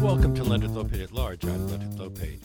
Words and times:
Welcome 0.00 0.34
to 0.34 0.44
Leonard 0.44 0.70
Lopate 0.70 1.02
at 1.02 1.12
Large. 1.12 1.44
I'm 1.44 1.68
Leonard 1.68 1.92
Lopate. 1.92 2.40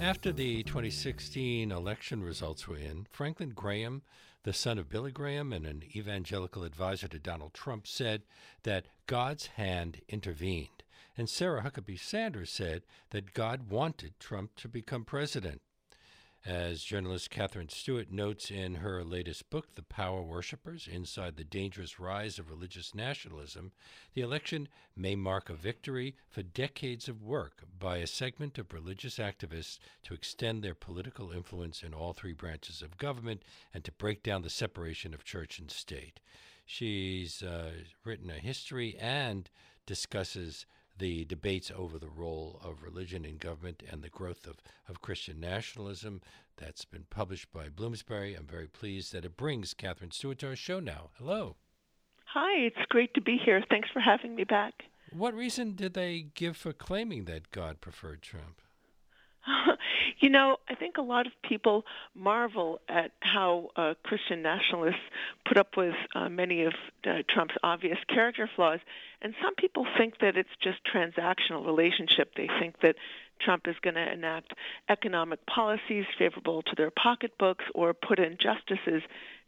After 0.00 0.32
the 0.32 0.62
2016 0.64 1.72
election 1.72 2.22
results 2.22 2.68
were 2.68 2.76
in, 2.76 3.06
Franklin 3.10 3.50
Graham, 3.50 4.02
the 4.42 4.52
son 4.52 4.78
of 4.78 4.88
Billy 4.88 5.10
Graham 5.10 5.52
and 5.52 5.64
an 5.66 5.82
evangelical 5.94 6.62
advisor 6.64 7.08
to 7.08 7.18
Donald 7.18 7.54
Trump, 7.54 7.86
said 7.86 8.22
that 8.64 8.86
God's 9.06 9.46
hand 9.46 10.02
intervened. 10.08 10.82
And 11.16 11.28
Sarah 11.28 11.62
Huckabee 11.62 11.98
Sanders 11.98 12.50
said 12.50 12.82
that 13.10 13.32
God 13.32 13.70
wanted 13.70 14.20
Trump 14.20 14.54
to 14.56 14.68
become 14.68 15.04
president. 15.04 15.62
As 16.46 16.84
journalist 16.84 17.28
Katherine 17.28 17.70
Stewart 17.70 18.12
notes 18.12 18.52
in 18.52 18.76
her 18.76 19.02
latest 19.02 19.50
book, 19.50 19.74
The 19.74 19.82
Power 19.82 20.22
Worshippers 20.22 20.86
Inside 20.86 21.34
the 21.34 21.42
Dangerous 21.42 21.98
Rise 21.98 22.38
of 22.38 22.48
Religious 22.48 22.94
Nationalism, 22.94 23.72
the 24.14 24.20
election 24.20 24.68
may 24.94 25.16
mark 25.16 25.50
a 25.50 25.54
victory 25.54 26.14
for 26.28 26.44
decades 26.44 27.08
of 27.08 27.20
work 27.20 27.64
by 27.80 27.96
a 27.96 28.06
segment 28.06 28.58
of 28.58 28.72
religious 28.72 29.18
activists 29.18 29.80
to 30.04 30.14
extend 30.14 30.62
their 30.62 30.76
political 30.76 31.32
influence 31.32 31.82
in 31.82 31.92
all 31.92 32.12
three 32.12 32.32
branches 32.32 32.80
of 32.80 32.96
government 32.96 33.42
and 33.74 33.82
to 33.82 33.90
break 33.90 34.22
down 34.22 34.42
the 34.42 34.48
separation 34.48 35.12
of 35.12 35.24
church 35.24 35.58
and 35.58 35.72
state. 35.72 36.20
She's 36.64 37.42
uh, 37.42 37.72
written 38.04 38.30
a 38.30 38.34
history 38.34 38.96
and 39.00 39.50
discusses 39.84 40.64
the 40.98 41.24
debates 41.24 41.70
over 41.74 41.98
the 41.98 42.08
role 42.08 42.60
of 42.64 42.82
religion 42.82 43.24
in 43.24 43.36
government 43.36 43.82
and 43.90 44.02
the 44.02 44.08
growth 44.08 44.46
of, 44.46 44.56
of 44.88 45.02
Christian 45.02 45.40
nationalism. 45.40 46.20
That's 46.56 46.84
been 46.84 47.06
published 47.10 47.52
by 47.52 47.68
Bloomsbury. 47.68 48.34
I'm 48.34 48.46
very 48.46 48.66
pleased 48.66 49.12
that 49.12 49.24
it 49.24 49.36
brings 49.36 49.74
Katherine 49.74 50.10
Stewart 50.10 50.38
to 50.38 50.48
our 50.48 50.56
show 50.56 50.80
now. 50.80 51.10
Hello. 51.18 51.56
Hi, 52.32 52.58
it's 52.58 52.76
great 52.88 53.14
to 53.14 53.20
be 53.20 53.38
here. 53.42 53.62
Thanks 53.68 53.88
for 53.92 54.00
having 54.00 54.34
me 54.34 54.44
back. 54.44 54.74
What 55.12 55.34
reason 55.34 55.74
did 55.74 55.94
they 55.94 56.26
give 56.34 56.56
for 56.56 56.72
claiming 56.72 57.24
that 57.24 57.50
God 57.50 57.80
preferred 57.80 58.22
Trump? 58.22 58.60
you 60.20 60.30
know, 60.30 60.56
I 60.68 60.74
think 60.74 60.96
a 60.96 61.02
lot 61.02 61.26
of 61.26 61.32
people 61.42 61.84
marvel 62.14 62.80
at 62.88 63.12
how 63.20 63.70
uh, 63.76 63.94
Christian 64.02 64.42
nationalists 64.42 65.00
put 65.46 65.56
up 65.56 65.76
with 65.76 65.94
uh, 66.14 66.28
many 66.28 66.64
of 66.64 66.74
uh, 67.06 67.18
Trump's 67.28 67.54
obvious 67.62 67.98
character 68.08 68.48
flaws, 68.54 68.80
and 69.22 69.34
some 69.42 69.54
people 69.54 69.86
think 69.96 70.18
that 70.20 70.36
it's 70.36 70.48
just 70.62 70.78
transactional 70.84 71.64
relationship. 71.64 72.32
They 72.36 72.48
think 72.60 72.80
that 72.80 72.96
Trump 73.40 73.68
is 73.68 73.76
going 73.82 73.94
to 73.94 74.12
enact 74.12 74.54
economic 74.88 75.44
policies 75.46 76.06
favorable 76.18 76.62
to 76.62 76.74
their 76.76 76.90
pocketbooks 76.90 77.64
or 77.74 77.94
put 77.94 78.18
in 78.18 78.38
justices 78.40 79.02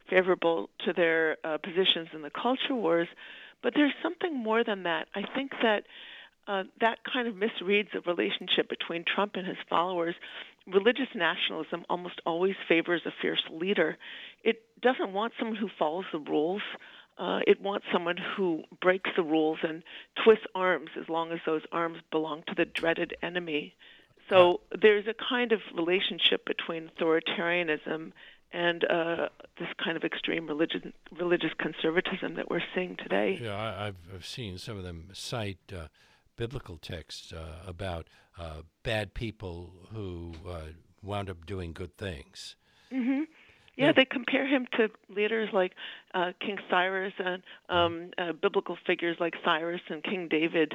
favorable 0.08 0.70
to 0.84 0.92
their 0.92 1.36
uh, 1.44 1.58
positions 1.58 2.08
in 2.12 2.22
the 2.22 2.30
culture 2.30 2.74
wars. 2.74 3.08
But 3.62 3.74
there's 3.74 3.94
something 4.02 4.34
more 4.36 4.62
than 4.62 4.84
that. 4.84 5.08
I 5.14 5.22
think 5.34 5.52
that 5.62 5.84
uh, 6.48 6.64
that 6.80 6.98
kind 7.04 7.28
of 7.28 7.34
misreads 7.34 7.88
the 7.92 8.00
relationship 8.00 8.68
between 8.68 9.04
Trump 9.04 9.32
and 9.34 9.46
his 9.46 9.58
followers. 9.68 10.14
Religious 10.66 11.08
nationalism 11.14 11.84
almost 11.90 12.20
always 12.24 12.54
favors 12.66 13.02
a 13.06 13.12
fierce 13.20 13.42
leader. 13.50 13.98
It 14.42 14.62
doesn't 14.80 15.12
want 15.12 15.34
someone 15.38 15.56
who 15.56 15.68
follows 15.78 16.06
the 16.10 16.18
rules. 16.18 16.62
Uh, 17.18 17.40
it 17.46 17.60
wants 17.60 17.86
someone 17.92 18.16
who 18.16 18.62
breaks 18.80 19.10
the 19.14 19.22
rules 19.22 19.58
and 19.62 19.82
twists 20.24 20.46
arms 20.54 20.88
as 20.98 21.08
long 21.08 21.32
as 21.32 21.40
those 21.44 21.62
arms 21.70 21.98
belong 22.10 22.44
to 22.46 22.54
the 22.56 22.64
dreaded 22.64 23.14
enemy. 23.22 23.74
So 24.30 24.60
there's 24.80 25.06
a 25.06 25.14
kind 25.28 25.52
of 25.52 25.60
relationship 25.74 26.46
between 26.46 26.90
authoritarianism 26.98 28.12
and 28.52 28.84
uh, 28.84 29.28
this 29.58 29.68
kind 29.82 29.96
of 29.96 30.04
extreme 30.04 30.46
religious 30.46 30.80
religious 31.18 31.50
conservatism 31.58 32.36
that 32.36 32.48
we're 32.50 32.62
seeing 32.74 32.96
today. 32.96 33.38
Yeah, 33.42 33.54
I, 33.54 33.84
have 33.86 33.96
I've 34.14 34.26
seen 34.26 34.56
some 34.56 34.78
of 34.78 34.84
them 34.84 35.08
cite 35.12 35.58
uh, 35.74 35.88
biblical 36.38 36.78
texts 36.78 37.32
uh, 37.32 37.68
about 37.68 38.06
uh, 38.38 38.62
bad 38.82 39.12
people 39.12 39.70
who 39.92 40.32
uh, 40.48 40.60
wound 41.02 41.28
up 41.28 41.44
doing 41.44 41.74
good 41.74 41.94
things. 41.98 42.56
Mm-hmm. 42.90 43.24
Yeah, 43.76 43.92
they 43.92 44.06
compare 44.06 44.44
him 44.44 44.66
to 44.76 44.88
leaders 45.08 45.50
like 45.52 45.72
uh, 46.12 46.32
King 46.40 46.58
Cyrus 46.68 47.12
and 47.18 47.42
um, 47.68 48.10
uh, 48.18 48.32
biblical 48.32 48.76
figures 48.84 49.16
like 49.20 49.34
Cyrus 49.44 49.82
and 49.88 50.02
King 50.02 50.26
David, 50.28 50.74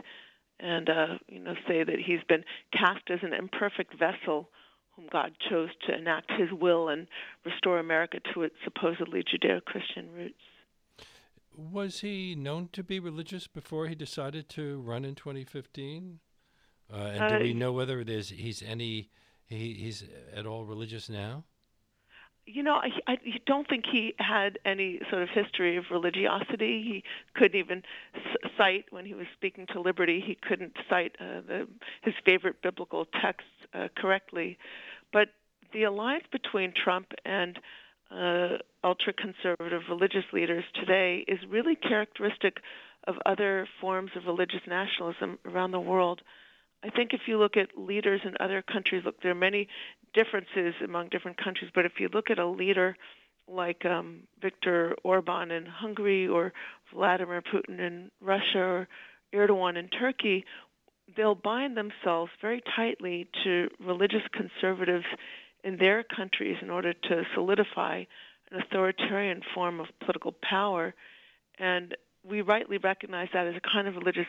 and 0.59 0.89
uh, 0.89 1.07
you 1.27 1.39
know 1.39 1.55
say 1.67 1.83
that 1.83 1.97
he's 1.99 2.23
been 2.29 2.45
cast 2.71 3.09
as 3.09 3.19
an 3.21 3.33
imperfect 3.33 3.99
vessel 3.99 4.47
whom 4.95 5.07
God 5.11 5.33
chose 5.49 5.69
to 5.87 5.97
enact 5.97 6.31
His 6.31 6.49
will 6.51 6.87
and 6.87 7.07
restore 7.45 7.79
America 7.79 8.19
to 8.33 8.43
its 8.43 8.55
supposedly 8.63 9.23
Judeo-Christian 9.23 10.13
roots. 10.13 10.35
Was 11.55 12.01
he 12.01 12.35
known 12.35 12.69
to 12.73 12.83
be 12.83 12.99
religious 12.99 13.47
before 13.47 13.87
he 13.87 13.95
decided 13.95 14.49
to 14.49 14.81
run 14.81 15.05
in 15.05 15.15
2015? 15.15 16.19
Uh, 16.91 16.95
and 16.95 17.37
do 17.37 17.43
we 17.43 17.51
uh, 17.51 17.55
know 17.55 17.71
whether 17.71 18.03
there's 18.03 18.29
he's 18.29 18.61
any 18.61 19.09
he, 19.45 19.73
he's 19.73 20.03
at 20.35 20.45
all 20.45 20.65
religious 20.65 21.09
now? 21.09 21.43
You 22.45 22.61
know, 22.61 22.73
I, 22.73 22.89
I 23.07 23.17
don't 23.45 23.69
think 23.69 23.85
he 23.89 24.15
had 24.19 24.59
any 24.65 24.99
sort 25.09 25.23
of 25.23 25.29
history 25.29 25.77
of 25.77 25.85
religiosity. 25.89 26.83
He 26.83 27.03
couldn't 27.35 27.57
even 27.57 27.83
cite 28.57 28.85
when 28.89 29.05
he 29.05 29.13
was 29.13 29.27
speaking 29.33 29.65
to 29.67 29.79
Liberty. 29.79 30.21
He 30.25 30.35
couldn't 30.35 30.73
cite 30.89 31.15
uh, 31.21 31.39
the, 31.47 31.67
his 32.01 32.13
favorite 32.25 32.61
biblical 32.61 33.05
texts 33.05 33.49
uh, 33.73 33.87
correctly. 33.95 34.57
But 35.13 35.29
the 35.71 35.83
alliance 35.83 36.25
between 36.33 36.73
Trump 36.73 37.13
and 37.23 37.57
uh, 38.13 38.57
ultra 38.83 39.13
conservative 39.13 39.81
religious 39.89 40.25
leaders 40.31 40.63
today 40.75 41.25
is 41.27 41.39
really 41.49 41.75
characteristic 41.75 42.57
of 43.07 43.15
other 43.25 43.67
forms 43.81 44.11
of 44.15 44.25
religious 44.25 44.61
nationalism 44.67 45.39
around 45.45 45.71
the 45.71 45.79
world. 45.79 46.21
I 46.83 46.89
think 46.89 47.13
if 47.13 47.21
you 47.27 47.37
look 47.39 47.57
at 47.57 47.77
leaders 47.77 48.21
in 48.25 48.33
other 48.39 48.61
countries, 48.61 49.03
look, 49.05 49.21
there 49.21 49.31
are 49.31 49.35
many 49.35 49.67
differences 50.13 50.73
among 50.83 51.09
different 51.09 51.37
countries, 51.41 51.71
but 51.73 51.85
if 51.85 51.93
you 51.99 52.09
look 52.13 52.29
at 52.29 52.39
a 52.39 52.47
leader 52.47 52.95
like 53.47 53.85
um, 53.85 54.23
Viktor 54.41 54.95
Orban 55.03 55.51
in 55.51 55.65
Hungary 55.65 56.27
or 56.27 56.53
Vladimir 56.93 57.41
Putin 57.41 57.79
in 57.79 58.11
Russia 58.21 58.59
or 58.59 58.87
Erdogan 59.33 59.77
in 59.77 59.89
Turkey, 59.89 60.45
they'll 61.15 61.35
bind 61.35 61.75
themselves 61.75 62.31
very 62.41 62.61
tightly 62.75 63.27
to 63.43 63.67
religious 63.79 64.21
conservatives 64.33 65.05
in 65.63 65.77
their 65.77 66.03
countries 66.03 66.57
in 66.61 66.69
order 66.69 66.93
to 66.93 67.23
solidify 67.33 68.03
an 68.51 68.61
authoritarian 68.61 69.41
form 69.53 69.79
of 69.79 69.87
political 69.99 70.33
power. 70.41 70.93
And 71.57 71.95
we 72.23 72.41
rightly 72.41 72.77
recognize 72.77 73.29
that 73.33 73.47
as 73.47 73.55
a 73.55 73.61
kind 73.61 73.87
of 73.87 73.95
religious 73.95 74.27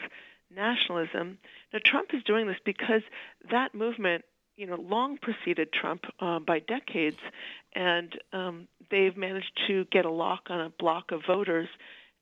nationalism. 0.55 1.39
Now, 1.73 1.79
Trump 1.85 2.11
is 2.13 2.23
doing 2.25 2.47
this 2.47 2.57
because 2.65 3.03
that 3.51 3.75
movement, 3.75 4.25
you 4.57 4.67
know, 4.67 4.77
long 4.77 5.19
preceded 5.19 5.73
Trump 5.73 6.05
uh, 6.21 6.39
by 6.39 6.61
decades, 6.61 7.19
and 7.75 8.13
um, 8.33 8.69
they've 8.91 9.17
managed 9.17 9.51
to 9.67 9.85
get 9.91 10.05
a 10.05 10.11
lock 10.11 10.45
on 10.49 10.61
a 10.61 10.71
block 10.71 11.11
of 11.11 11.23
voters. 11.27 11.69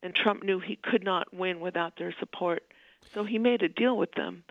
And 0.03 0.15
Trump 0.15 0.43
knew 0.43 0.59
he 0.59 0.79
could 0.83 1.05
not 1.05 1.33
win 1.33 1.61
without 1.61 1.97
their 1.97 2.15
support, 2.19 2.65
so 3.15 3.25
he 3.25 3.39
made 3.39 3.63
a 3.63 3.69
deal 3.69 3.97
with 3.97 4.13
them 4.13 4.45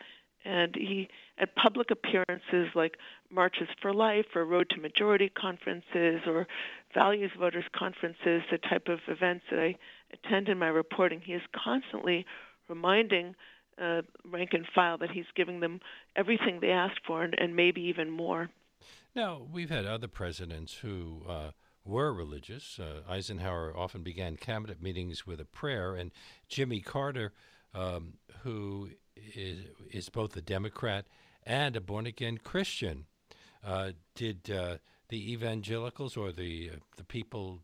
and 0.43 0.75
he 0.75 1.07
at 1.37 1.55
public 1.55 1.91
appearances 1.91 2.73
like 2.75 2.97
Marches 3.31 3.67
for 3.81 3.93
Life 3.93 4.25
or 4.35 4.45
Road 4.45 4.69
to 4.71 4.81
Majority 4.81 5.29
conferences 5.29 6.21
or 6.27 6.47
Values 6.93 7.31
Voters 7.39 7.65
conferences, 7.75 8.41
the 8.51 8.57
type 8.69 8.87
of 8.87 8.99
events 9.07 9.45
that 9.49 9.59
I 9.59 9.75
attend 10.13 10.49
in 10.49 10.57
my 10.57 10.67
reporting, 10.67 11.21
he 11.23 11.33
is 11.33 11.41
constantly 11.63 12.25
reminding 12.67 13.35
uh, 13.81 14.01
rank 14.29 14.49
and 14.53 14.65
file 14.73 14.97
that 14.97 15.11
he's 15.11 15.25
giving 15.35 15.59
them 15.59 15.79
everything 16.15 16.59
they 16.59 16.71
asked 16.71 17.01
for 17.05 17.23
and, 17.23 17.35
and 17.37 17.55
maybe 17.55 17.81
even 17.81 18.09
more. 18.09 18.49
Now, 19.15 19.41
we've 19.51 19.69
had 19.69 19.85
other 19.85 20.07
presidents 20.07 20.75
who 20.75 21.23
uh, 21.27 21.51
were 21.83 22.13
religious. 22.13 22.79
Uh, 22.79 23.01
Eisenhower 23.09 23.75
often 23.75 24.03
began 24.03 24.37
cabinet 24.37 24.81
meetings 24.81 25.25
with 25.25 25.39
a 25.39 25.45
prayer, 25.45 25.95
and 25.95 26.11
Jimmy 26.47 26.79
Carter, 26.79 27.33
um, 27.73 28.13
who 28.43 28.89
is, 29.35 29.65
is 29.91 30.09
both 30.09 30.35
a 30.35 30.41
Democrat 30.41 31.05
and 31.45 31.75
a 31.75 31.81
born 31.81 32.05
again 32.05 32.37
Christian. 32.37 33.05
Uh, 33.63 33.91
did 34.15 34.49
uh, 34.49 34.77
the 35.09 35.31
evangelicals 35.33 36.17
or 36.17 36.31
the 36.31 36.71
uh, 36.73 36.77
the 36.97 37.03
people, 37.03 37.59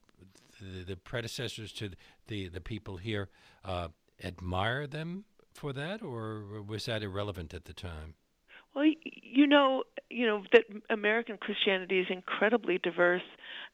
the, 0.62 0.84
the, 0.84 0.96
predecessors 0.96 1.72
to 1.74 1.90
the 2.28 2.50
the 2.50 2.62
people 2.62 2.98
here, 2.98 3.30
uh, 3.66 3.88
admire 4.24 4.86
them 4.86 5.26
for 5.54 5.74
that, 5.74 6.04
or 6.04 6.62
was 6.62 6.86
that 6.86 7.02
irrelevant 7.02 7.54
at 7.54 7.66
the 7.66 7.74
time? 7.74 8.14
Well, 8.76 8.86
you 9.04 9.48
know, 9.48 9.84
you 10.10 10.28
know 10.28 10.44
that 10.54 10.66
American 10.92 11.38
Christianity 11.38 12.00
is 12.00 12.08
incredibly 12.10 12.78
diverse, 12.78 13.24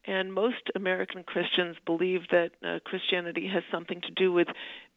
and 0.06 0.34
most 0.34 0.72
American 0.76 1.24
Christians 1.24 1.76
believe 1.86 2.22
that 2.32 2.52
uh, 2.66 2.80
Christianity 2.86 3.50
has 3.54 3.64
something 3.70 4.00
to 4.00 4.12
do 4.12 4.32
with 4.32 4.48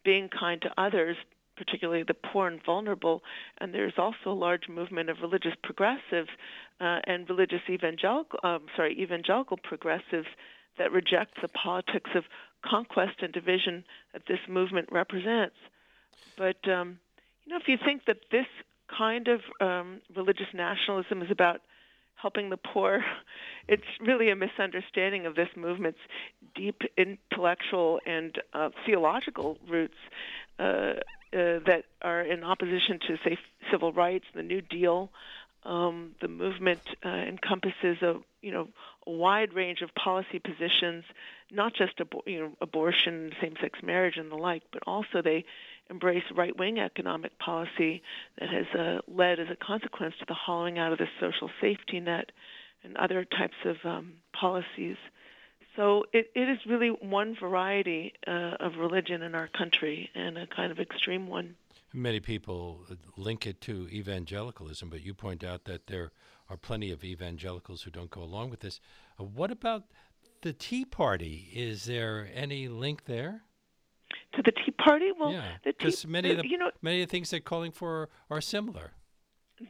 being 0.04 0.28
kind 0.28 0.62
to 0.62 0.70
others, 0.78 1.16
particularly 1.56 2.02
the 2.02 2.14
poor 2.14 2.48
and 2.48 2.60
vulnerable. 2.64 3.22
And 3.58 3.72
there's 3.72 3.94
also 3.98 4.30
a 4.30 4.32
large 4.32 4.68
movement 4.68 5.10
of 5.10 5.18
religious 5.22 5.54
progressives 5.62 6.30
uh, 6.80 7.00
and 7.04 7.28
religious 7.28 7.62
evangelical, 7.68 8.38
um, 8.42 8.66
sorry, 8.76 9.00
evangelical 9.00 9.56
progressives 9.56 10.28
that 10.78 10.92
reject 10.92 11.40
the 11.40 11.48
politics 11.48 12.10
of 12.14 12.24
conquest 12.64 13.22
and 13.22 13.32
division 13.32 13.84
that 14.12 14.22
this 14.28 14.40
movement 14.48 14.88
represents. 14.92 15.56
But 16.36 16.68
um, 16.68 16.98
you 17.44 17.52
know, 17.52 17.58
if 17.60 17.68
you 17.68 17.78
think 17.82 18.04
that 18.06 18.18
this 18.30 18.46
kind 18.96 19.28
of 19.28 19.40
um, 19.60 20.00
religious 20.14 20.46
nationalism 20.52 21.22
is 21.22 21.30
about 21.30 21.60
helping 22.16 22.50
the 22.50 22.56
poor, 22.56 23.04
it's 23.68 23.82
really 24.00 24.30
a 24.30 24.36
misunderstanding 24.36 25.26
of 25.26 25.34
this 25.34 25.48
movement's 25.56 25.98
deep 26.54 26.82
intellectual 26.96 28.00
and 28.06 28.36
uh, 28.52 28.70
theological 28.84 29.58
roots 29.68 29.94
uh, 30.58 30.94
uh, 31.36 31.60
that 31.66 31.84
are 32.00 32.22
in 32.22 32.42
opposition 32.42 32.98
to, 33.06 33.18
say, 33.22 33.36
civil 33.70 33.92
rights, 33.92 34.24
the 34.34 34.42
New 34.42 34.62
Deal. 34.62 35.10
Um, 35.64 36.14
the 36.20 36.28
movement 36.28 36.80
uh, 37.04 37.08
encompasses 37.08 38.00
a 38.00 38.14
you 38.40 38.52
know 38.52 38.68
a 39.06 39.10
wide 39.10 39.52
range 39.52 39.82
of 39.82 39.92
policy 39.96 40.38
positions, 40.38 41.04
not 41.50 41.74
just 41.74 41.98
abo- 41.98 42.26
you 42.26 42.40
know 42.40 42.52
abortion, 42.60 43.32
same-sex 43.40 43.80
marriage, 43.82 44.16
and 44.16 44.30
the 44.30 44.36
like, 44.36 44.62
but 44.72 44.82
also 44.86 45.22
they 45.22 45.44
embrace 45.90 46.22
right-wing 46.34 46.78
economic 46.78 47.38
policy 47.38 48.02
that 48.38 48.48
has 48.48 48.66
uh, 48.78 49.00
led, 49.08 49.40
as 49.40 49.48
a 49.50 49.56
consequence, 49.56 50.14
to 50.20 50.24
the 50.26 50.34
hollowing 50.34 50.78
out 50.78 50.92
of 50.92 50.98
the 50.98 51.08
social 51.20 51.50
safety 51.60 52.00
net 52.00 52.30
and 52.84 52.96
other 52.96 53.24
types 53.24 53.56
of 53.64 53.76
um, 53.84 54.14
policies. 54.32 54.96
So 55.76 56.04
it, 56.12 56.30
it 56.34 56.48
is 56.48 56.58
really 56.66 56.88
one 56.88 57.36
variety 57.38 58.14
uh, 58.26 58.56
of 58.60 58.76
religion 58.76 59.22
in 59.22 59.34
our 59.34 59.48
country, 59.48 60.10
and 60.14 60.38
a 60.38 60.46
kind 60.46 60.72
of 60.72 60.78
extreme 60.78 61.28
one. 61.28 61.56
Many 61.92 62.20
people 62.20 62.86
link 63.16 63.46
it 63.46 63.60
to 63.62 63.88
evangelicalism, 63.90 64.90
but 64.90 65.02
you 65.02 65.14
point 65.14 65.44
out 65.44 65.64
that 65.64 65.86
there 65.86 66.12
are 66.48 66.56
plenty 66.56 66.90
of 66.90 67.04
evangelicals 67.04 67.82
who 67.82 67.90
don't 67.90 68.10
go 68.10 68.22
along 68.22 68.50
with 68.50 68.60
this. 68.60 68.80
Uh, 69.20 69.24
what 69.24 69.50
about 69.50 69.84
the 70.42 70.52
Tea 70.52 70.84
Party? 70.84 71.48
Is 71.54 71.84
there 71.84 72.28
any 72.34 72.68
link 72.68 73.04
there? 73.04 73.42
To 74.34 74.42
the 74.42 74.52
Tea 74.52 74.72
Party? 74.72 75.10
Well, 75.18 75.32
yeah, 75.32 75.56
because 75.64 76.06
many 76.06 76.30
of 76.30 76.38
the 76.38 76.48
you 76.48 76.58
know 76.58 76.70
many 76.82 77.02
of 77.02 77.08
the 77.08 77.10
things 77.10 77.30
they're 77.30 77.40
calling 77.40 77.72
for 77.72 78.08
are 78.30 78.40
similar. 78.40 78.92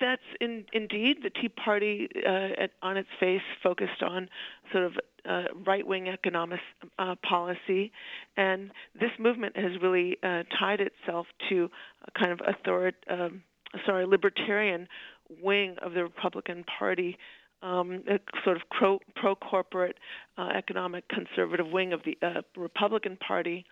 That's 0.00 0.22
in, 0.40 0.64
indeed 0.72 1.18
the 1.22 1.30
Tea 1.30 1.48
Party 1.48 2.08
uh, 2.16 2.62
at, 2.64 2.70
on 2.82 2.96
its 2.96 3.08
face 3.20 3.42
focused 3.62 4.02
on 4.02 4.28
sort 4.72 4.84
of 4.84 4.92
uh, 5.28 5.44
right-wing 5.64 6.08
economic 6.08 6.60
uh, 6.98 7.14
policy, 7.28 7.92
and 8.36 8.70
this 8.98 9.10
movement 9.18 9.56
has 9.56 9.72
really 9.80 10.16
uh, 10.22 10.42
tied 10.58 10.80
itself 10.80 11.26
to 11.48 11.70
a 12.06 12.18
kind 12.18 12.32
of 12.32 12.40
author, 12.40 12.92
um, 13.10 13.42
sorry, 13.84 14.06
libertarian 14.06 14.88
wing 15.42 15.76
of 15.82 15.92
the 15.92 16.02
Republican 16.02 16.64
Party, 16.78 17.16
um, 17.62 18.02
a 18.08 18.18
sort 18.44 18.56
of 18.56 18.62
pro, 18.70 18.98
pro-corporate 19.14 19.96
uh, 20.38 20.48
economic 20.56 21.04
conservative 21.08 21.66
wing 21.68 21.92
of 21.92 22.00
the 22.04 22.18
uh, 22.22 22.42
Republican 22.56 23.16
Party. 23.16 23.64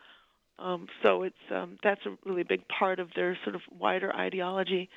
Um, 0.58 0.86
so 1.02 1.24
it's 1.24 1.34
um, 1.50 1.78
that's 1.82 2.00
a 2.06 2.16
really 2.24 2.44
big 2.44 2.62
part 2.68 3.00
of 3.00 3.08
their 3.16 3.36
sort 3.42 3.56
of 3.56 3.62
wider 3.76 4.14
ideology. 4.14 4.88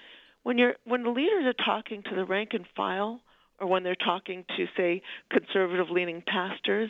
When 0.48 0.58
you're 0.58 0.76
when 0.86 1.04
the 1.04 1.10
leaders 1.10 1.44
are 1.46 1.66
talking 1.66 2.04
to 2.04 2.16
the 2.16 2.24
rank 2.24 2.52
and 2.54 2.66
file, 2.74 3.20
or 3.60 3.68
when 3.68 3.84
they're 3.84 3.96
talking 3.96 4.46
to 4.56 4.66
say 4.78 5.02
conservative-leaning 5.30 6.24
pastors 6.26 6.90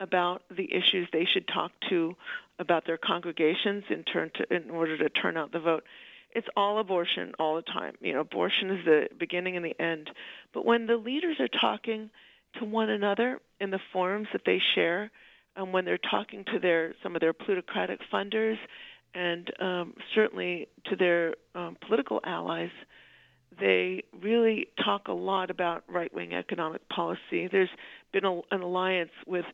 about 0.00 0.40
the 0.48 0.66
issues 0.72 1.06
they 1.12 1.26
should 1.30 1.46
talk 1.46 1.70
to 1.90 2.14
about 2.58 2.86
their 2.86 2.96
congregations 2.96 3.84
in 3.90 4.04
turn 4.04 4.30
to 4.36 4.56
in 4.56 4.70
order 4.70 4.96
to 4.96 5.10
turn 5.10 5.36
out 5.36 5.52
the 5.52 5.60
vote, 5.60 5.84
it's 6.34 6.46
all 6.56 6.78
abortion 6.78 7.34
all 7.38 7.56
the 7.56 7.62
time. 7.70 7.92
You 8.00 8.14
know, 8.14 8.20
abortion 8.20 8.70
is 8.70 8.84
the 8.86 9.08
beginning 9.20 9.58
and 9.58 9.64
the 9.66 9.78
end. 9.78 10.08
But 10.54 10.64
when 10.64 10.86
the 10.86 10.96
leaders 10.96 11.36
are 11.40 11.60
talking 11.60 12.08
to 12.58 12.64
one 12.64 12.88
another 12.88 13.38
in 13.60 13.70
the 13.70 13.80
forums 13.92 14.28
that 14.32 14.46
they 14.46 14.62
share, 14.74 15.10
and 15.56 15.74
when 15.74 15.84
they're 15.84 15.98
talking 15.98 16.42
to 16.54 16.58
their 16.58 16.94
some 17.02 17.14
of 17.14 17.20
their 17.20 17.34
plutocratic 17.34 18.00
funders, 18.10 18.56
and 19.14 19.50
um, 19.60 19.94
certainly 20.14 20.68
to 20.86 20.96
their 20.96 21.34
um, 21.54 21.76
political 21.86 22.20
allies, 22.24 22.70
they 23.60 24.02
really 24.20 24.68
talk 24.84 25.08
a 25.08 25.12
lot 25.12 25.50
about 25.50 25.84
right-wing 25.88 26.32
economic 26.32 26.88
policy. 26.88 27.48
There's 27.50 27.68
been 28.12 28.24
a, 28.24 28.40
an 28.50 28.62
alliance 28.62 29.12
with 29.26 29.44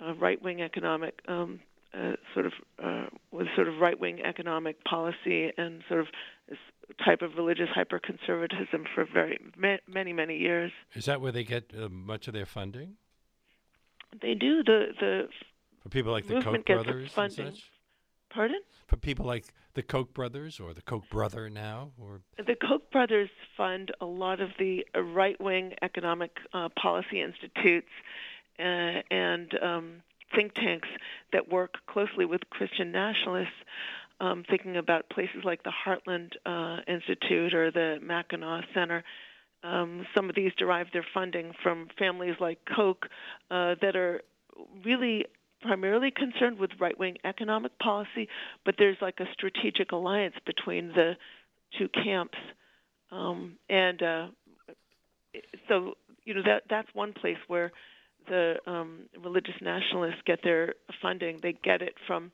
uh, 0.00 0.14
right-wing 0.14 0.60
economic 0.60 1.20
um, 1.26 1.60
uh, 1.94 2.12
sort 2.34 2.46
of 2.46 2.52
uh, 2.82 3.06
with 3.30 3.46
sort 3.54 3.68
of 3.68 3.78
right-wing 3.78 4.20
economic 4.22 4.84
policy 4.84 5.50
and 5.56 5.82
sort 5.88 6.00
of 6.00 6.06
this 6.48 6.58
type 7.04 7.22
of 7.22 7.36
religious 7.36 7.68
hyper-conservatism 7.74 8.84
for 8.94 9.06
very 9.10 9.38
many 9.56 10.12
many 10.12 10.36
years. 10.36 10.72
Is 10.94 11.06
that 11.06 11.20
where 11.20 11.32
they 11.32 11.44
get 11.44 11.72
uh, 11.74 11.88
much 11.88 12.28
of 12.28 12.34
their 12.34 12.44
funding? 12.44 12.96
They 14.20 14.34
do. 14.34 14.62
The 14.62 14.88
the 15.00 15.28
for 15.82 15.88
people 15.88 16.12
like 16.12 16.26
the 16.26 16.42
Koch 16.42 16.64
brothers 16.66 17.12
funding. 17.12 17.46
and 17.46 17.56
such. 17.56 17.64
Pardon? 18.30 18.60
For 18.86 18.96
people 18.96 19.26
like 19.26 19.46
the 19.74 19.82
Koch 19.82 20.12
brothers 20.12 20.60
or 20.60 20.74
the 20.74 20.82
Koch 20.82 21.08
brother 21.10 21.48
now, 21.48 21.90
or 21.98 22.20
the 22.36 22.54
Koch 22.54 22.90
brothers 22.90 23.30
fund 23.56 23.92
a 24.00 24.06
lot 24.06 24.40
of 24.40 24.50
the 24.58 24.86
right-wing 24.94 25.74
economic 25.82 26.36
uh, 26.52 26.68
policy 26.80 27.20
institutes 27.20 27.88
uh, 28.58 29.02
and 29.10 29.58
um, 29.62 30.02
think 30.34 30.54
tanks 30.54 30.88
that 31.32 31.50
work 31.50 31.76
closely 31.86 32.24
with 32.24 32.40
Christian 32.50 32.92
nationalists, 32.92 33.52
um, 34.20 34.44
thinking 34.48 34.76
about 34.76 35.08
places 35.08 35.44
like 35.44 35.62
the 35.62 35.72
Heartland 35.84 36.32
uh, 36.44 36.80
Institute 36.86 37.54
or 37.54 37.70
the 37.70 37.98
Mackinac 38.02 38.64
Center. 38.74 39.04
Um, 39.62 40.06
some 40.14 40.28
of 40.28 40.34
these 40.34 40.52
derive 40.56 40.88
their 40.92 41.06
funding 41.14 41.52
from 41.62 41.88
families 41.98 42.36
like 42.40 42.60
Koch 42.64 43.06
uh, 43.50 43.74
that 43.80 43.96
are 43.96 44.22
really 44.84 45.26
primarily 45.62 46.10
concerned 46.10 46.58
with 46.58 46.70
right 46.80 46.98
wing 46.98 47.16
economic 47.24 47.78
policy, 47.78 48.28
but 48.64 48.76
there's 48.78 48.96
like 49.00 49.20
a 49.20 49.26
strategic 49.32 49.92
alliance 49.92 50.34
between 50.44 50.88
the 50.88 51.12
two 51.78 51.88
camps. 51.88 52.38
Um, 53.10 53.56
and 53.68 54.02
uh, 54.02 54.26
so, 55.68 55.94
you 56.24 56.34
know, 56.34 56.42
that 56.44 56.64
that's 56.68 56.88
one 56.92 57.12
place 57.12 57.38
where 57.46 57.72
the 58.28 58.56
um, 58.66 59.08
religious 59.22 59.54
nationalists 59.60 60.20
get 60.26 60.40
their 60.42 60.74
funding. 61.00 61.38
They 61.42 61.52
get 61.52 61.82
it 61.82 61.94
from 62.06 62.32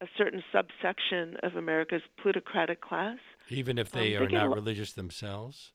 a 0.00 0.06
certain 0.16 0.42
subsection 0.52 1.36
of 1.42 1.56
America's 1.56 2.02
plutocratic 2.22 2.80
class. 2.80 3.18
Even 3.48 3.78
if 3.78 3.90
they 3.90 4.16
um, 4.16 4.22
are 4.22 4.26
they 4.26 4.34
not 4.34 4.54
religious 4.54 4.92
themselves? 4.92 5.72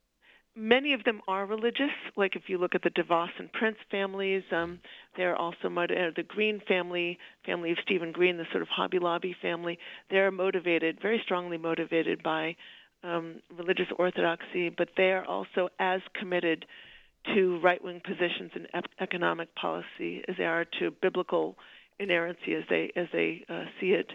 Many 0.55 0.93
of 0.93 1.03
them 1.03 1.21
are 1.27 1.45
religious. 1.47 1.91
Like 2.15 2.35
if 2.35 2.43
you 2.47 2.59
look 2.59 2.75
at 2.75 2.83
the 2.83 2.91
DeVos 2.91 3.29
and 3.39 3.51
Prince 3.53 3.77
families, 3.89 4.43
um, 4.51 4.79
they're 5.17 5.35
also 5.35 5.67
motivated. 5.67 6.09
Uh, 6.09 6.13
the 6.15 6.23
Green 6.23 6.61
family, 6.67 7.17
family 7.45 7.71
of 7.71 7.77
Stephen 7.83 8.11
Green, 8.11 8.37
the 8.37 8.45
sort 8.51 8.61
of 8.61 8.67
Hobby 8.67 8.99
Lobby 8.99 9.35
family, 9.41 9.79
they're 10.11 10.31
motivated, 10.31 10.99
very 11.01 11.19
strongly 11.23 11.57
motivated 11.57 12.21
by 12.21 12.55
um, 13.03 13.41
religious 13.57 13.87
orthodoxy, 13.97 14.69
but 14.69 14.89
they 14.95 15.11
are 15.11 15.25
also 15.25 15.69
as 15.79 16.01
committed 16.19 16.65
to 17.33 17.59
right-wing 17.61 18.01
positions 18.05 18.51
in 18.55 18.67
ep- 18.73 18.85
economic 18.99 19.53
policy 19.55 20.23
as 20.27 20.35
they 20.37 20.45
are 20.45 20.65
to 20.79 20.91
biblical 21.01 21.55
inerrancy 21.99 22.53
as 22.55 22.63
they 22.69 22.91
as 22.95 23.07
they 23.13 23.45
uh, 23.49 23.63
see 23.79 23.91
it. 23.91 24.11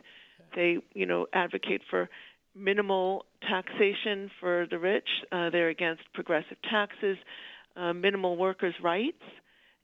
They 0.55 0.79
you 0.95 1.07
know 1.07 1.27
advocate 1.33 1.83
for 1.91 2.09
minimal 2.55 3.25
taxation 3.43 4.31
for 4.41 4.67
the 4.71 4.79
rich. 4.79 5.09
Uh, 5.31 5.51
they're 5.51 5.69
against 5.69 6.03
progressive 6.15 6.57
taxes, 6.69 7.17
uh, 7.77 7.93
minimal 7.93 8.37
workers' 8.37 8.75
rights, 8.83 9.23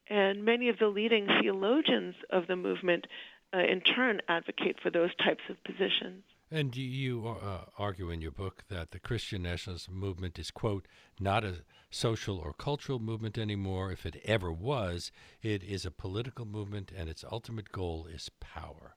and 0.09 0.45
many 0.45 0.69
of 0.69 0.79
the 0.79 0.89
leading 0.89 1.27
theologians 1.41 2.15
of 2.31 2.47
the 2.47 2.57
movement, 2.57 3.07
uh, 3.55 3.59
in 3.59 3.81
turn, 3.81 4.21
advocate 4.29 4.77
for 4.83 4.91
those 4.91 5.15
types 5.17 5.43
of 5.49 5.63
positions. 5.65 6.23
And 6.51 6.77
you 6.77 7.27
uh, 7.27 7.65
argue 7.79 8.11
in 8.11 8.21
your 8.21 8.31
book 8.31 8.65
that 8.69 8.91
the 8.91 9.01
Christian 9.01 9.43
nationalist 9.43 9.91
movement 9.91 10.39
is, 10.39 10.51
quote, 10.51 10.87
not 11.19 11.43
a 11.43 11.65
social 11.91 12.39
or 12.39 12.53
cultural 12.53 12.99
movement 12.99 13.39
anymore. 13.39 13.91
If 13.91 14.05
it 14.05 14.21
ever 14.25 14.53
was, 14.53 15.11
it 15.43 15.65
is 15.65 15.87
a 15.87 15.91
political 15.91 16.45
movement, 16.45 16.93
and 16.95 17.09
its 17.09 17.25
ultimate 17.31 17.73
goal 17.73 18.07
is 18.07 18.31
power. 18.41 18.95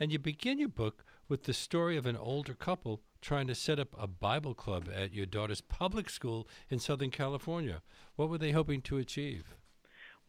And 0.00 0.12
you 0.12 0.18
begin 0.18 0.58
your 0.58 0.68
book 0.68 1.04
with 1.28 1.44
the 1.44 1.52
story 1.52 1.96
of 1.96 2.06
an 2.06 2.16
older 2.16 2.54
couple 2.54 3.00
trying 3.20 3.46
to 3.46 3.54
set 3.54 3.78
up 3.78 3.88
a 3.98 4.06
Bible 4.06 4.54
club 4.54 4.88
at 4.94 5.12
your 5.12 5.26
daughter's 5.26 5.60
public 5.60 6.08
school 6.08 6.48
in 6.70 6.78
Southern 6.78 7.10
California. 7.10 7.82
What 8.16 8.28
were 8.30 8.38
they 8.38 8.52
hoping 8.52 8.80
to 8.82 8.98
achieve? 8.98 9.54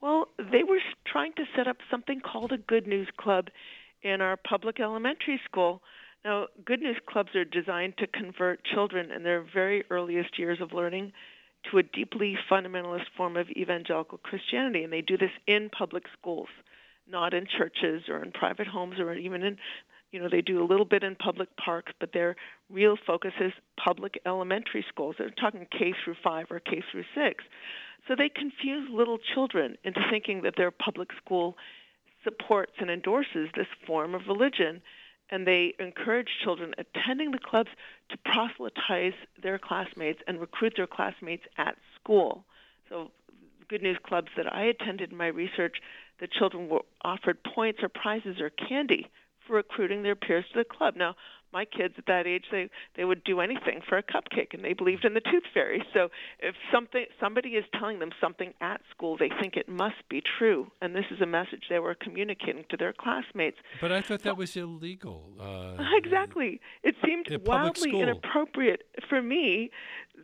Well, 0.01 0.27
they 0.37 0.63
were 0.63 0.79
trying 1.05 1.33
to 1.33 1.43
set 1.55 1.67
up 1.67 1.77
something 1.89 2.21
called 2.21 2.51
a 2.51 2.57
Good 2.57 2.87
News 2.87 3.09
Club 3.17 3.47
in 4.01 4.21
our 4.21 4.37
public 4.37 4.79
elementary 4.79 5.39
school. 5.45 5.81
Now, 6.23 6.47
Good 6.65 6.81
News 6.81 6.99
Clubs 7.07 7.35
are 7.35 7.45
designed 7.45 7.97
to 7.97 8.07
convert 8.07 8.63
children 8.63 9.11
in 9.11 9.23
their 9.23 9.45
very 9.53 9.83
earliest 9.89 10.37
years 10.39 10.59
of 10.61 10.73
learning 10.73 11.13
to 11.69 11.77
a 11.77 11.83
deeply 11.83 12.37
fundamentalist 12.49 13.05
form 13.17 13.35
of 13.35 13.49
evangelical 13.49 14.17
Christianity, 14.17 14.83
and 14.83 14.93
they 14.93 15.01
do 15.01 15.17
this 15.17 15.31
in 15.45 15.69
public 15.69 16.03
schools, 16.17 16.47
not 17.07 17.33
in 17.33 17.45
churches 17.45 18.03
or 18.07 18.23
in 18.23 18.31
private 18.31 18.67
homes 18.67 18.99
or 18.99 19.13
even 19.13 19.43
in 19.43 19.57
You 20.11 20.19
know, 20.19 20.29
they 20.29 20.41
do 20.41 20.63
a 20.63 20.65
little 20.65 20.85
bit 20.85 21.03
in 21.03 21.15
public 21.15 21.49
parks, 21.57 21.91
but 21.99 22.13
their 22.13 22.35
real 22.69 22.95
focus 23.05 23.33
is 23.39 23.53
public 23.83 24.19
elementary 24.25 24.83
schools. 24.89 25.15
They're 25.17 25.29
talking 25.29 25.67
K 25.71 25.93
through 26.03 26.15
5 26.23 26.47
or 26.49 26.59
K 26.59 26.81
through 26.91 27.03
6. 27.13 27.43
So 28.07 28.15
they 28.15 28.29
confuse 28.29 28.89
little 28.91 29.19
children 29.35 29.77
into 29.83 30.01
thinking 30.09 30.41
that 30.43 30.55
their 30.57 30.71
public 30.71 31.09
school 31.23 31.55
supports 32.23 32.73
and 32.79 32.89
endorses 32.89 33.49
this 33.55 33.67
form 33.85 34.15
of 34.15 34.21
religion 34.27 34.81
and 35.31 35.45
they 35.45 35.75
encourage 35.79 36.27
children 36.43 36.73
attending 36.79 37.29
the 37.29 37.37
clubs 37.37 37.69
to 38.09 38.17
proselytize 38.17 39.13
their 39.41 39.59
classmates 39.59 40.19
and 40.27 40.39
recruit 40.39 40.73
their 40.75 40.87
classmates 40.87 41.43
at 41.57 41.75
school. 42.01 42.43
So, 42.89 43.11
good 43.69 43.83
news 43.83 43.99
clubs 44.03 44.29
that 44.35 44.51
I 44.51 44.63
attended 44.63 45.11
in 45.11 45.17
my 45.17 45.27
research, 45.27 45.77
the 46.19 46.27
children 46.27 46.67
were 46.67 46.81
offered 47.03 47.37
points 47.43 47.79
or 47.83 47.89
prizes 47.89 48.41
or 48.41 48.49
candy 48.49 49.07
for 49.49 49.55
recruiting 49.55 50.03
their 50.03 50.15
peers 50.15 50.45
to 50.53 50.59
the 50.59 50.65
club. 50.65 50.95
Now, 50.95 51.15
my 51.51 51.65
kids 51.65 51.95
at 51.97 52.05
that 52.05 52.27
age 52.27 52.45
they 52.51 52.69
they 52.95 53.05
would 53.05 53.23
do 53.23 53.39
anything 53.39 53.81
for 53.87 53.97
a 53.97 54.03
cupcake 54.03 54.53
and 54.53 54.63
they 54.63 54.73
believed 54.73 55.03
in 55.03 55.15
the 55.15 55.21
tooth 55.21 55.43
fairy. 55.51 55.83
So 55.93 56.09
if 56.39 56.53
something 56.71 57.05
somebody 57.19 57.49
is 57.49 57.65
telling 57.79 57.97
them 57.97 58.11
something 58.21 58.53
at 58.61 58.81
school 58.91 59.17
they 59.17 59.31
think 59.41 59.55
it 59.55 59.67
must 59.67 60.07
be 60.09 60.21
true. 60.37 60.67
And 60.79 60.95
this 60.95 61.05
is 61.11 61.21
a 61.21 61.25
message 61.25 61.63
they 61.69 61.79
were 61.79 61.95
communicating 61.95 62.65
to 62.69 62.77
their 62.77 62.93
classmates. 62.93 63.57
But 63.81 63.91
i 63.91 64.01
thought 64.01 64.21
that 64.23 64.37
was 64.37 64.55
illegal 64.55 65.33
uh, 65.39 65.83
exactly. 65.97 66.61
It 66.83 66.95
seemed 67.03 67.25
wildly 67.45 67.89
school. 67.89 68.03
inappropriate 68.03 68.83
for 69.09 69.21
me 69.21 69.71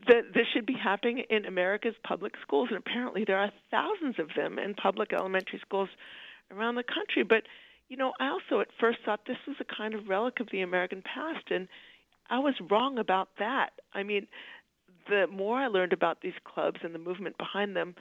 that 0.08 0.34
this 0.34 0.46
should 0.54 0.66
be 0.66 0.76
happening 0.82 1.24
in 1.30 1.46
america's 1.46 1.96
public 2.08 2.34
schools. 2.42 2.68
And 2.70 2.78
apparently 2.78 3.24
there 3.26 3.40
are 3.40 3.52
thousands 3.72 4.20
of 4.20 4.30
them 4.36 4.60
in 4.60 4.76
public 4.76 5.12
elementary 5.12 5.60
schools 5.60 5.90
around 6.52 6.76
the 6.76 6.84
country. 6.84 7.24
But 7.24 7.44
you 7.90 7.98
know, 7.98 8.14
I 8.20 8.28
also 8.30 8.62
at 8.62 8.68
first 8.80 9.00
thought 9.06 9.22
this 9.28 9.38
was 9.48 9.58
a 9.60 9.76
kind 9.76 9.94
of 9.94 10.08
relic 10.08 10.40
of 10.40 10.50
the 10.52 10.62
American 10.62 11.02
past, 11.02 11.52
and 11.52 11.68
I 12.30 12.40
was 12.40 12.56
wrong 12.70 12.98
about 12.98 13.30
that. 13.40 13.72
I 13.94 14.04
mean, 14.04 14.28
the 15.08 15.28
more 15.28 15.58
I 15.58 15.68
learned 15.68 15.94
about 15.94 16.22
these 16.22 16.34
clubs 16.44 16.80
and 16.84 16.96
the 16.96 17.00
movement 17.00 17.38
behind 17.38 17.76
them, 17.76 17.96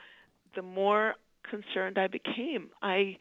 the 0.55 0.61
more 0.61 1.15
concerned 1.49 1.97
I 1.97 2.07
became. 2.07 2.69
I 2.81 3.17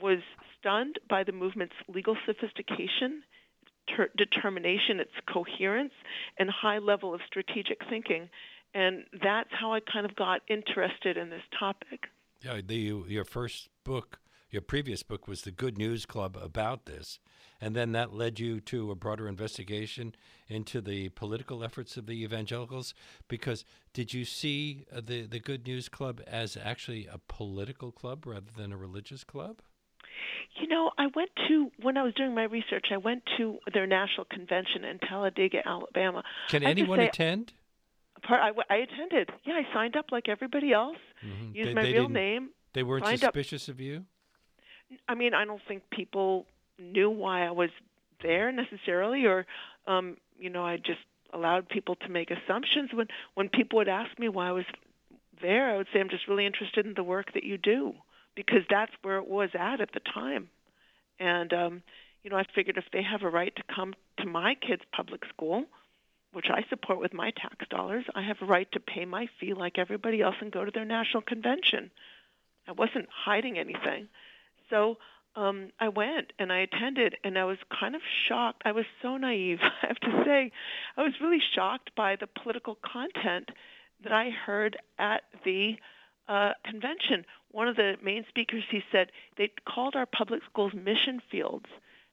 was 0.00 0.18
stunned 0.58 0.98
by 1.08 1.24
the 1.24 1.32
movement's 1.32 1.74
legal 1.88 2.16
sophistication, 2.26 3.22
ter- 3.96 4.10
determination, 4.16 5.00
its 5.00 5.12
coherence, 5.32 5.94
and 6.38 6.50
high 6.50 6.78
level 6.78 7.14
of 7.14 7.20
strategic 7.26 7.80
thinking. 7.88 8.28
And 8.74 9.04
that's 9.22 9.48
how 9.52 9.72
I 9.72 9.80
kind 9.80 10.04
of 10.04 10.14
got 10.16 10.42
interested 10.48 11.16
in 11.16 11.30
this 11.30 11.42
topic. 11.58 12.08
Yeah, 12.42 12.60
the, 12.64 13.04
your 13.08 13.24
first 13.24 13.70
book 13.84 14.18
your 14.56 14.62
previous 14.62 15.02
book 15.02 15.28
was 15.28 15.42
the 15.42 15.50
Good 15.50 15.76
News 15.76 16.06
Club 16.06 16.38
about 16.40 16.86
this, 16.86 17.20
and 17.60 17.76
then 17.76 17.92
that 17.92 18.14
led 18.14 18.40
you 18.40 18.58
to 18.60 18.90
a 18.90 18.94
broader 18.94 19.28
investigation 19.28 20.14
into 20.48 20.80
the 20.80 21.10
political 21.10 21.62
efforts 21.62 21.98
of 21.98 22.06
the 22.06 22.22
evangelicals. 22.24 22.94
Because 23.28 23.66
did 23.92 24.14
you 24.14 24.24
see 24.24 24.86
uh, 24.90 25.02
the 25.04 25.26
the 25.26 25.40
Good 25.40 25.66
News 25.66 25.90
Club 25.90 26.22
as 26.26 26.56
actually 26.56 27.06
a 27.06 27.18
political 27.28 27.92
club 27.92 28.24
rather 28.24 28.50
than 28.56 28.72
a 28.72 28.78
religious 28.78 29.24
club? 29.24 29.60
You 30.58 30.68
know, 30.68 30.90
I 30.96 31.08
went 31.14 31.32
to 31.48 31.70
when 31.82 31.98
I 31.98 32.02
was 32.02 32.14
doing 32.14 32.34
my 32.34 32.44
research. 32.44 32.86
I 32.90 32.96
went 32.96 33.24
to 33.36 33.58
their 33.74 33.86
national 33.86 34.24
convention 34.24 34.84
in 34.84 35.00
Talladega, 35.00 35.68
Alabama. 35.68 36.22
Can 36.48 36.62
anyone 36.62 37.00
say, 37.00 37.08
attend? 37.08 37.52
Part, 38.26 38.40
I, 38.40 38.74
I, 38.74 38.78
attended. 38.78 39.28
Yeah, 39.44 39.52
I 39.52 39.74
signed 39.74 39.96
up 39.96 40.06
like 40.10 40.30
everybody 40.30 40.72
else. 40.72 40.96
Mm-hmm. 41.22 41.54
Used 41.54 41.68
they, 41.68 41.74
my 41.74 41.82
they 41.82 41.92
real 41.92 42.08
name. 42.08 42.48
They 42.72 42.82
weren't 42.82 43.06
suspicious 43.06 43.68
up. 43.68 43.74
of 43.74 43.80
you. 43.82 44.06
I 45.08 45.14
mean, 45.14 45.34
I 45.34 45.44
don't 45.44 45.62
think 45.66 45.82
people 45.90 46.46
knew 46.78 47.10
why 47.10 47.46
I 47.46 47.50
was 47.50 47.70
there 48.22 48.52
necessarily, 48.52 49.24
or 49.26 49.46
um, 49.86 50.16
you 50.38 50.50
know, 50.50 50.64
I 50.64 50.76
just 50.76 51.00
allowed 51.32 51.68
people 51.68 51.96
to 51.96 52.08
make 52.08 52.30
assumptions. 52.30 52.90
When 52.92 53.08
when 53.34 53.48
people 53.48 53.78
would 53.78 53.88
ask 53.88 54.18
me 54.18 54.28
why 54.28 54.48
I 54.48 54.52
was 54.52 54.64
there, 55.42 55.70
I 55.70 55.76
would 55.76 55.86
say 55.92 56.00
I'm 56.00 56.08
just 56.08 56.28
really 56.28 56.46
interested 56.46 56.86
in 56.86 56.94
the 56.94 57.02
work 57.02 57.32
that 57.34 57.44
you 57.44 57.58
do 57.58 57.94
because 58.34 58.62
that's 58.68 58.92
where 59.02 59.18
it 59.18 59.28
was 59.28 59.50
at 59.54 59.80
at 59.80 59.92
the 59.92 60.00
time. 60.00 60.48
And 61.18 61.52
um, 61.52 61.82
you 62.22 62.30
know, 62.30 62.36
I 62.36 62.44
figured 62.54 62.76
if 62.76 62.90
they 62.92 63.02
have 63.02 63.22
a 63.22 63.30
right 63.30 63.54
to 63.54 63.62
come 63.74 63.94
to 64.18 64.26
my 64.26 64.54
kids' 64.54 64.82
public 64.92 65.24
school, 65.26 65.64
which 66.32 66.46
I 66.50 66.64
support 66.68 67.00
with 67.00 67.14
my 67.14 67.30
tax 67.30 67.66
dollars, 67.68 68.04
I 68.14 68.22
have 68.22 68.42
a 68.42 68.46
right 68.46 68.70
to 68.72 68.80
pay 68.80 69.04
my 69.04 69.28
fee 69.38 69.54
like 69.54 69.78
everybody 69.78 70.20
else 70.20 70.36
and 70.40 70.52
go 70.52 70.64
to 70.64 70.70
their 70.70 70.84
national 70.84 71.22
convention. 71.22 71.90
I 72.68 72.72
wasn't 72.72 73.08
hiding 73.10 73.58
anything. 73.58 74.08
So 74.70 74.96
um, 75.36 75.70
I 75.78 75.88
went 75.88 76.32
and 76.38 76.52
I 76.52 76.58
attended, 76.60 77.16
and 77.22 77.38
I 77.38 77.44
was 77.44 77.58
kind 77.78 77.94
of 77.94 78.00
shocked. 78.28 78.62
I 78.64 78.72
was 78.72 78.86
so 79.02 79.16
naive, 79.16 79.58
I 79.62 79.86
have 79.86 80.00
to 80.00 80.22
say. 80.24 80.50
I 80.96 81.02
was 81.02 81.12
really 81.20 81.42
shocked 81.54 81.90
by 81.96 82.16
the 82.16 82.26
political 82.26 82.78
content 82.82 83.50
that 84.02 84.12
I 84.12 84.30
heard 84.30 84.76
at 84.98 85.22
the 85.44 85.76
uh, 86.28 86.52
convention. 86.64 87.24
One 87.50 87.68
of 87.68 87.76
the 87.76 87.94
main 88.02 88.24
speakers, 88.28 88.64
he 88.70 88.82
said, 88.90 89.10
they 89.36 89.50
called 89.68 89.94
our 89.94 90.06
public 90.06 90.42
schools 90.50 90.72
mission 90.74 91.20
fields, 91.30 91.66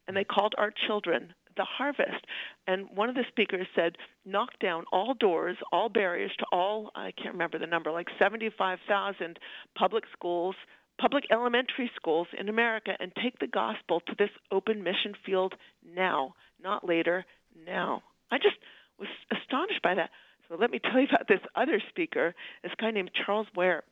and 0.07 0.15
they 0.15 0.23
called 0.23 0.53
our 0.57 0.71
children 0.87 1.33
the 1.55 1.63
harvest. 1.63 2.25
And 2.67 2.87
one 2.95 3.09
of 3.09 3.15
the 3.15 3.25
speakers 3.29 3.67
said, 3.75 3.97
knock 4.25 4.57
down 4.59 4.85
all 4.91 5.13
doors, 5.13 5.57
all 5.71 5.89
barriers 5.89 6.31
to 6.39 6.45
all, 6.51 6.91
I 6.95 7.11
can't 7.11 7.33
remember 7.33 7.59
the 7.59 7.67
number, 7.67 7.91
like 7.91 8.07
75,000 8.19 9.39
public 9.75 10.03
schools, 10.11 10.55
public 10.99 11.25
elementary 11.31 11.91
schools 11.95 12.27
in 12.37 12.49
America 12.49 12.95
and 12.99 13.11
take 13.15 13.39
the 13.39 13.47
gospel 13.47 14.01
to 14.01 14.15
this 14.17 14.29
open 14.51 14.83
mission 14.83 15.13
field 15.25 15.55
now, 15.95 16.35
not 16.61 16.87
later, 16.87 17.25
now. 17.65 18.03
I 18.31 18.37
just 18.37 18.57
was 18.99 19.09
astonished 19.31 19.81
by 19.81 19.95
that. 19.95 20.09
So 20.49 20.55
let 20.55 20.71
me 20.71 20.79
tell 20.79 20.99
you 20.99 21.07
about 21.07 21.27
this 21.27 21.39
other 21.55 21.81
speaker, 21.89 22.35
this 22.61 22.73
guy 22.77 22.91
named 22.91 23.11
Charles 23.13 23.47
Ware. 23.55 23.83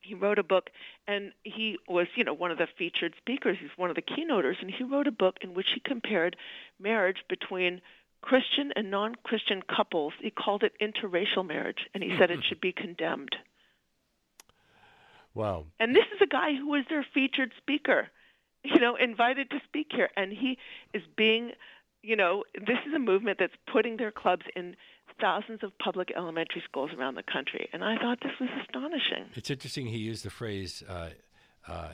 He 0.00 0.14
wrote 0.14 0.38
a 0.38 0.42
book, 0.42 0.70
and 1.06 1.32
he 1.44 1.78
was, 1.86 2.06
you 2.14 2.24
know, 2.24 2.32
one 2.32 2.50
of 2.50 2.58
the 2.58 2.66
featured 2.78 3.14
speakers. 3.18 3.58
He's 3.60 3.70
one 3.76 3.90
of 3.90 3.96
the 3.96 4.02
keynoters, 4.02 4.60
and 4.60 4.70
he 4.70 4.82
wrote 4.82 5.06
a 5.06 5.12
book 5.12 5.36
in 5.42 5.52
which 5.52 5.72
he 5.74 5.80
compared 5.80 6.36
marriage 6.78 7.22
between 7.28 7.82
Christian 8.22 8.72
and 8.76 8.90
non-Christian 8.90 9.62
couples. 9.62 10.14
He 10.20 10.30
called 10.30 10.62
it 10.62 10.72
interracial 10.80 11.46
marriage, 11.46 11.86
and 11.92 12.02
he 12.02 12.16
said 12.18 12.30
it 12.30 12.44
should 12.48 12.60
be 12.60 12.72
condemned. 12.72 13.36
Wow. 15.34 15.66
And 15.78 15.94
this 15.94 16.04
is 16.14 16.20
a 16.22 16.26
guy 16.26 16.54
who 16.54 16.68
was 16.68 16.84
their 16.88 17.06
featured 17.14 17.52
speaker, 17.58 18.08
you 18.64 18.80
know, 18.80 18.96
invited 18.96 19.50
to 19.50 19.60
speak 19.64 19.88
here. 19.90 20.10
And 20.16 20.32
he 20.32 20.58
is 20.92 21.02
being, 21.16 21.52
you 22.02 22.16
know, 22.16 22.44
this 22.54 22.78
is 22.86 22.94
a 22.94 22.98
movement 22.98 23.38
that's 23.38 23.54
putting 23.72 23.96
their 23.96 24.10
clubs 24.10 24.44
in 24.56 24.76
thousands 25.20 25.62
of 25.62 25.76
public 25.78 26.12
elementary 26.16 26.62
schools 26.68 26.90
around 26.98 27.14
the 27.14 27.22
country. 27.22 27.68
And 27.72 27.84
I 27.84 27.96
thought 27.96 28.18
this 28.22 28.32
was 28.40 28.48
astonishing. 28.62 29.26
It's 29.34 29.50
interesting 29.50 29.86
he 29.86 29.98
used 29.98 30.24
the 30.24 30.30
phrase 30.30 30.82
uh, 30.88 31.10
uh, 31.68 31.88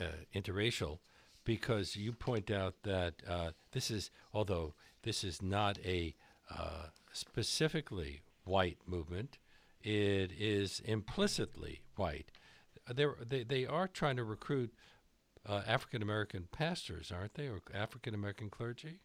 uh, 0.00 0.04
interracial 0.34 0.98
because 1.44 1.96
you 1.96 2.12
point 2.12 2.50
out 2.50 2.74
that 2.84 3.14
uh, 3.28 3.50
this 3.72 3.90
is, 3.90 4.10
although 4.32 4.74
this 5.02 5.24
is 5.24 5.42
not 5.42 5.78
a 5.84 6.14
uh, 6.56 6.86
specifically 7.12 8.20
white 8.44 8.78
movement, 8.86 9.38
it 9.82 10.30
is 10.38 10.80
implicitly 10.84 11.80
white 11.96 12.30
they 12.92 13.44
they 13.44 13.66
are 13.66 13.88
trying 13.88 14.16
to 14.16 14.24
recruit 14.24 14.72
uh, 15.46 15.62
African 15.66 16.02
American 16.02 16.48
pastors, 16.52 17.12
aren't 17.12 17.34
they, 17.34 17.48
or 17.48 17.60
African 17.74 18.14
American 18.14 18.50
clergy? 18.50 19.00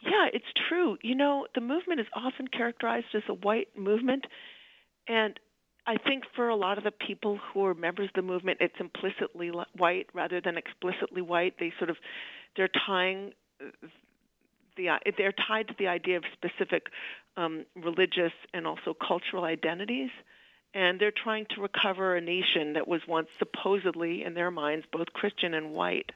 Yeah, 0.00 0.28
it's 0.32 0.44
true. 0.68 0.96
You 1.02 1.14
know, 1.14 1.46
the 1.54 1.60
movement 1.60 2.00
is 2.00 2.06
often 2.14 2.48
characterized 2.48 3.06
as 3.14 3.22
a 3.28 3.34
white 3.34 3.68
movement, 3.76 4.24
and 5.08 5.38
I 5.86 5.96
think 5.96 6.24
for 6.34 6.48
a 6.48 6.56
lot 6.56 6.78
of 6.78 6.84
the 6.84 6.92
people 6.92 7.38
who 7.52 7.64
are 7.66 7.74
members 7.74 8.08
of 8.08 8.14
the 8.14 8.22
movement, 8.22 8.58
it's 8.60 8.74
implicitly 8.78 9.50
white 9.76 10.06
rather 10.14 10.40
than 10.40 10.56
explicitly 10.56 11.22
white. 11.22 11.54
They 11.58 11.72
sort 11.78 11.90
of 11.90 11.96
they're 12.56 12.70
tying 12.86 13.32
the 14.76 14.88
they're 15.18 15.34
tied 15.46 15.68
to 15.68 15.74
the 15.78 15.88
idea 15.88 16.16
of 16.16 16.24
specific 16.32 16.86
um, 17.36 17.64
religious 17.76 18.32
and 18.54 18.66
also 18.66 18.94
cultural 18.94 19.44
identities 19.44 20.10
and 20.74 20.98
they're 20.98 21.12
trying 21.12 21.46
to 21.50 21.60
recover 21.60 22.16
a 22.16 22.20
nation 22.20 22.74
that 22.74 22.88
was 22.88 23.02
once 23.06 23.28
supposedly, 23.38 24.24
in 24.24 24.34
their 24.34 24.50
minds, 24.50 24.86
both 24.90 25.12
Christian 25.12 25.54
and 25.54 25.72
white. 25.72 26.12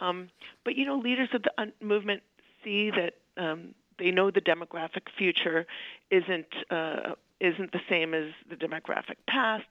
Um, 0.00 0.28
but 0.64 0.76
you 0.76 0.84
know, 0.84 0.98
leaders 0.98 1.28
of 1.32 1.42
the 1.42 1.52
un- 1.58 1.72
movement 1.80 2.22
see 2.64 2.90
that 2.90 3.14
um, 3.36 3.74
they 3.98 4.10
know 4.10 4.30
the 4.30 4.40
demographic 4.40 5.02
future 5.16 5.66
isn't 6.10 6.52
uh, 6.70 7.14
isn't 7.40 7.72
the 7.72 7.80
same 7.88 8.14
as 8.14 8.30
the 8.48 8.56
demographic 8.56 9.16
past, 9.28 9.66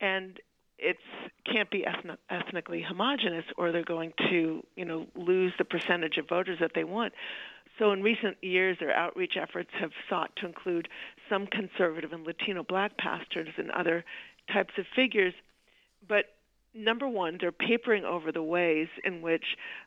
and 0.00 0.38
it 0.78 0.98
can't 1.50 1.70
be 1.70 1.86
ethnic, 1.86 2.18
ethnically 2.30 2.82
homogenous, 2.82 3.44
or 3.56 3.72
they're 3.72 3.82
going 3.82 4.12
to 4.30 4.62
you 4.76 4.84
know 4.84 5.06
lose 5.14 5.52
the 5.58 5.64
percentage 5.64 6.18
of 6.18 6.28
voters 6.28 6.58
that 6.60 6.72
they 6.74 6.84
want. 6.84 7.12
So 7.78 7.90
in 7.92 8.02
recent 8.02 8.36
years, 8.40 8.76
their 8.78 8.94
outreach 8.94 9.36
efforts 9.36 9.70
have 9.80 9.90
sought 10.08 10.34
to 10.36 10.46
include 10.46 10.88
some 11.28 11.46
conservative 11.46 12.12
and 12.12 12.26
Latino 12.26 12.62
black 12.62 12.96
pastors 12.96 13.48
and 13.56 13.70
other 13.70 14.04
types 14.52 14.74
of 14.78 14.84
figures. 14.94 15.34
But 16.06 16.26
number 16.74 17.08
one, 17.08 17.38
they're 17.40 17.52
papering 17.52 18.04
over 18.04 18.32
the 18.32 18.42
ways 18.42 18.88
in 19.04 19.22
which 19.22 19.44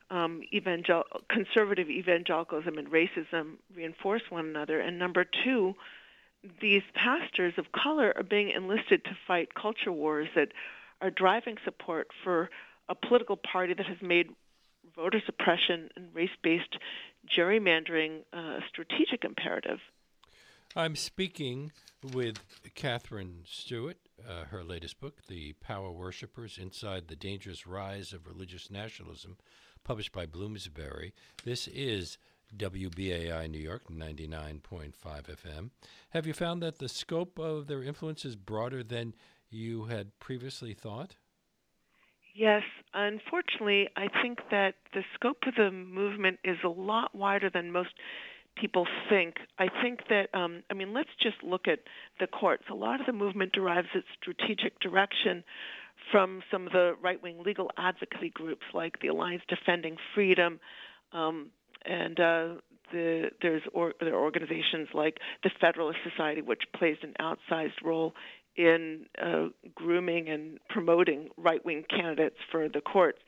um, 0.09 0.41
evangel- 0.53 1.03
conservative 1.29 1.89
evangelicalism 1.89 2.77
and 2.77 2.87
racism 2.89 3.55
reinforce 3.75 4.23
one 4.29 4.45
another, 4.47 4.79
and 4.79 4.97
number 4.97 5.25
two, 5.43 5.75
these 6.61 6.83
pastors 6.93 7.53
of 7.57 7.65
color 7.71 8.13
are 8.15 8.23
being 8.23 8.51
enlisted 8.51 9.03
to 9.03 9.11
fight 9.27 9.53
culture 9.53 9.91
wars 9.91 10.27
that 10.35 10.49
are 11.01 11.11
driving 11.11 11.57
support 11.65 12.07
for 12.23 12.49
a 12.89 12.95
political 12.95 13.35
party 13.35 13.73
that 13.73 13.85
has 13.85 13.97
made 14.01 14.29
voter 14.95 15.21
suppression 15.25 15.89
and 15.95 16.07
race-based 16.13 16.77
gerrymandering 17.37 18.21
uh, 18.33 18.37
a 18.37 18.59
strategic 18.69 19.23
imperative. 19.23 19.79
I'm 20.77 20.95
speaking 20.95 21.71
with 22.03 22.37
Katherine 22.75 23.39
Stewart, 23.45 23.97
uh, 24.23 24.45
her 24.51 24.63
latest 24.63 24.99
book, 24.99 25.23
The 25.27 25.53
Power 25.53 25.91
Worshippers 25.91 26.59
Inside 26.59 27.07
the 27.07 27.15
Dangerous 27.15 27.65
Rise 27.65 28.13
of 28.13 28.27
Religious 28.27 28.69
Nationalism, 28.69 29.37
published 29.83 30.11
by 30.11 30.27
Bloomsbury. 30.27 31.13
This 31.43 31.67
is 31.67 32.19
WBAI 32.55 33.49
New 33.49 33.57
York, 33.57 33.89
99.5 33.89 34.93
FM. 35.01 35.71
Have 36.11 36.27
you 36.27 36.33
found 36.33 36.61
that 36.61 36.77
the 36.77 36.89
scope 36.89 37.39
of 37.39 37.65
their 37.65 37.81
influence 37.81 38.23
is 38.23 38.35
broader 38.35 38.83
than 38.83 39.15
you 39.49 39.85
had 39.85 40.19
previously 40.19 40.75
thought? 40.75 41.15
Yes, 42.35 42.61
unfortunately, 42.93 43.89
I 43.97 44.09
think 44.21 44.37
that 44.51 44.75
the 44.93 45.01
scope 45.15 45.39
of 45.47 45.55
the 45.55 45.71
movement 45.71 46.37
is 46.43 46.57
a 46.63 46.69
lot 46.69 47.15
wider 47.15 47.49
than 47.51 47.71
most 47.71 47.95
people 48.59 48.87
think. 49.09 49.35
I 49.59 49.67
think 49.81 50.01
that, 50.09 50.33
um, 50.33 50.63
I 50.69 50.73
mean, 50.73 50.93
let's 50.93 51.09
just 51.21 51.41
look 51.43 51.67
at 51.67 51.79
the 52.19 52.27
courts. 52.27 52.63
A 52.69 52.75
lot 52.75 52.99
of 52.99 53.05
the 53.05 53.13
movement 53.13 53.53
derives 53.53 53.89
its 53.93 54.07
strategic 54.21 54.79
direction 54.79 55.43
from 56.11 56.41
some 56.51 56.67
of 56.67 56.73
the 56.73 56.95
right 57.01 57.21
wing 57.21 57.41
legal 57.43 57.71
advocacy 57.77 58.29
groups 58.29 58.63
like 58.73 58.99
the 59.01 59.07
Alliance 59.07 59.43
Defending 59.47 59.97
Freedom. 60.13 60.59
Um, 61.11 61.47
and 61.85 62.19
uh, 62.19 62.47
the, 62.91 63.31
there's 63.41 63.63
or, 63.73 63.93
there 63.99 64.13
are 64.13 64.23
organizations 64.23 64.89
like 64.93 65.19
the 65.43 65.49
Federalist 65.59 65.99
Society, 66.09 66.41
which 66.41 66.63
plays 66.73 66.97
an 67.01 67.13
outsized 67.19 67.83
role 67.83 68.13
in 68.55 69.05
uh, 69.21 69.47
grooming 69.75 70.29
and 70.29 70.59
promoting 70.69 71.29
right 71.37 71.63
wing 71.63 71.83
candidates 71.89 72.37
for 72.51 72.67
the 72.67 72.81
courts. 72.81 73.19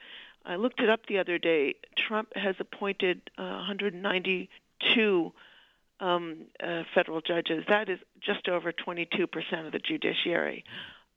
I 0.46 0.56
looked 0.56 0.80
it 0.80 0.90
up 0.90 1.02
the 1.08 1.20
other 1.20 1.38
day. 1.38 1.76
Trump 1.96 2.30
has 2.36 2.56
appointed 2.60 3.22
uh, 3.38 3.44
190 3.44 4.50
two 4.96 5.32
um, 6.00 6.46
uh, 6.64 6.84
federal 6.94 7.22
judges. 7.22 7.64
That 7.68 7.90
is 7.90 8.00
just 8.22 8.48
over 8.48 8.72
22% 8.72 9.66
of 9.66 9.72
the 9.72 9.80
judiciary. 9.80 10.64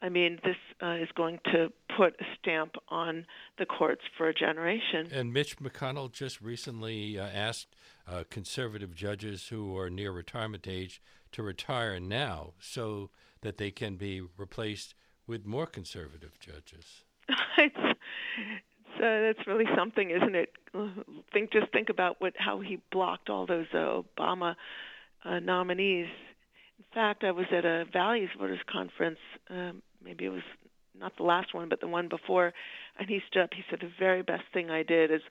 I 0.02 0.08
mean, 0.08 0.40
this 0.44 0.56
uh, 0.82 0.96
is 1.00 1.08
going 1.14 1.38
to 1.52 1.72
put 1.96 2.14
a 2.20 2.24
stamp 2.38 2.74
on 2.88 3.24
the 3.58 3.66
courts 3.66 4.02
for 4.18 4.28
a 4.28 4.34
generation. 4.34 5.08
And 5.12 5.32
Mitch 5.32 5.58
McConnell 5.58 6.10
just 6.10 6.40
recently 6.40 7.20
uh, 7.20 7.28
asked 7.28 7.76
uh, 8.08 8.24
conservative 8.28 8.96
judges 8.96 9.46
who 9.48 9.78
are 9.78 9.88
near 9.88 10.10
retirement 10.10 10.66
age 10.68 11.00
to 11.30 11.42
retire 11.44 12.00
now 12.00 12.54
so 12.58 13.10
that 13.42 13.58
they 13.58 13.70
can 13.70 13.94
be 13.94 14.20
replaced 14.36 14.94
with 15.28 15.46
more 15.46 15.66
conservative 15.66 16.38
judges. 16.40 17.04
it's, 18.94 19.02
uh, 19.02 19.26
that's 19.26 19.46
really 19.46 19.66
something, 19.76 20.10
isn't 20.10 20.34
it? 20.34 20.50
Think 21.32 21.52
just 21.52 21.70
think 21.72 21.88
about 21.88 22.16
what 22.20 22.34
how 22.36 22.60
he 22.60 22.78
blocked 22.90 23.28
all 23.28 23.46
those 23.46 23.66
uh, 23.74 24.02
Obama 24.18 24.54
uh, 25.24 25.38
nominees. 25.38 26.08
In 26.78 26.84
fact, 26.94 27.24
I 27.24 27.30
was 27.30 27.46
at 27.56 27.64
a 27.64 27.84
Values 27.92 28.30
Voters 28.38 28.60
Conference. 28.70 29.18
Um, 29.50 29.82
maybe 30.04 30.24
it 30.24 30.30
was 30.30 30.42
not 30.98 31.16
the 31.16 31.22
last 31.22 31.54
one, 31.54 31.68
but 31.68 31.80
the 31.80 31.88
one 31.88 32.08
before, 32.08 32.52
and 32.98 33.08
he 33.08 33.20
stood 33.28 33.42
up. 33.42 33.50
He 33.54 33.62
said 33.70 33.80
the 33.80 33.90
very 33.98 34.22
best 34.22 34.44
thing 34.52 34.70
I 34.70 34.82
did 34.82 35.10
is 35.10 35.22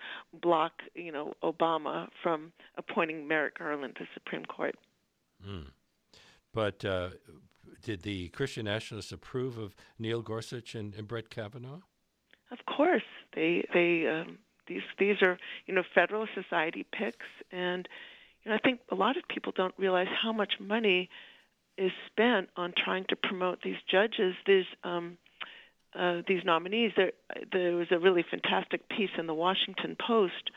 block, 0.41 0.74
you 0.96 1.12
know, 1.12 1.34
Obama 1.44 2.08
from 2.24 2.51
appointing 2.77 3.27
Merrick 3.27 3.60
Garland 3.60 3.96
to 3.98 4.06
Supreme 4.13 4.46
Court. 4.46 4.75
Mm. 5.48 5.68
But 6.53 6.84
uh, 6.84 7.12
did 7.84 8.01
the 8.01 8.30
Christian 8.30 8.65
Nationalists 8.65 9.12
approve 9.12 9.58
of 9.58 9.75
Neil 10.00 10.22
Gorsuch 10.22 10.75
and, 10.75 10.94
and 10.96 11.08
Brett 11.08 11.30
Kavanaugh? 11.30 11.82
Of 12.51 12.60
course, 12.65 13.04
they 13.34 13.65
they 13.73 14.08
um, 14.08 14.38
these 14.67 14.82
these 14.99 15.21
are 15.21 15.38
you 15.65 15.73
know 15.73 15.84
Federalist 15.95 16.34
Society 16.36 16.86
picks, 16.91 17.26
and 17.52 17.88
you 18.43 18.52
know 18.52 18.56
I 18.56 18.60
think 18.60 18.82
a 18.91 18.95
lot 18.95 19.17
of 19.17 19.23
people 19.28 19.54
don't 19.56 19.73
realize 19.78 20.08
how 20.21 20.34
much 20.34 20.54
money 20.60 21.10
is 21.78 21.91
spent 22.08 22.49
on 22.58 22.73
trying 22.78 23.06
to 23.10 23.15
promote 23.15 23.62
these 23.63 23.78
judges, 23.89 24.36
these 24.45 24.65
um, 24.84 25.17
uh, 25.97 26.21
these 26.28 26.43
nominees. 26.43 26.91
There 26.95 27.12
there 27.52 27.76
was 27.76 27.88
a 27.91 27.99
really 27.99 28.26
fantastic 28.30 28.88
piece 28.89 29.12
in 29.17 29.28
the 29.28 29.34
Washington 29.34 29.95
Post 30.06 30.52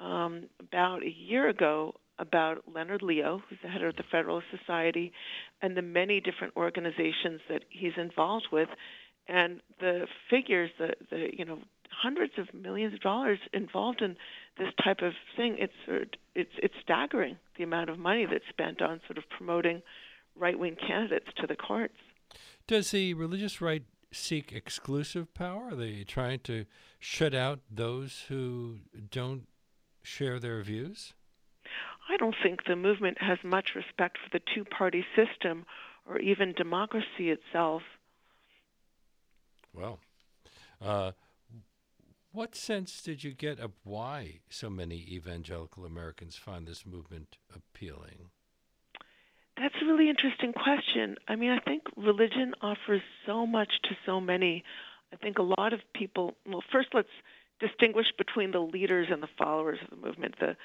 um, 0.00 0.44
about 0.60 1.02
a 1.02 1.10
year 1.10 1.48
ago 1.48 1.94
about 2.18 2.62
Leonard 2.72 3.02
Leo, 3.02 3.42
who's 3.48 3.58
the 3.62 3.68
head 3.68 3.82
of 3.82 3.96
the 3.96 4.04
Federalist 4.10 4.46
Society, 4.56 5.12
and 5.60 5.76
the 5.76 5.82
many 5.82 6.20
different 6.20 6.54
organizations 6.56 7.40
that 7.48 7.64
he's 7.70 7.92
involved 7.96 8.46
with 8.52 8.68
and 9.28 9.60
the 9.80 10.06
figures, 10.30 10.70
the 10.78 10.94
the 11.10 11.28
you 11.36 11.44
know 11.44 11.58
hundreds 11.90 12.32
of 12.38 12.52
millions 12.52 12.94
of 12.94 13.00
dollars 13.00 13.38
involved 13.52 14.02
in 14.02 14.16
this 14.58 14.72
type 14.82 15.00
of 15.02 15.12
thing. 15.36 15.56
It's 15.58 16.12
it's 16.34 16.52
it's 16.62 16.74
staggering 16.82 17.36
the 17.56 17.64
amount 17.64 17.90
of 17.90 17.98
money 17.98 18.26
that's 18.26 18.44
spent 18.48 18.82
on 18.82 19.00
sort 19.06 19.18
of 19.18 19.24
promoting 19.36 19.82
right 20.36 20.58
wing 20.58 20.76
candidates 20.76 21.28
to 21.40 21.46
the 21.46 21.56
courts. 21.56 21.94
Does 22.66 22.90
the 22.90 23.14
religious 23.14 23.60
right 23.60 23.84
seek 24.12 24.52
exclusive 24.52 25.32
power? 25.34 25.68
Are 25.68 25.74
they 25.74 26.04
trying 26.04 26.40
to 26.40 26.66
shut 26.98 27.34
out 27.34 27.60
those 27.70 28.24
who 28.28 28.78
don't 29.10 29.46
share 30.02 30.38
their 30.38 30.62
views? 30.62 31.14
I 32.08 32.16
don't 32.16 32.36
think 32.42 32.64
the 32.66 32.76
movement 32.76 33.18
has 33.20 33.38
much 33.42 33.70
respect 33.74 34.18
for 34.18 34.38
the 34.38 34.44
two 34.54 34.64
party 34.64 35.04
system 35.16 35.64
or 36.06 36.18
even 36.18 36.52
democracy 36.52 37.30
itself. 37.30 37.82
Well, 39.74 39.98
uh, 40.80 41.12
what 42.32 42.54
sense 42.54 43.02
did 43.02 43.24
you 43.24 43.32
get 43.32 43.58
of 43.60 43.72
why 43.84 44.40
so 44.48 44.70
many 44.70 44.96
evangelical 44.96 45.84
Americans 45.84 46.36
find 46.36 46.66
this 46.66 46.84
movement 46.86 47.38
appealing? 47.54 48.30
That's 49.56 49.74
a 49.80 49.86
really 49.86 50.08
interesting 50.08 50.52
question. 50.52 51.16
I 51.28 51.36
mean, 51.36 51.50
I 51.50 51.60
think 51.60 51.82
religion 51.96 52.54
offers 52.60 53.02
so 53.24 53.46
much 53.46 53.70
to 53.84 53.90
so 54.04 54.20
many. 54.20 54.64
I 55.12 55.16
think 55.16 55.38
a 55.38 55.42
lot 55.42 55.72
of 55.72 55.80
people. 55.94 56.34
Well, 56.44 56.64
first, 56.72 56.88
let's 56.92 57.08
distinguish 57.60 58.06
between 58.18 58.50
the 58.50 58.58
leaders 58.58 59.08
and 59.10 59.22
the 59.22 59.28
followers 59.38 59.78
of 59.82 59.90
the 59.90 60.06
movement. 60.06 60.34
The 60.40 60.56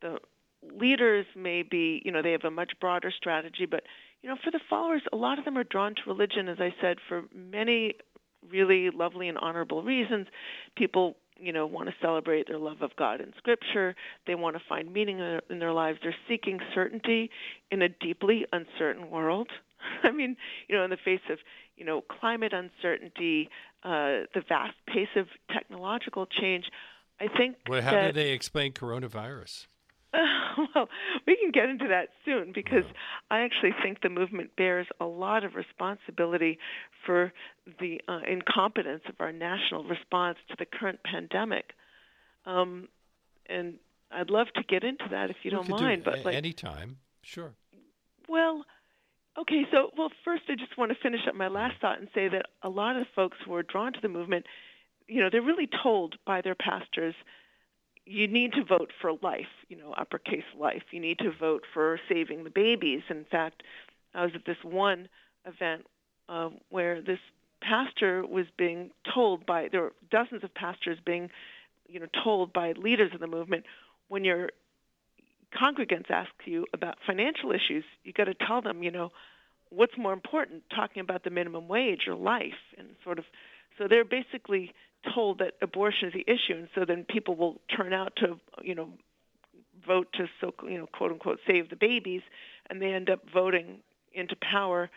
the 0.00 0.18
leaders 0.62 1.26
may 1.36 1.62
be, 1.62 2.00
you 2.04 2.10
know, 2.10 2.22
they 2.22 2.32
have 2.32 2.44
a 2.44 2.50
much 2.50 2.72
broader 2.80 3.12
strategy, 3.14 3.66
but 3.66 3.82
you 4.22 4.28
know, 4.28 4.36
for 4.42 4.50
the 4.50 4.60
followers, 4.68 5.02
a 5.12 5.16
lot 5.16 5.38
of 5.38 5.44
them 5.44 5.56
are 5.56 5.64
drawn 5.64 5.94
to 5.94 6.00
religion, 6.06 6.48
as 6.48 6.58
I 6.58 6.74
said, 6.80 6.98
for 7.08 7.24
many 7.32 7.94
really 8.50 8.90
lovely 8.90 9.28
and 9.28 9.38
honorable 9.38 9.82
reasons. 9.82 10.26
People, 10.76 11.16
you 11.38 11.52
know, 11.52 11.66
want 11.66 11.88
to 11.88 11.94
celebrate 12.00 12.48
their 12.48 12.58
love 12.58 12.82
of 12.82 12.90
God 12.96 13.20
in 13.20 13.32
Scripture. 13.38 13.94
They 14.26 14.34
want 14.34 14.56
to 14.56 14.62
find 14.68 14.92
meaning 14.92 15.18
in 15.50 15.58
their 15.58 15.72
lives. 15.72 15.98
They're 16.02 16.14
seeking 16.28 16.60
certainty 16.74 17.30
in 17.70 17.82
a 17.82 17.88
deeply 17.88 18.46
uncertain 18.52 19.10
world. 19.10 19.48
I 20.02 20.10
mean, 20.10 20.36
you 20.68 20.76
know, 20.76 20.84
in 20.84 20.90
the 20.90 20.96
face 20.96 21.20
of, 21.30 21.38
you 21.76 21.84
know, 21.84 22.02
climate 22.20 22.52
uncertainty, 22.52 23.50
uh, 23.84 24.26
the 24.34 24.42
vast 24.48 24.74
pace 24.86 25.08
of 25.16 25.26
technological 25.52 26.26
change, 26.26 26.64
I 27.20 27.28
think. 27.28 27.56
Well, 27.68 27.82
how 27.82 27.92
that, 27.92 28.06
do 28.08 28.12
they 28.12 28.30
explain 28.30 28.72
coronavirus? 28.72 29.66
well, 30.74 30.88
we 31.26 31.36
can 31.36 31.50
get 31.52 31.68
into 31.68 31.88
that 31.88 32.08
soon 32.24 32.52
because 32.54 32.84
I 33.30 33.40
actually 33.40 33.74
think 33.82 34.00
the 34.00 34.08
movement 34.08 34.56
bears 34.56 34.86
a 35.00 35.04
lot 35.04 35.44
of 35.44 35.54
responsibility 35.54 36.58
for 37.04 37.32
the 37.78 38.00
uh, 38.08 38.20
incompetence 38.26 39.02
of 39.08 39.16
our 39.20 39.32
national 39.32 39.84
response 39.84 40.38
to 40.48 40.56
the 40.58 40.64
current 40.64 41.00
pandemic. 41.04 41.72
Um, 42.46 42.88
and 43.46 43.74
I'd 44.10 44.30
love 44.30 44.46
to 44.54 44.62
get 44.62 44.82
into 44.82 45.04
that 45.10 45.30
if 45.30 45.36
you 45.42 45.50
we 45.50 45.56
don't 45.56 45.68
mind. 45.68 46.04
Do 46.04 46.10
but 46.10 46.24
like 46.24 46.34
anytime, 46.34 46.98
sure. 47.22 47.54
Well, 48.28 48.64
okay. 49.38 49.66
So, 49.70 49.90
well, 49.96 50.10
first, 50.24 50.44
I 50.48 50.54
just 50.54 50.78
want 50.78 50.90
to 50.92 50.98
finish 51.02 51.20
up 51.28 51.34
my 51.34 51.48
last 51.48 51.74
thought 51.80 51.98
and 51.98 52.08
say 52.14 52.28
that 52.28 52.46
a 52.62 52.68
lot 52.68 52.96
of 52.96 53.02
the 53.02 53.08
folks 53.14 53.36
who 53.44 53.54
are 53.54 53.62
drawn 53.62 53.92
to 53.92 54.00
the 54.00 54.08
movement, 54.08 54.46
you 55.06 55.20
know, 55.20 55.28
they're 55.30 55.42
really 55.42 55.68
told 55.82 56.16
by 56.26 56.40
their 56.40 56.54
pastors 56.54 57.14
you 58.08 58.26
need 58.26 58.52
to 58.54 58.64
vote 58.64 58.90
for 59.00 59.12
life, 59.22 59.52
you 59.68 59.76
know, 59.76 59.92
uppercase 59.92 60.44
life. 60.58 60.82
You 60.90 61.00
need 61.00 61.18
to 61.18 61.30
vote 61.38 61.64
for 61.74 62.00
saving 62.08 62.44
the 62.44 62.50
babies. 62.50 63.02
In 63.10 63.26
fact, 63.30 63.62
I 64.14 64.22
was 64.22 64.32
at 64.34 64.46
this 64.46 64.56
one 64.62 65.08
event 65.44 65.86
uh, 66.28 66.50
where 66.70 67.02
this 67.02 67.18
pastor 67.60 68.26
was 68.26 68.46
being 68.56 68.90
told 69.14 69.44
by 69.44 69.68
there 69.70 69.82
were 69.82 69.92
dozens 70.10 70.42
of 70.42 70.54
pastors 70.54 70.98
being, 71.04 71.28
you 71.86 72.00
know, 72.00 72.06
told 72.24 72.52
by 72.52 72.72
leaders 72.72 73.10
of 73.12 73.20
the 73.20 73.26
movement 73.26 73.64
when 74.08 74.24
your 74.24 74.50
congregants 75.54 76.10
ask 76.10 76.30
you 76.44 76.64
about 76.72 76.96
financial 77.06 77.52
issues, 77.52 77.84
you 78.04 78.12
got 78.12 78.24
to 78.24 78.34
tell 78.34 78.62
them, 78.62 78.82
you 78.82 78.90
know, 78.90 79.10
what's 79.70 79.96
more 79.98 80.12
important, 80.14 80.62
talking 80.74 81.00
about 81.00 81.24
the 81.24 81.30
minimum 81.30 81.68
wage 81.68 82.02
or 82.06 82.14
life, 82.14 82.60
and 82.78 82.88
sort 83.04 83.18
of 83.18 83.24
So 83.76 83.86
they're 83.88 84.04
basically 84.04 84.72
told 85.14 85.38
that 85.38 85.54
abortion 85.62 86.08
is 86.08 86.14
the 86.14 86.24
issue, 86.26 86.58
and 86.58 86.68
so 86.74 86.84
then 86.84 87.04
people 87.08 87.36
will 87.36 87.60
turn 87.76 87.92
out 87.92 88.12
to, 88.16 88.38
you 88.62 88.74
know, 88.74 88.90
vote 89.86 90.08
to 90.14 90.26
so 90.40 90.52
you 90.64 90.76
know 90.76 90.86
quote 90.86 91.12
unquote 91.12 91.38
save 91.46 91.70
the 91.70 91.76
babies, 91.76 92.22
and 92.68 92.82
they 92.82 92.92
end 92.92 93.08
up 93.08 93.20
voting 93.32 93.78
into 94.12 94.36
power 94.36 94.90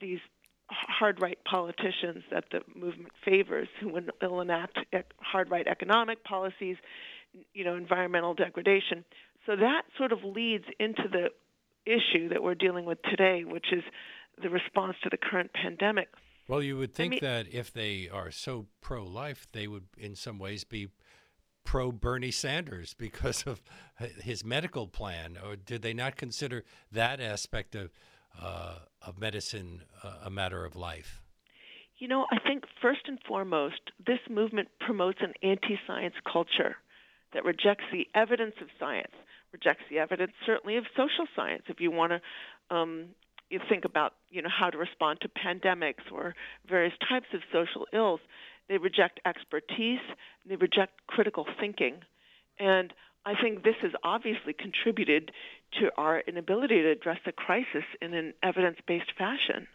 these 0.00 0.20
hard 0.68 1.20
right 1.20 1.38
politicians 1.44 2.22
that 2.30 2.44
the 2.52 2.60
movement 2.74 3.10
favors, 3.24 3.68
who 3.80 3.88
will 3.88 4.40
enact 4.40 4.78
hard 5.18 5.50
right 5.50 5.66
economic 5.66 6.22
policies, 6.24 6.76
you 7.54 7.64
know, 7.64 7.76
environmental 7.76 8.34
degradation. 8.34 9.04
So 9.46 9.56
that 9.56 9.82
sort 9.96 10.12
of 10.12 10.22
leads 10.22 10.64
into 10.78 11.08
the 11.10 11.30
issue 11.86 12.28
that 12.28 12.42
we're 12.42 12.54
dealing 12.54 12.84
with 12.84 13.02
today, 13.02 13.44
which 13.44 13.72
is 13.72 13.82
the 14.40 14.50
response 14.50 14.96
to 15.02 15.10
the 15.10 15.16
current 15.16 15.50
pandemic. 15.52 16.08
Well, 16.50 16.64
you 16.64 16.76
would 16.78 16.92
think 16.92 17.12
I 17.12 17.14
mean, 17.14 17.20
that 17.22 17.54
if 17.54 17.72
they 17.72 18.08
are 18.12 18.32
so 18.32 18.66
pro 18.80 19.04
life, 19.04 19.46
they 19.52 19.68
would 19.68 19.84
in 19.96 20.16
some 20.16 20.36
ways 20.36 20.64
be 20.64 20.88
pro 21.62 21.92
Bernie 21.92 22.32
Sanders 22.32 22.92
because 22.98 23.44
of 23.46 23.62
his 24.20 24.44
medical 24.44 24.88
plan. 24.88 25.38
Or 25.40 25.54
did 25.54 25.82
they 25.82 25.94
not 25.94 26.16
consider 26.16 26.64
that 26.90 27.20
aspect 27.20 27.76
of, 27.76 27.92
uh, 28.36 28.80
of 29.00 29.16
medicine 29.16 29.82
uh, 30.02 30.14
a 30.24 30.30
matter 30.30 30.64
of 30.64 30.74
life? 30.74 31.22
You 31.98 32.08
know, 32.08 32.26
I 32.32 32.40
think 32.40 32.64
first 32.82 33.02
and 33.06 33.20
foremost, 33.28 33.92
this 34.04 34.18
movement 34.28 34.70
promotes 34.80 35.20
an 35.20 35.34
anti 35.44 35.78
science 35.86 36.16
culture 36.30 36.74
that 37.32 37.44
rejects 37.44 37.84
the 37.92 38.08
evidence 38.16 38.56
of 38.60 38.66
science, 38.76 39.14
rejects 39.52 39.84
the 39.88 40.00
evidence 40.00 40.32
certainly 40.44 40.76
of 40.78 40.84
social 40.96 41.26
science. 41.36 41.62
If 41.68 41.78
you 41.78 41.92
want 41.92 42.10
to 42.10 42.74
um, 42.74 43.10
you 43.50 43.60
think 43.68 43.84
about 43.84 44.14
you 44.30 44.42
know 44.42 44.48
how 44.48 44.70
to 44.70 44.78
respond 44.78 45.20
to 45.22 45.28
pandemics 45.28 46.10
or 46.12 46.34
various 46.68 46.94
types 47.08 47.26
of 47.34 47.40
social 47.52 47.86
ills, 47.92 48.20
they 48.68 48.78
reject 48.78 49.20
expertise, 49.26 50.00
they 50.48 50.56
reject 50.56 51.06
critical 51.06 51.46
thinking, 51.58 52.00
and 52.58 52.92
I 53.26 53.34
think 53.40 53.64
this 53.64 53.76
has 53.82 53.92
obviously 54.02 54.52
contributed 54.52 55.32
to 55.80 55.90
our 55.96 56.20
inability 56.20 56.82
to 56.82 56.90
address 56.90 57.18
the 57.24 57.32
crisis 57.32 57.84
in 58.00 58.14
an 58.14 58.32
evidence-based 58.42 59.12
fashion. 59.18 59.66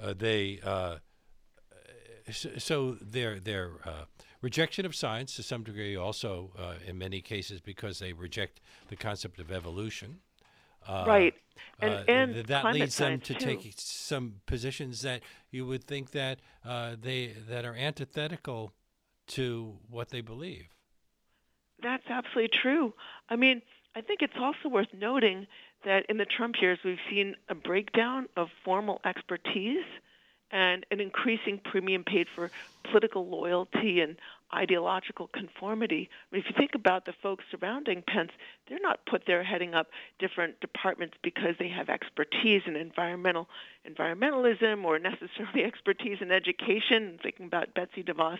Uh, 0.00 0.14
they 0.16 0.58
uh, 0.64 0.96
so, 2.30 2.96
their 3.00 3.38
their 3.38 3.72
uh, 3.84 4.04
rejection 4.40 4.86
of 4.86 4.94
science 4.94 5.36
to 5.36 5.42
some 5.42 5.62
degree 5.62 5.96
also 5.96 6.52
uh, 6.58 6.74
in 6.86 6.98
many 6.98 7.20
cases 7.20 7.60
because 7.60 7.98
they 7.98 8.12
reject 8.12 8.60
the 8.88 8.96
concept 8.96 9.38
of 9.38 9.52
evolution. 9.52 10.20
Uh, 10.86 11.04
right, 11.06 11.34
and, 11.80 11.94
uh, 11.94 12.04
and 12.08 12.34
that 12.46 12.72
leads 12.72 12.96
them 12.98 13.20
to 13.20 13.34
too. 13.34 13.44
take 13.44 13.74
some 13.76 14.40
positions 14.46 15.02
that 15.02 15.22
you 15.50 15.66
would 15.66 15.84
think 15.84 16.10
that 16.12 16.40
they 17.00 17.34
that 17.48 17.64
are 17.64 17.74
antithetical 17.74 18.72
to 19.26 19.78
what 19.88 20.10
they 20.10 20.20
believe. 20.20 20.68
That's 21.82 22.04
absolutely 22.08 22.56
true. 22.62 22.94
I 23.28 23.36
mean, 23.36 23.62
I 23.94 24.00
think 24.00 24.22
it's 24.22 24.36
also 24.38 24.68
worth 24.68 24.88
noting 24.92 25.46
that 25.84 26.06
in 26.08 26.16
the 26.16 26.24
Trump 26.24 26.56
years, 26.60 26.78
we've 26.84 26.98
seen 27.10 27.36
a 27.48 27.54
breakdown 27.54 28.26
of 28.36 28.48
formal 28.64 29.00
expertise 29.04 29.84
and 30.50 30.86
an 30.90 31.00
increasing 31.00 31.60
premium 31.64 32.04
paid 32.04 32.26
for 32.34 32.50
political 32.90 33.28
loyalty 33.28 34.00
and 34.00 34.16
ideological 34.54 35.28
conformity. 35.28 36.08
I 36.30 36.34
mean, 36.34 36.44
if 36.44 36.50
you 36.50 36.56
think 36.56 36.74
about 36.74 37.04
the 37.04 37.12
folks 37.22 37.44
surrounding 37.50 38.02
Pence, 38.06 38.30
they're 38.68 38.78
not 38.80 39.04
put 39.06 39.24
there 39.26 39.42
heading 39.42 39.74
up 39.74 39.88
different 40.18 40.60
departments 40.60 41.16
because 41.22 41.54
they 41.58 41.68
have 41.68 41.88
expertise 41.88 42.62
in 42.66 42.76
environmental 42.76 43.48
environmentalism 43.88 44.84
or 44.84 44.98
necessarily 44.98 45.64
expertise 45.64 46.18
in 46.20 46.30
education. 46.30 47.18
Thinking 47.22 47.46
about 47.46 47.74
Betsy 47.74 48.02
DeVos, 48.02 48.38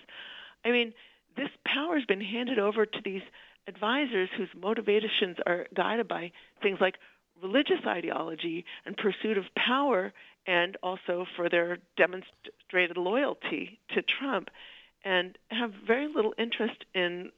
I 0.64 0.70
mean, 0.70 0.94
this 1.36 1.50
power 1.66 1.96
has 1.96 2.06
been 2.06 2.20
handed 2.20 2.58
over 2.58 2.86
to 2.86 2.98
these 3.04 3.22
advisors 3.66 4.28
whose 4.36 4.48
motivations 4.56 5.36
are 5.46 5.66
guided 5.74 6.08
by 6.08 6.32
things 6.62 6.78
like 6.80 6.96
religious 7.42 7.80
ideology 7.86 8.64
and 8.86 8.96
pursuit 8.96 9.36
of 9.36 9.44
power 9.56 10.12
and 10.46 10.76
also 10.82 11.26
for 11.36 11.48
their 11.48 11.78
demonstrated 11.96 12.96
loyalty 12.96 13.78
to 13.94 14.02
Trump 14.02 14.50
and 15.04 15.36
have 15.48 15.72
very 15.86 16.08
little 16.12 16.34
interest 16.38 16.84
in 16.94 17.30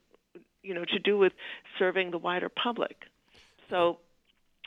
you 0.63 0.73
know 0.73 0.85
to 0.85 0.99
do 0.99 1.17
with 1.17 1.33
serving 1.77 2.11
the 2.11 2.17
wider 2.17 2.49
public. 2.49 2.95
So 3.69 3.99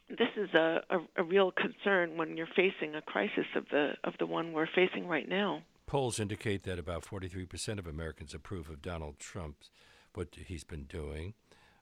this 0.08 0.28
is 0.36 0.52
a, 0.54 0.82
a, 0.90 0.98
a 1.16 1.22
real 1.22 1.52
concern 1.52 2.16
when 2.16 2.36
you're 2.36 2.48
facing 2.56 2.94
a 2.94 3.02
crisis 3.02 3.46
of 3.56 3.64
the 3.70 3.92
of 4.04 4.14
the 4.18 4.26
one 4.26 4.52
we're 4.52 4.68
facing 4.74 5.06
right 5.06 5.28
now. 5.28 5.62
Polls 5.86 6.20
indicate 6.20 6.62
that 6.64 6.78
about 6.78 7.04
43% 7.04 7.78
of 7.80 7.86
Americans 7.86 8.32
approve 8.32 8.70
of 8.70 8.80
Donald 8.80 9.18
Trump, 9.18 9.56
what 10.14 10.28
he's 10.46 10.62
been 10.62 10.84
doing. 10.84 11.34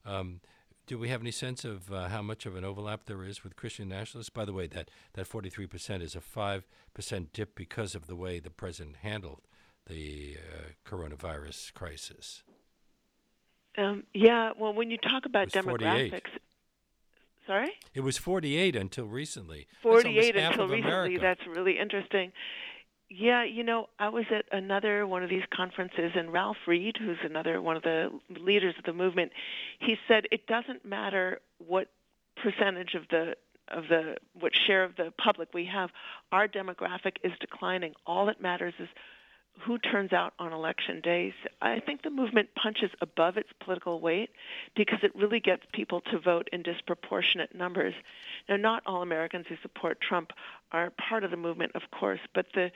Um, 0.07 0.40
do 0.87 0.96
we 0.96 1.11
have 1.11 1.20
any 1.20 1.31
sense 1.31 1.62
of 1.62 1.92
uh, 1.92 2.09
how 2.09 2.22
much 2.22 2.46
of 2.46 2.57
an 2.57 2.64
overlap 2.64 3.04
there 3.04 3.22
is 3.22 3.44
with 3.44 3.54
Christian 3.54 3.90
nationalists? 3.90 4.31
By 4.31 4.46
the 4.46 4.54
way, 4.54 4.66
that, 4.68 4.90
that 5.12 5.28
43% 5.28 6.00
is 6.00 6.16
a 6.16 6.20
5% 6.20 6.62
dip 7.35 7.54
because 7.54 7.94
of 7.94 8.07
the 8.07 8.16
way 8.16 8.40
the 8.40 8.48
president 8.48 8.96
handled 9.02 9.42
the 9.88 10.37
uh, 10.38 10.88
coronavirus 10.88 11.72
crisis. 11.74 12.42
Um, 13.77 14.05
yeah, 14.12 14.51
well, 14.59 14.72
when 14.72 14.90
you 14.90 14.98
talk 14.98 15.24
about 15.24 15.48
demographics, 15.48 16.11
48. 16.11 16.22
sorry? 17.46 17.70
It 17.94 18.01
was 18.01 18.18
48 18.18 18.74
until 18.77 19.07
recently. 19.07 19.68
48 19.83 20.37
until 20.37 20.68
recently. 20.68 20.81
America. 20.81 21.18
That's 21.20 21.46
really 21.46 21.79
interesting. 21.79 22.33
Yeah, 23.11 23.44
you 23.44 23.62
know, 23.64 23.88
I 23.98 24.11
was 24.11 24.24
at 24.31 24.44
another 24.53 25.07
one 25.07 25.22
of 25.22 25.31
these 25.31 25.44
conferences, 25.55 26.12
and 26.14 26.33
Ralph 26.33 26.59
Reed, 26.66 26.96
who's 26.98 27.18
another 27.24 27.62
one 27.62 27.77
of 27.77 27.83
the 27.83 28.11
leaders 28.38 28.74
of 28.79 28.85
the 28.85 28.92
movement, 28.92 29.33
he 29.79 29.96
said 30.07 30.27
it 30.31 30.46
doesn't 30.46 30.85
matter 30.85 31.40
what 31.59 31.88
percentage 32.42 32.94
of 32.94 33.05
the 33.11 33.35
of 33.70 33.85
the 33.88 34.16
what 34.38 34.53
share 34.66 34.85
of 34.85 34.96
the 34.96 35.12
public 35.22 35.53
we 35.53 35.66
have, 35.66 35.90
our 36.33 36.48
demographic 36.48 37.16
is 37.22 37.33
declining. 37.40 37.94
All 38.07 38.27
that 38.27 38.40
matters 38.40 38.74
is 38.79 38.88
who 39.64 39.79
turns 39.79 40.12
out 40.12 40.35
on 40.38 40.53
election 40.53 41.01
days. 41.01 41.33
I 41.61 41.81
think 41.81 42.03
the 42.03 42.11
movement 42.11 42.49
punches 42.55 42.90
above 43.01 43.37
its 43.37 43.49
political 43.62 44.01
weight 44.01 44.31
because 44.77 44.99
it 45.03 45.14
really 45.14 45.40
gets 45.40 45.62
people 45.73 46.01
to 46.12 46.18
vote 46.18 46.49
in 46.53 46.62
disproportionate 46.62 47.55
numbers. 47.55 47.94
Now, 48.49 48.57
not 48.57 48.83
all 48.87 49.03
Americans 49.03 49.47
who 49.49 49.57
support 49.62 50.01
Trump 50.01 50.31
are 50.73 50.90
part 50.90 51.25
of 51.25 51.31
the 51.31 51.37
movement, 51.37 51.73
of 51.75 51.83
course, 51.90 52.21
but 52.35 52.47
the 52.55 52.71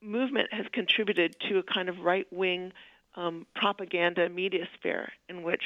movement 0.00 0.52
has 0.52 0.66
contributed 0.72 1.36
to 1.48 1.58
a 1.58 1.62
kind 1.62 1.88
of 1.88 2.00
right 2.00 2.26
wing 2.32 2.72
um, 3.16 3.46
propaganda 3.54 4.28
media 4.28 4.66
sphere 4.78 5.10
in 5.28 5.42
which 5.42 5.62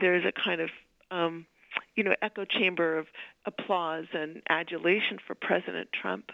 there's 0.00 0.24
a 0.24 0.32
kind 0.32 0.60
of 0.60 0.70
um, 1.10 1.46
you 1.94 2.04
know 2.04 2.14
echo 2.22 2.44
chamber 2.44 2.98
of 2.98 3.06
applause 3.44 4.06
and 4.12 4.42
adulation 4.48 5.18
for 5.26 5.34
President 5.34 5.88
Trump. 5.92 6.30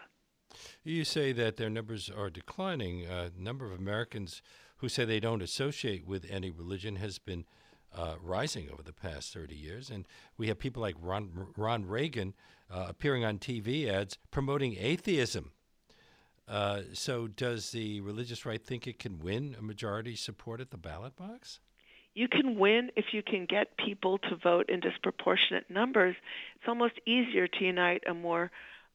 You 0.85 1.05
say 1.05 1.33
that 1.33 1.57
their 1.57 1.71
numbers 1.71 2.11
are 2.11 2.31
declining. 2.31 3.07
A 3.07 3.13
uh, 3.13 3.29
number 3.39 3.65
of 3.65 3.73
Americans 3.73 4.43
who 4.79 4.89
say 4.89 5.05
they 5.05 5.21
don't 5.21 5.43
associate 5.43 6.07
with 6.07 6.27
any 6.29 6.51
religion 6.51 6.97
has 6.97 7.19
been 7.19 7.45
uh, 7.97 8.15
rising 8.23 8.69
over 8.71 8.83
the 8.83 8.93
past 8.93 9.33
30 9.33 9.55
years. 9.55 9.91
And 9.91 10.07
we 10.37 10.49
have 10.49 10.59
people 10.59 10.83
like 10.83 10.97
Ron, 11.01 11.49
Ron 11.57 11.87
Reagan 11.87 12.35
uh, 12.71 12.87
appearing 12.89 13.25
on 13.25 13.39
TV 13.39 13.89
ads 13.89 14.19
promoting 14.31 14.77
atheism. 14.79 15.53
Uh, 16.49 16.83
so, 16.93 17.29
does 17.29 17.71
the 17.71 18.01
religious 18.01 18.45
right 18.45 18.63
think 18.63 18.87
it 18.87 18.99
can 18.99 19.21
win 19.21 19.55
a 19.59 19.63
majority 19.63 20.17
support 20.17 20.61
at 20.61 20.71
the 20.71 20.77
ballot 20.77 21.15
box? 21.15 21.61
You 22.15 22.29
can 22.29 22.59
win 22.59 22.91
if 22.97 23.07
you 23.13 23.23
can 23.23 23.47
get 23.47 23.77
people 23.79 24.19
to 24.19 24.37
vote 24.37 24.69
in 24.69 24.81
disproportionate 24.81 25.71
numbers. 25.71 26.17
It's 26.57 26.69
almost 26.69 26.95
easier 27.07 27.47
to 27.47 27.65
unite 27.65 28.03
a 28.09 28.13
more 28.13 28.51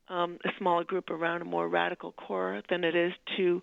um, 0.09 0.37
a 0.45 0.49
smaller 0.57 0.83
group 0.83 1.09
around 1.09 1.41
a 1.41 1.45
more 1.45 1.67
radical 1.67 2.11
core 2.11 2.61
than 2.69 2.83
it 2.83 2.95
is 2.95 3.13
to 3.37 3.61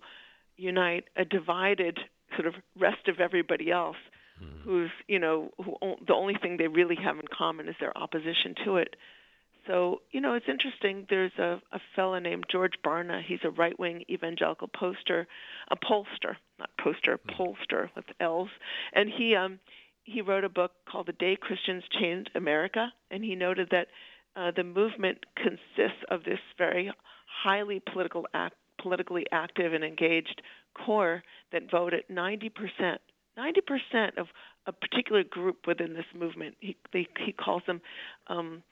unite 0.57 1.05
a 1.15 1.25
divided 1.25 1.99
sort 2.35 2.47
of 2.47 2.53
rest 2.79 3.07
of 3.07 3.19
everybody 3.19 3.71
else, 3.71 3.97
mm-hmm. 4.41 4.61
who's 4.63 4.91
you 5.07 5.19
know 5.19 5.51
who 5.57 5.75
the 6.07 6.13
only 6.13 6.35
thing 6.41 6.57
they 6.57 6.67
really 6.67 6.95
have 6.95 7.17
in 7.17 7.25
common 7.35 7.67
is 7.67 7.75
their 7.79 7.97
opposition 7.97 8.55
to 8.65 8.77
it. 8.77 8.95
So, 9.67 10.01
you 10.11 10.21
know, 10.21 10.35
it's 10.35 10.45
interesting. 10.47 11.07
There's 11.09 11.31
a, 11.39 11.59
a 11.71 11.79
fellow 11.95 12.19
named 12.19 12.45
George 12.51 12.73
Barna. 12.85 13.23
He's 13.25 13.39
a 13.43 13.49
right 13.49 13.77
wing 13.79 14.03
evangelical 14.09 14.67
poster, 14.67 15.27
a 15.69 15.75
pollster, 15.75 16.35
not 16.59 16.69
poster, 16.79 17.17
mm. 17.17 17.35
pollster 17.35 17.89
with 17.95 18.05
L's. 18.19 18.49
And 18.93 19.09
he 19.09 19.35
um, 19.35 19.59
he 20.03 20.21
wrote 20.21 20.43
a 20.43 20.49
book 20.49 20.71
called 20.87 21.07
The 21.07 21.13
Day 21.13 21.35
Christians 21.39 21.83
Changed 21.99 22.29
America. 22.35 22.93
And 23.09 23.23
he 23.23 23.35
noted 23.35 23.69
that 23.71 23.87
uh, 24.35 24.51
the 24.55 24.63
movement 24.63 25.25
consists 25.35 26.03
of 26.09 26.23
this 26.23 26.39
very 26.57 26.91
highly 27.43 27.81
political 27.91 28.25
act, 28.33 28.55
politically 28.81 29.25
active 29.31 29.73
and 29.73 29.83
engaged 29.83 30.41
core 30.85 31.23
that 31.51 31.69
voted 31.69 32.03
90%. 32.11 32.51
90% 33.37 34.17
of 34.17 34.27
a 34.65 34.71
particular 34.71 35.23
group 35.23 35.67
within 35.67 35.93
this 35.93 36.05
movement. 36.17 36.55
He, 36.59 36.77
they, 36.93 37.07
he 37.25 37.31
calls 37.31 37.63
them 37.67 37.81
um, 38.27 38.63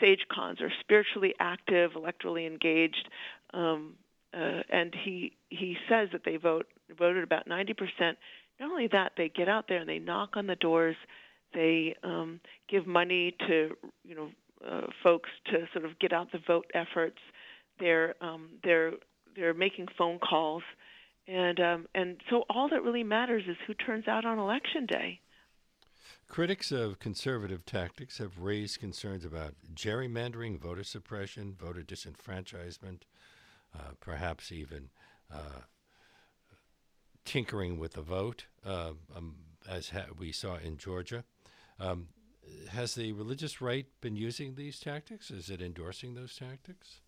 sage 0.00 0.26
cons 0.32 0.60
are 0.60 0.72
spiritually 0.80 1.34
active, 1.38 1.92
electorally 1.92 2.46
engaged, 2.46 3.08
um, 3.52 3.94
uh, 4.32 4.62
and 4.70 4.94
he 5.04 5.36
he 5.48 5.76
says 5.88 6.08
that 6.12 6.22
they 6.24 6.36
vote 6.36 6.66
voted 6.98 7.22
about 7.22 7.48
90%. 7.48 7.74
Not 8.58 8.70
only 8.70 8.88
that, 8.88 9.12
they 9.16 9.28
get 9.28 9.48
out 9.48 9.66
there 9.68 9.78
and 9.78 9.88
they 9.88 9.98
knock 9.98 10.30
on 10.36 10.46
the 10.46 10.56
doors. 10.56 10.96
They 11.52 11.96
um, 12.02 12.40
give 12.68 12.86
money 12.86 13.34
to 13.46 13.76
you 14.04 14.14
know 14.14 14.30
uh, 14.68 14.82
folks 15.02 15.30
to 15.46 15.66
sort 15.72 15.84
of 15.84 15.98
get 15.98 16.12
out 16.12 16.32
the 16.32 16.40
vote 16.46 16.66
efforts. 16.74 17.18
They're 17.78 18.14
um, 18.20 18.50
they're 18.62 18.92
they're 19.36 19.54
making 19.54 19.88
phone 19.96 20.18
calls, 20.18 20.62
and 21.26 21.58
um, 21.60 21.86
and 21.94 22.20
so 22.28 22.44
all 22.50 22.68
that 22.68 22.82
really 22.82 23.04
matters 23.04 23.44
is 23.48 23.56
who 23.66 23.74
turns 23.74 24.06
out 24.08 24.24
on 24.24 24.38
election 24.38 24.86
day. 24.86 25.20
Critics 26.28 26.70
of 26.70 27.00
conservative 27.00 27.64
tactics 27.64 28.18
have 28.18 28.38
raised 28.38 28.78
concerns 28.78 29.24
about 29.24 29.54
gerrymandering, 29.74 30.60
voter 30.60 30.84
suppression, 30.84 31.56
voter 31.58 31.82
disenfranchisement, 31.82 33.00
uh, 33.74 33.92
perhaps 33.98 34.52
even 34.52 34.90
uh, 35.32 35.62
tinkering 37.24 37.78
with 37.78 37.94
the 37.94 38.02
vote, 38.02 38.46
uh, 38.64 38.92
um, 39.16 39.34
as 39.68 39.90
ha- 39.90 40.06
we 40.16 40.30
saw 40.30 40.56
in 40.56 40.76
Georgia. 40.76 41.24
Um, 41.80 42.08
has 42.70 42.94
the 42.94 43.12
religious 43.12 43.60
right 43.60 43.86
been 44.00 44.16
using 44.16 44.54
these 44.54 44.78
tactics? 44.78 45.30
Is 45.30 45.50
it 45.50 45.60
endorsing 45.60 46.14
those 46.14 46.36
tactics? 46.36 47.00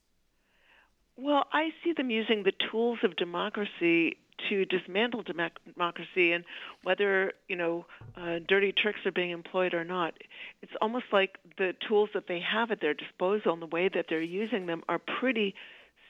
Well, 1.16 1.44
I 1.52 1.70
see 1.84 1.92
them 1.92 2.10
using 2.10 2.42
the 2.42 2.52
tools 2.70 2.98
of 3.02 3.16
democracy 3.16 4.16
to 4.48 4.64
dismantle 4.64 5.22
democracy, 5.22 6.32
and 6.32 6.44
whether 6.82 7.32
you 7.48 7.56
know 7.56 7.86
uh, 8.16 8.38
dirty 8.48 8.72
tricks 8.72 9.00
are 9.04 9.12
being 9.12 9.30
employed 9.30 9.74
or 9.74 9.84
not, 9.84 10.14
it's 10.62 10.72
almost 10.80 11.06
like 11.12 11.38
the 11.58 11.74
tools 11.86 12.08
that 12.14 12.24
they 12.28 12.40
have 12.40 12.70
at 12.70 12.80
their 12.80 12.94
disposal 12.94 13.52
and 13.52 13.62
the 13.62 13.66
way 13.66 13.88
that 13.94 14.06
they're 14.08 14.22
using 14.22 14.66
them 14.66 14.82
are 14.88 15.00
pretty 15.20 15.54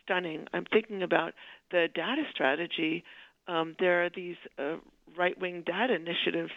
stunning. 0.04 0.46
I'm 0.52 0.64
thinking 0.72 1.02
about 1.02 1.34
the 1.70 1.88
data 1.94 2.22
strategy. 2.32 3.04
Um, 3.48 3.74
there 3.80 4.04
are 4.04 4.10
these 4.14 4.36
uh, 4.58 4.76
right-wing 5.16 5.64
data 5.66 5.94
initiatives 5.94 6.52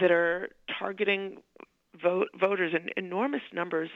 that 0.00 0.10
are 0.10 0.50
targeting 0.78 1.38
vote, 2.02 2.28
voters 2.38 2.72
in 2.74 2.90
enormous 2.96 3.42
numbers. 3.52 3.90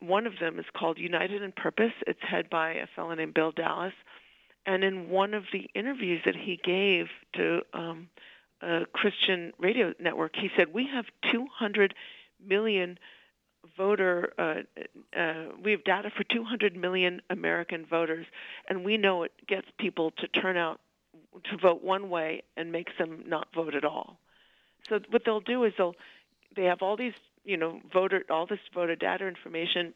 One 0.00 0.26
of 0.26 0.34
them 0.40 0.58
is 0.58 0.64
called 0.76 0.98
United 0.98 1.42
in 1.42 1.52
Purpose. 1.52 1.92
It's 2.06 2.20
headed 2.22 2.50
by 2.50 2.72
a 2.72 2.86
fellow 2.94 3.14
named 3.14 3.34
Bill 3.34 3.52
Dallas. 3.52 3.94
And 4.66 4.82
in 4.82 5.08
one 5.08 5.34
of 5.34 5.44
the 5.52 5.68
interviews 5.74 6.22
that 6.24 6.34
he 6.34 6.58
gave 6.62 7.06
to 7.34 7.62
um, 7.72 8.08
a 8.60 8.84
Christian 8.92 9.52
radio 9.58 9.94
network, 10.00 10.34
he 10.34 10.50
said, 10.56 10.74
We 10.74 10.88
have 10.92 11.04
200 11.30 11.94
million 12.44 12.98
voter, 13.76 14.32
uh, 14.38 15.18
uh, 15.18 15.34
we 15.62 15.72
have 15.72 15.84
data 15.84 16.10
for 16.16 16.24
200 16.24 16.76
million 16.76 17.20
American 17.30 17.86
voters, 17.86 18.26
and 18.68 18.84
we 18.84 18.96
know 18.96 19.22
it 19.22 19.32
gets 19.46 19.66
people 19.78 20.12
to 20.18 20.28
turn 20.28 20.56
out 20.56 20.80
to 21.44 21.56
vote 21.56 21.82
one 21.82 22.08
way 22.10 22.42
and 22.56 22.72
makes 22.72 22.92
them 22.98 23.24
not 23.26 23.48
vote 23.54 23.74
at 23.74 23.84
all. 23.84 24.18
So 24.88 25.00
what 25.10 25.22
they'll 25.24 25.40
do 25.40 25.64
is 25.64 25.72
they'll 25.76 25.96
they 26.56 26.64
have 26.64 26.82
all 26.82 26.96
these 26.96 27.14
you 27.44 27.56
know 27.56 27.80
voter 27.92 28.24
all 28.30 28.46
this 28.46 28.58
voter 28.74 28.96
data 28.96 29.26
information 29.26 29.92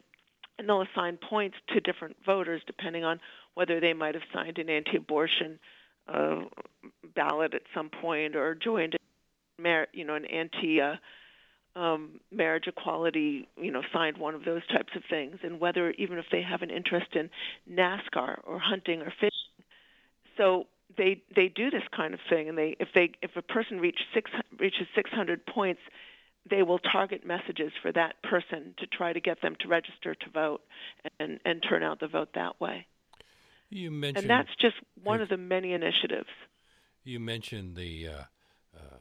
and 0.57 0.69
they'll 0.69 0.81
assign 0.81 1.17
points 1.17 1.57
to 1.69 1.79
different 1.79 2.15
voters 2.25 2.61
depending 2.67 3.03
on 3.03 3.19
whether 3.53 3.79
they 3.79 3.93
might 3.93 4.15
have 4.15 4.23
signed 4.33 4.57
an 4.57 4.69
anti-abortion 4.69 5.59
uh, 6.07 6.41
ballot 7.15 7.53
at 7.53 7.63
some 7.73 7.89
point 7.89 8.35
or 8.35 8.55
joined 8.55 8.95
mar- 9.59 9.87
you 9.93 10.05
know 10.05 10.15
an 10.15 10.25
anti 10.25 10.81
uh, 10.81 10.95
um, 11.75 12.19
marriage 12.31 12.67
equality, 12.67 13.47
you 13.57 13.71
know, 13.71 13.81
signed 13.93 14.17
one 14.17 14.35
of 14.35 14.43
those 14.43 14.65
types 14.67 14.93
of 14.95 15.03
things, 15.09 15.37
and 15.43 15.59
whether 15.59 15.91
even 15.91 16.17
if 16.17 16.25
they 16.31 16.41
have 16.41 16.61
an 16.61 16.69
interest 16.69 17.15
in 17.15 17.29
NASCAR 17.71 18.39
or 18.43 18.59
hunting 18.59 19.01
or 19.01 19.11
fishing. 19.11 19.31
So 20.37 20.67
they 20.97 21.21
they 21.35 21.47
do 21.47 21.69
this 21.69 21.83
kind 21.95 22.13
of 22.13 22.19
thing, 22.29 22.49
and 22.49 22.57
they 22.57 22.75
if 22.79 22.89
they 22.93 23.11
if 23.21 23.31
a 23.35 23.41
person 23.41 23.79
reach 23.79 23.99
six, 24.13 24.29
reaches 24.59 24.87
600 24.95 25.45
points, 25.45 25.81
they 26.49 26.63
will 26.63 26.79
target 26.79 27.25
messages 27.25 27.71
for 27.81 27.91
that 27.91 28.21
person 28.23 28.73
to 28.79 28.87
try 28.87 29.13
to 29.13 29.19
get 29.19 29.41
them 29.41 29.55
to 29.59 29.67
register 29.67 30.15
to 30.15 30.29
vote 30.33 30.61
and, 31.19 31.39
and 31.45 31.63
turn 31.67 31.83
out 31.83 31.99
the 31.99 32.07
vote 32.07 32.29
that 32.35 32.59
way. 32.59 32.87
You 33.69 33.91
mentioned, 33.91 34.23
and 34.23 34.29
that's 34.29 34.53
just 34.59 34.75
one 35.01 35.21
of 35.21 35.29
the 35.29 35.37
many 35.37 35.73
initiatives. 35.73 36.29
You 37.03 37.19
mentioned 37.19 37.75
the 37.75 38.07
uh, 38.07 38.23
uh, 38.75 38.97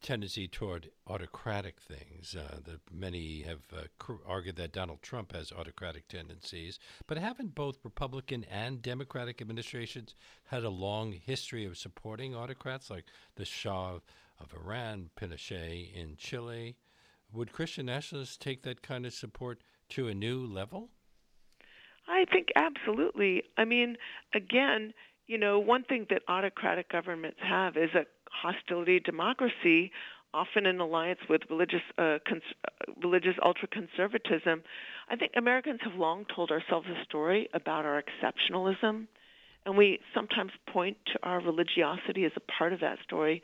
tendency 0.00 0.48
toward 0.48 0.90
autocratic 1.06 1.80
things. 1.80 2.34
Uh, 2.38 2.60
that 2.64 2.80
many 2.92 3.42
have 3.42 3.60
uh, 3.76 4.14
argued 4.26 4.56
that 4.56 4.72
Donald 4.72 5.02
Trump 5.02 5.32
has 5.32 5.52
autocratic 5.52 6.08
tendencies, 6.08 6.78
but 7.06 7.18
haven't 7.18 7.54
both 7.54 7.78
Republican 7.84 8.44
and 8.50 8.80
Democratic 8.80 9.40
administrations 9.40 10.14
had 10.46 10.64
a 10.64 10.70
long 10.70 11.12
history 11.12 11.66
of 11.66 11.76
supporting 11.76 12.34
autocrats, 12.34 12.90
like 12.90 13.04
the 13.36 13.44
Shah 13.44 13.98
of 14.40 14.54
Iran, 14.54 15.10
Pinochet 15.16 15.94
in 15.94 16.16
Chile. 16.16 16.76
Would 17.32 17.52
Christian 17.52 17.86
nationalists 17.86 18.36
take 18.36 18.62
that 18.62 18.82
kind 18.82 19.04
of 19.04 19.12
support 19.12 19.60
to 19.90 20.08
a 20.08 20.14
new 20.14 20.46
level? 20.46 20.90
I 22.08 22.24
think 22.32 22.48
absolutely. 22.56 23.42
I 23.56 23.64
mean, 23.64 23.96
again, 24.34 24.94
you 25.26 25.36
know, 25.38 25.58
one 25.58 25.84
thing 25.84 26.06
that 26.10 26.22
autocratic 26.28 26.90
governments 26.90 27.38
have 27.42 27.76
is 27.76 27.90
a 27.94 28.06
hostility 28.30 28.98
to 28.98 29.10
democracy, 29.10 29.92
often 30.32 30.66
in 30.66 30.80
alliance 30.80 31.20
with 31.28 31.42
religious 31.50 31.82
uh, 31.98 32.18
cons- 32.26 32.42
uh, 32.64 32.92
religious 33.02 33.34
ultra 33.44 33.68
conservatism. 33.68 34.62
I 35.10 35.16
think 35.16 35.32
Americans 35.36 35.80
have 35.84 35.94
long 35.94 36.24
told 36.34 36.50
ourselves 36.50 36.86
a 36.88 37.04
story 37.04 37.48
about 37.52 37.84
our 37.84 38.02
exceptionalism, 38.02 39.06
and 39.66 39.76
we 39.76 40.00
sometimes 40.14 40.52
point 40.72 40.96
to 41.12 41.18
our 41.22 41.40
religiosity 41.40 42.24
as 42.24 42.32
a 42.36 42.52
part 42.58 42.72
of 42.72 42.80
that 42.80 42.98
story. 43.04 43.42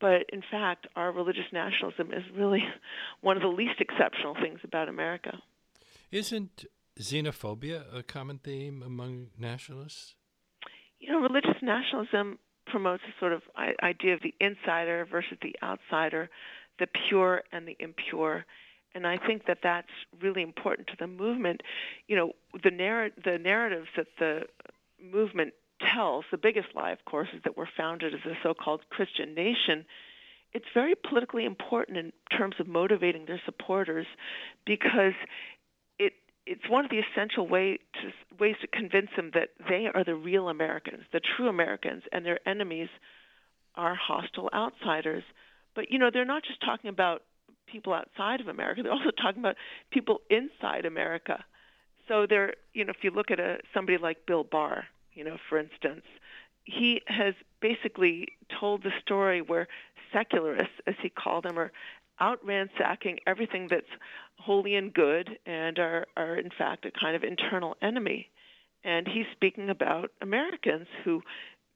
But 0.00 0.30
in 0.32 0.42
fact, 0.50 0.86
our 0.96 1.10
religious 1.12 1.46
nationalism 1.52 2.12
is 2.12 2.22
really 2.34 2.62
one 3.20 3.36
of 3.36 3.42
the 3.42 3.48
least 3.48 3.80
exceptional 3.80 4.34
things 4.34 4.60
about 4.64 4.88
America. 4.88 5.38
Isn't 6.10 6.64
xenophobia 6.98 7.84
a 7.94 8.02
common 8.02 8.38
theme 8.38 8.82
among 8.82 9.28
nationalists? 9.38 10.14
You 11.00 11.12
know, 11.12 11.20
religious 11.20 11.62
nationalism 11.62 12.38
promotes 12.66 13.02
a 13.04 13.18
sort 13.20 13.32
of 13.32 13.42
idea 13.82 14.14
of 14.14 14.20
the 14.22 14.34
insider 14.40 15.06
versus 15.10 15.38
the 15.42 15.54
outsider, 15.62 16.28
the 16.78 16.86
pure 16.86 17.42
and 17.52 17.66
the 17.66 17.76
impure. 17.78 18.44
And 18.94 19.06
I 19.06 19.16
think 19.16 19.46
that 19.46 19.58
that's 19.62 19.88
really 20.20 20.42
important 20.42 20.88
to 20.88 20.94
the 20.98 21.06
movement. 21.06 21.62
You 22.08 22.16
know, 22.16 22.32
the, 22.62 22.70
narr- 22.70 23.10
the 23.22 23.38
narratives 23.38 23.88
that 23.96 24.06
the 24.18 24.42
movement 25.00 25.54
tells, 25.80 26.24
the 26.30 26.38
biggest 26.38 26.68
lie, 26.74 26.90
of 26.90 27.04
course, 27.04 27.28
is 27.34 27.42
that 27.44 27.56
we're 27.56 27.68
founded 27.76 28.14
as 28.14 28.20
a 28.24 28.34
so 28.42 28.54
called 28.54 28.80
Christian 28.90 29.34
nation. 29.34 29.84
It's 30.52 30.66
very 30.74 30.94
politically 30.94 31.44
important 31.44 31.98
in 31.98 32.12
terms 32.36 32.56
of 32.58 32.66
motivating 32.66 33.26
their 33.26 33.40
supporters 33.44 34.06
because 34.64 35.12
it 35.98 36.14
it's 36.46 36.68
one 36.68 36.84
of 36.84 36.90
the 36.90 37.00
essential 37.00 37.46
way 37.46 37.78
to, 37.94 38.36
ways 38.40 38.56
to 38.62 38.66
convince 38.66 39.10
them 39.16 39.30
that 39.34 39.50
they 39.68 39.86
are 39.94 40.04
the 40.04 40.14
real 40.14 40.48
Americans, 40.48 41.04
the 41.12 41.20
true 41.20 41.48
Americans, 41.48 42.02
and 42.12 42.24
their 42.24 42.40
enemies 42.48 42.88
are 43.74 43.94
hostile 43.94 44.48
outsiders. 44.54 45.22
But 45.74 45.90
you 45.90 45.98
know, 45.98 46.10
they're 46.12 46.24
not 46.24 46.44
just 46.44 46.60
talking 46.64 46.88
about 46.88 47.22
people 47.70 47.92
outside 47.92 48.40
of 48.40 48.48
America; 48.48 48.82
they're 48.82 48.92
also 48.92 49.10
talking 49.10 49.40
about 49.40 49.56
people 49.90 50.20
inside 50.30 50.86
America. 50.86 51.44
So 52.08 52.26
they're, 52.26 52.54
you 52.72 52.86
know, 52.86 52.90
if 52.96 53.04
you 53.04 53.10
look 53.10 53.30
at 53.30 53.38
a 53.38 53.58
somebody 53.74 53.98
like 53.98 54.24
Bill 54.26 54.42
Barr, 54.42 54.86
you 55.18 55.24
know, 55.24 55.36
for 55.48 55.58
instance, 55.58 56.04
he 56.64 57.02
has 57.06 57.34
basically 57.60 58.28
told 58.60 58.84
the 58.84 58.92
story 59.02 59.42
where 59.42 59.66
secularists, 60.12 60.74
as 60.86 60.94
he 61.02 61.08
called 61.08 61.44
them, 61.44 61.58
are 61.58 61.72
out 62.20 62.38
ransacking 62.44 63.18
everything 63.26 63.66
that's 63.68 63.90
holy 64.38 64.76
and 64.76 64.94
good 64.94 65.38
and 65.44 65.78
are, 65.78 66.06
are 66.16 66.36
in 66.36 66.50
fact 66.56 66.86
a 66.86 66.90
kind 66.92 67.16
of 67.16 67.24
internal 67.24 67.76
enemy. 67.82 68.28
And 68.84 69.08
he's 69.08 69.26
speaking 69.32 69.70
about 69.70 70.12
Americans 70.22 70.86
who 71.04 71.22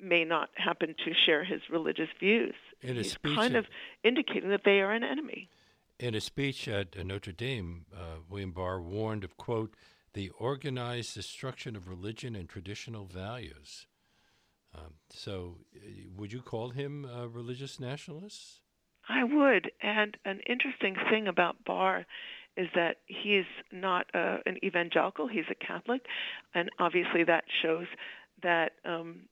may 0.00 0.24
not 0.24 0.50
happen 0.54 0.94
to 1.04 1.12
share 1.26 1.44
his 1.44 1.60
religious 1.68 2.08
views. 2.20 2.54
In 2.80 2.96
he's 2.96 3.12
speech 3.12 3.34
kind 3.34 3.56
of 3.56 3.66
indicating 4.04 4.50
that 4.50 4.62
they 4.64 4.80
are 4.80 4.92
an 4.92 5.02
enemy. 5.02 5.48
In 5.98 6.14
a 6.14 6.20
speech 6.20 6.68
at 6.68 6.96
Notre 7.04 7.32
Dame, 7.32 7.86
uh, 7.94 8.18
William 8.28 8.52
Barr 8.52 8.80
warned 8.80 9.24
of, 9.24 9.36
quote, 9.36 9.74
the 10.14 10.30
organized 10.38 11.14
destruction 11.14 11.76
of 11.76 11.88
religion 11.88 12.34
and 12.36 12.48
traditional 12.48 13.04
values. 13.06 13.86
Um, 14.74 14.94
so, 15.10 15.58
uh, 15.76 15.78
would 16.16 16.32
you 16.32 16.40
call 16.40 16.70
him 16.70 17.04
a 17.04 17.28
religious 17.28 17.78
nationalist? 17.78 18.60
I 19.08 19.24
would. 19.24 19.70
And 19.82 20.16
an 20.24 20.40
interesting 20.46 20.96
thing 21.10 21.28
about 21.28 21.64
Barr 21.64 22.06
is 22.56 22.68
that 22.74 22.98
he's 23.06 23.46
not 23.70 24.06
uh, 24.14 24.38
an 24.46 24.58
evangelical, 24.64 25.26
he's 25.26 25.44
a 25.50 25.54
Catholic. 25.54 26.02
And 26.54 26.70
obviously, 26.78 27.24
that 27.24 27.44
shows 27.62 27.86
that 28.42 28.72
um, 28.84 29.22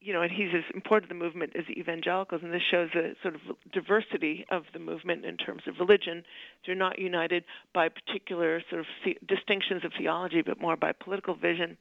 you 0.00 0.12
know, 0.12 0.22
and 0.22 0.30
he's 0.30 0.50
as 0.54 0.64
important 0.74 1.10
to 1.10 1.14
the 1.14 1.18
movement 1.18 1.52
as 1.56 1.64
evangelicals, 1.70 2.42
and 2.44 2.52
this 2.52 2.62
shows 2.70 2.90
a 2.94 3.14
sort 3.22 3.34
of 3.34 3.40
diversity 3.72 4.46
of 4.50 4.62
the 4.72 4.78
movement 4.78 5.24
in 5.24 5.36
terms 5.36 5.62
of 5.66 5.74
religion. 5.80 6.22
They're 6.64 6.74
not 6.74 6.98
united 6.98 7.44
by 7.74 7.88
particular 7.88 8.62
sort 8.70 8.80
of 8.82 8.86
distinctions 9.26 9.84
of 9.84 9.92
theology, 9.98 10.42
but 10.42 10.60
more 10.60 10.76
by 10.76 10.92
political 10.92 11.34
vision. 11.34 11.76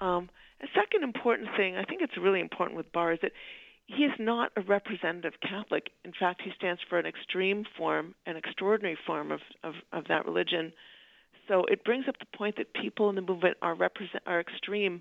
Um, 0.00 0.28
A 0.60 0.66
second 0.74 1.04
important 1.04 1.48
thing, 1.56 1.76
I 1.76 1.84
think 1.84 2.02
it's 2.02 2.16
really 2.16 2.40
important 2.40 2.76
with 2.76 2.92
Barr, 2.92 3.12
is 3.12 3.20
that 3.22 3.32
he 3.86 4.04
is 4.04 4.12
not 4.18 4.52
a 4.56 4.60
representative 4.60 5.34
Catholic. 5.40 5.90
In 6.04 6.12
fact, 6.12 6.42
he 6.42 6.50
stands 6.56 6.80
for 6.88 6.98
an 6.98 7.06
extreme 7.06 7.64
form, 7.76 8.14
an 8.26 8.36
extraordinary 8.36 8.98
form 9.06 9.32
of, 9.32 9.40
of, 9.62 9.74
of 9.92 10.04
that 10.08 10.26
religion. 10.26 10.72
So 11.46 11.64
it 11.64 11.84
brings 11.84 12.06
up 12.08 12.18
the 12.18 12.36
point 12.36 12.56
that 12.56 12.74
people 12.74 13.08
in 13.08 13.14
the 13.14 13.22
movement 13.22 13.56
are 13.62 13.74
represent 13.74 14.22
are 14.26 14.40
extreme 14.40 15.00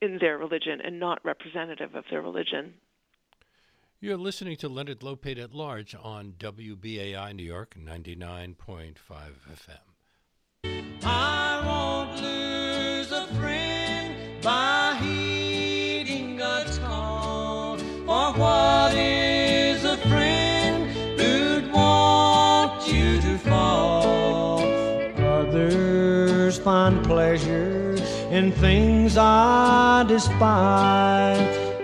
in 0.00 0.18
their 0.18 0.38
religion 0.38 0.80
and 0.82 1.00
not 1.00 1.24
representative 1.24 1.94
of 1.94 2.04
their 2.10 2.22
religion. 2.22 2.74
You're 4.00 4.18
listening 4.18 4.56
to 4.58 4.68
Leonard 4.68 5.00
Lopate 5.00 5.42
at 5.42 5.54
Large 5.54 5.94
on 5.94 6.34
WBAI 6.38 7.34
New 7.34 7.44
York 7.44 7.74
99.5 7.78 8.94
FM. 9.04 9.78
I 11.04 11.62
won't 11.66 11.94
lose 28.34 28.50
things 28.50 29.16
friend 29.16 30.02
by 30.02 31.38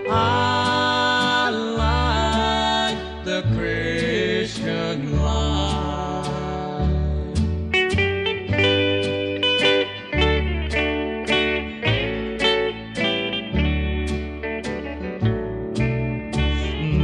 I 0.09 1.49
like 1.49 2.99
the 3.23 3.41
Christian 3.55 5.17
life. 5.17 6.27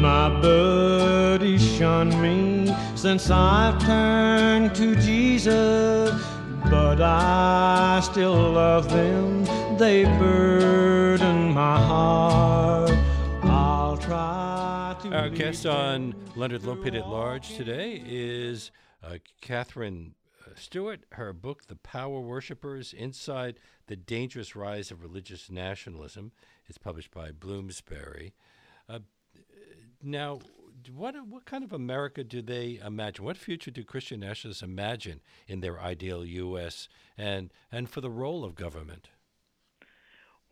My 0.02 0.30
in 0.42 1.88
I 1.88 1.98
despise. 2.02 2.28
I 2.28 2.68
since 3.08 3.30
I've 3.32 3.80
turned 3.80 4.76
to 4.76 4.96
Jesus, 4.96 6.07
but 6.98 7.04
I 7.04 8.00
still 8.02 8.34
love 8.34 8.90
them. 8.90 9.46
They 9.78 10.06
burden 10.06 11.54
my 11.54 11.80
heart. 11.80 12.92
I'll 13.44 13.98
try 13.98 14.96
to. 15.04 15.16
Our 15.16 15.30
guest 15.30 15.68
on 15.68 16.16
Leonard 16.36 16.64
Lopate 16.64 16.96
at 16.96 17.08
Large 17.08 17.56
today 17.56 18.02
is 18.04 18.72
uh, 19.04 19.18
Katherine 19.42 20.16
uh, 20.44 20.50
Stewart. 20.56 21.02
Her 21.12 21.34
book, 21.34 21.68
The 21.68 21.76
Power 21.76 22.20
Worshippers 22.20 22.94
Inside 22.94 23.60
the 23.86 23.96
Dangerous 23.96 24.56
Rise 24.56 24.90
of 24.90 25.04
Religious 25.04 25.52
Nationalism, 25.52 26.32
is 26.68 26.80
published 26.80 27.12
by 27.12 27.30
Bloomsbury. 27.30 28.34
Uh, 28.90 29.00
now, 30.02 30.40
what 30.90 31.16
what 31.28 31.46
kind 31.46 31.64
of 31.64 31.74
America 31.74 32.24
do 32.24 32.42
they 32.42 32.80
imagine? 32.86 33.26
What 33.26 33.38
future 33.38 33.72
do 33.72 33.84
Christian 33.84 34.20
nationalists 34.20 34.62
imagine 34.62 35.22
in 35.48 35.62
their 35.62 35.80
ideal 35.80 36.26
U.S. 36.26 36.88
and 37.18 37.52
and 37.72 37.90
for 37.90 38.02
the 38.02 38.10
role 38.10 38.44
of 38.44 38.56
government? 38.56 39.10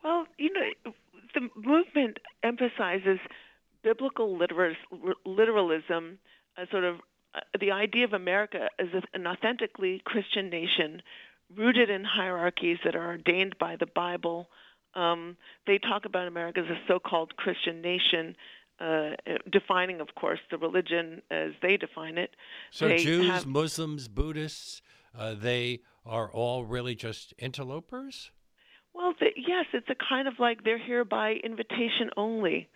Well, 0.04 0.28
you 0.38 0.52
know, 0.54 0.94
the 1.34 1.50
movement 1.56 2.20
emphasizes 2.44 3.20
biblical 3.84 4.38
literalism, 5.26 6.20
as 6.58 6.70
sort 6.70 6.84
of 6.84 6.98
uh, 7.34 7.40
the 7.60 7.72
idea 7.72 8.06
of 8.06 8.14
America 8.14 8.70
as 8.80 8.88
an 9.14 9.28
authentically 9.28 10.02
Christian 10.06 10.50
nation 10.50 11.02
rooted 11.56 11.90
in 11.90 12.04
hierarchies 12.04 12.80
that 12.84 12.96
are 12.96 13.06
ordained 13.06 13.58
by 13.60 13.76
the 13.76 13.86
Bible. 13.86 14.50
Um, 14.96 15.38
they 15.68 15.78
talk 15.78 16.06
about 16.06 16.28
America 16.28 16.62
as 16.62 16.70
a 16.70 16.80
so-called 16.88 17.36
Christian 17.36 17.82
nation 17.82 18.36
uh, 18.80 19.12
defining, 19.52 20.02
of 20.02 20.10
course, 20.16 20.40
the 20.52 20.58
religion 20.58 21.22
as 21.32 21.52
they 21.62 21.78
define 21.78 22.18
it. 22.18 22.32
So 22.72 22.88
they 22.88 22.98
Jews, 22.98 23.28
have, 23.28 23.46
Muslims, 23.46 24.08
Buddhists, 24.08 24.82
uh, 25.18 25.34
they 25.34 25.82
are 26.06 26.32
all 26.32 26.66
really 26.66 26.96
just 26.96 27.34
interlopers. 27.38 28.32
Well, 28.94 29.14
the, 29.20 29.28
yes, 29.36 29.66
it's 29.74 29.90
a 29.90 29.96
kind 30.10 30.28
of 30.28 30.36
like 30.40 30.64
they're 30.64 30.84
here 30.84 31.04
by 31.04 31.34
invitation 31.44 32.10
only, 32.16 32.70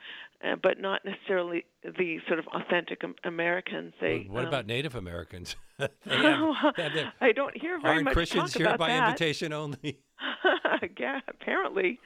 uh, 0.43 0.55
but 0.62 0.79
not 0.79 1.05
necessarily 1.05 1.63
the 1.81 2.17
sort 2.27 2.39
of 2.39 2.47
authentic 2.47 3.01
Americans. 3.23 3.93
They, 4.01 4.25
well, 4.27 4.35
what 4.35 4.41
um, 4.43 4.47
about 4.49 4.67
Native 4.67 4.95
Americans? 4.95 5.55
have, 5.79 5.91
I 6.05 7.31
don't 7.33 7.55
hear 7.57 7.79
very 7.79 8.03
much 8.03 8.13
Christians 8.13 8.53
here 8.53 8.77
by 8.77 8.89
that. 8.89 9.07
invitation 9.07 9.53
only? 9.53 9.99
yeah, 10.99 11.19
apparently. 11.27 11.99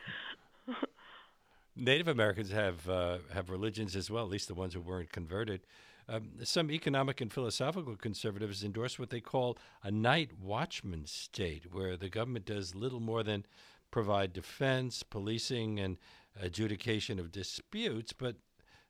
Native 1.75 2.07
Americans 2.07 2.51
have 2.51 2.88
uh, 2.88 3.17
have 3.33 3.49
religions 3.49 3.95
as 3.95 4.12
well, 4.12 4.23
at 4.23 4.29
least 4.29 4.47
the 4.47 4.53
ones 4.53 4.73
who 4.73 4.81
weren't 4.81 5.12
converted. 5.12 5.62
Um, 6.07 6.31
some 6.43 6.69
economic 6.69 7.21
and 7.21 7.31
philosophical 7.31 7.95
conservatives 7.95 8.63
endorse 8.63 8.99
what 8.99 9.09
they 9.09 9.21
call 9.21 9.57
a 9.81 9.89
night 9.89 10.31
watchman 10.39 11.05
state, 11.05 11.73
where 11.73 11.95
the 11.95 12.09
government 12.09 12.45
does 12.45 12.75
little 12.75 12.99
more 12.99 13.23
than 13.23 13.45
provide 13.89 14.33
defense, 14.33 15.01
policing, 15.01 15.79
and 15.79 15.97
adjudication 16.41 17.19
of 17.19 17.31
disputes, 17.31 18.12
but 18.12 18.36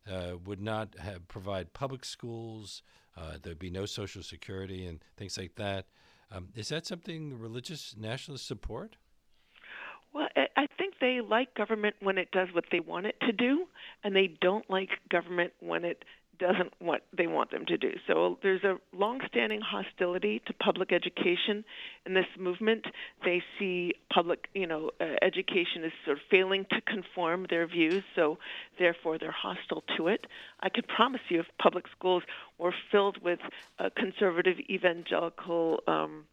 uh, 0.10 0.38
would 0.44 0.62
not 0.62 0.98
have, 0.98 1.28
provide 1.28 1.74
public 1.74 2.04
schools. 2.04 2.82
Uh, 3.16 3.38
there'd 3.42 3.60
be 3.60 3.70
no 3.70 3.86
social 3.86 4.24
security 4.24 4.88
and 4.88 5.04
things 5.18 5.38
like 5.38 5.56
that. 5.56 5.86
Um, 6.32 6.50
is 6.56 6.70
that 6.70 6.86
something 6.86 7.38
religious 7.38 7.96
nationalists 7.98 8.48
support? 8.48 8.98
Well, 10.14 10.28
I 10.36 10.68
think 10.78 10.96
they 11.02 11.22
like 11.22 11.56
government 11.56 11.96
when 12.00 12.18
it 12.18 12.30
does 12.32 12.50
what 12.54 12.66
they 12.72 12.80
want 12.80 13.08
it 13.08 13.16
to 13.22 13.32
do, 13.32 13.66
and 14.04 14.16
they 14.16 14.28
don't 14.42 14.70
like 14.70 14.90
government 15.10 15.54
when 15.60 15.86
it 15.86 16.04
doesn't 16.40 16.74
what 16.80 17.02
they 17.16 17.28
want 17.28 17.52
them 17.52 17.66
to 17.66 17.78
do. 17.78 17.92
So 18.08 18.38
there's 18.42 18.64
a 18.64 18.78
long-standing 18.92 19.62
hostility 19.62 20.42
to 20.48 20.54
public 20.54 20.92
education 20.92 21.64
in 22.06 22.14
this 22.14 22.26
movement. 22.38 22.86
They 23.24 23.42
see 23.58 23.94
public, 24.12 24.48
you 24.54 24.68
know, 24.68 24.92
uh, 25.00 25.06
education 25.22 25.84
as 25.86 25.92
sort 26.06 26.18
of 26.18 26.24
failing 26.30 26.66
to 26.72 26.82
conform 26.82 27.48
their 27.50 27.68
views, 27.68 28.04
so 28.16 28.38
therefore 28.80 29.18
they're 29.18 29.32
hostile 29.32 29.84
to 29.98 30.08
it. 30.08 30.26
I 30.60 30.70
can 30.70 30.84
promise 30.84 31.22
you, 31.30 31.40
if 31.40 31.46
public 31.62 31.86
schools 31.96 32.24
were 32.58 32.74
filled 32.92 33.22
with 33.24 33.40
uh, 33.80 33.90
conservative 33.96 34.58
evangelical 34.70 35.82
um, 35.88 36.26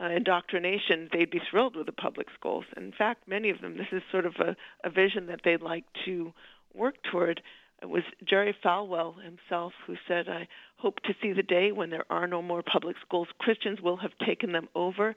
uh, 0.00 0.06
indoctrination, 0.06 1.08
they'd 1.12 1.30
be 1.30 1.40
thrilled 1.50 1.76
with 1.76 1.86
the 1.86 1.92
public 1.92 2.28
schools. 2.38 2.64
In 2.76 2.92
fact, 2.92 3.26
many 3.26 3.50
of 3.50 3.60
them, 3.60 3.76
this 3.76 3.88
is 3.92 4.02
sort 4.10 4.26
of 4.26 4.36
a, 4.36 4.56
a 4.84 4.90
vision 4.90 5.26
that 5.26 5.40
they'd 5.44 5.62
like 5.62 5.84
to 6.04 6.32
work 6.74 6.96
toward. 7.10 7.42
It 7.82 7.88
was 7.88 8.02
Jerry 8.24 8.56
Falwell 8.64 9.22
himself 9.22 9.72
who 9.86 9.96
said, 10.06 10.28
I 10.28 10.48
hope 10.76 11.00
to 11.00 11.14
see 11.20 11.32
the 11.32 11.42
day 11.42 11.72
when 11.72 11.90
there 11.90 12.04
are 12.10 12.26
no 12.26 12.42
more 12.42 12.62
public 12.62 12.96
schools. 13.04 13.28
Christians 13.38 13.80
will 13.80 13.96
have 13.98 14.12
taken 14.24 14.52
them 14.52 14.68
over, 14.74 15.14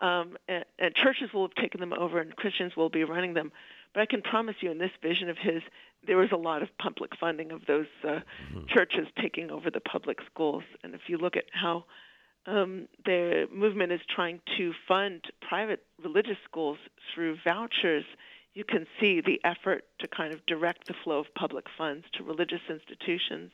um, 0.00 0.36
and, 0.46 0.64
and 0.78 0.94
churches 0.94 1.32
will 1.32 1.46
have 1.46 1.54
taken 1.54 1.80
them 1.80 1.92
over, 1.92 2.18
and 2.20 2.34
Christians 2.34 2.76
will 2.76 2.88
be 2.88 3.04
running 3.04 3.34
them. 3.34 3.52
But 3.94 4.02
I 4.02 4.06
can 4.06 4.22
promise 4.22 4.56
you, 4.60 4.70
in 4.70 4.78
this 4.78 4.90
vision 5.02 5.28
of 5.28 5.38
his, 5.38 5.62
there 6.06 6.16
was 6.16 6.30
a 6.32 6.36
lot 6.36 6.62
of 6.62 6.68
public 6.78 7.16
funding 7.16 7.50
of 7.52 7.66
those 7.66 7.86
uh, 8.04 8.08
mm-hmm. 8.08 8.66
churches 8.68 9.08
taking 9.20 9.50
over 9.50 9.70
the 9.70 9.80
public 9.80 10.18
schools. 10.30 10.62
And 10.82 10.94
if 10.94 11.02
you 11.08 11.18
look 11.18 11.36
at 11.36 11.44
how 11.52 11.84
um, 12.46 12.88
the 13.04 13.46
movement 13.52 13.92
is 13.92 14.00
trying 14.08 14.40
to 14.56 14.72
fund 14.86 15.24
private 15.40 15.84
religious 16.02 16.38
schools 16.44 16.78
through 17.14 17.36
vouchers, 17.44 18.04
you 18.54 18.64
can 18.64 18.86
see 18.98 19.20
the 19.20 19.40
effort 19.44 19.84
to 20.00 20.08
kind 20.08 20.32
of 20.32 20.44
direct 20.46 20.86
the 20.86 20.94
flow 21.04 21.18
of 21.18 21.26
public 21.34 21.66
funds 21.76 22.06
to 22.14 22.24
religious 22.24 22.62
institutions. 22.68 23.52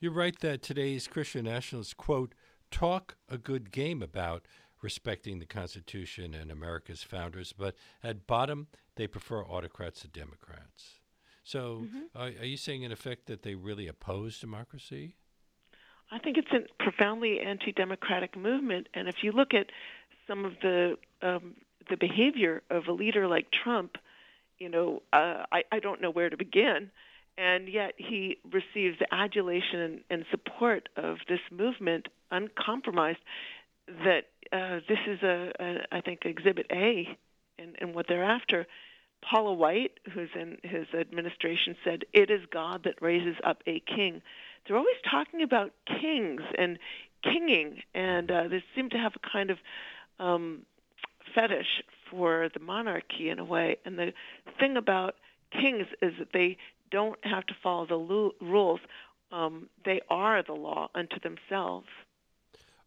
You 0.00 0.10
write 0.10 0.40
that 0.40 0.62
today's 0.62 1.08
Christian 1.08 1.46
nationalists, 1.46 1.94
quote, 1.94 2.34
talk 2.70 3.16
a 3.28 3.38
good 3.38 3.72
game 3.72 4.02
about 4.02 4.46
respecting 4.82 5.38
the 5.38 5.46
Constitution 5.46 6.34
and 6.34 6.50
America's 6.50 7.02
founders, 7.02 7.52
but 7.52 7.74
at 8.04 8.26
bottom, 8.26 8.68
they 8.94 9.06
prefer 9.06 9.44
autocrats 9.44 10.02
to 10.02 10.08
Democrats. 10.08 11.00
So, 11.42 11.82
mm-hmm. 11.84 11.98
are, 12.14 12.26
are 12.26 12.46
you 12.46 12.56
saying, 12.56 12.82
in 12.82 12.92
effect, 12.92 13.26
that 13.26 13.42
they 13.42 13.54
really 13.54 13.88
oppose 13.88 14.38
democracy? 14.38 15.16
I 16.10 16.18
think 16.18 16.38
it's 16.38 16.52
a 16.52 16.82
profoundly 16.82 17.40
anti-democratic 17.40 18.36
movement, 18.36 18.88
and 18.94 19.08
if 19.08 19.16
you 19.22 19.32
look 19.32 19.52
at 19.52 19.66
some 20.26 20.44
of 20.44 20.52
the 20.62 20.96
um, 21.22 21.54
the 21.90 21.96
behavior 21.96 22.62
of 22.70 22.86
a 22.86 22.92
leader 22.92 23.26
like 23.26 23.46
Trump, 23.50 23.96
you 24.58 24.68
know, 24.68 25.02
uh, 25.12 25.44
I, 25.50 25.62
I 25.72 25.78
don't 25.80 26.00
know 26.02 26.10
where 26.10 26.28
to 26.28 26.36
begin, 26.36 26.90
and 27.36 27.68
yet 27.68 27.92
he 27.96 28.38
receives 28.44 28.98
the 28.98 29.06
adulation 29.12 29.80
and, 29.80 30.00
and 30.10 30.24
support 30.30 30.88
of 30.96 31.16
this 31.28 31.40
movement 31.50 32.08
uncompromised. 32.30 33.20
That 33.86 34.24
uh, 34.52 34.80
this 34.86 34.98
is 35.06 35.22
a, 35.22 35.52
a, 35.58 35.96
I 35.96 36.00
think, 36.02 36.20
Exhibit 36.24 36.66
A 36.70 37.16
in, 37.58 37.74
in 37.80 37.94
what 37.94 38.06
they're 38.08 38.24
after. 38.24 38.66
Paula 39.22 39.52
White, 39.52 39.92
who's 40.12 40.28
in 40.34 40.58
his 40.62 40.86
administration, 40.98 41.74
said, 41.84 42.04
"It 42.12 42.30
is 42.30 42.40
God 42.52 42.84
that 42.84 43.00
raises 43.00 43.36
up 43.44 43.62
a 43.66 43.80
king." 43.80 44.22
They're 44.66 44.76
always 44.76 44.96
talking 45.10 45.42
about 45.42 45.72
kings 45.86 46.42
and 46.56 46.78
kinging, 47.22 47.82
and 47.94 48.30
uh, 48.30 48.48
they 48.48 48.62
seem 48.74 48.90
to 48.90 48.98
have 48.98 49.12
a 49.16 49.28
kind 49.32 49.50
of 49.50 49.58
um, 50.18 50.62
fetish 51.34 51.82
for 52.10 52.48
the 52.54 52.60
monarchy 52.60 53.28
in 53.28 53.38
a 53.38 53.44
way. 53.44 53.76
And 53.84 53.98
the 53.98 54.12
thing 54.58 54.76
about 54.76 55.16
kings 55.52 55.86
is 56.02 56.12
that 56.18 56.32
they 56.32 56.56
don't 56.90 57.18
have 57.24 57.46
to 57.46 57.54
follow 57.62 57.86
the 57.86 57.96
lo- 57.96 58.32
rules. 58.40 58.80
Um, 59.30 59.68
they 59.84 60.00
are 60.08 60.42
the 60.42 60.54
law 60.54 60.88
unto 60.94 61.16
themselves. 61.20 61.88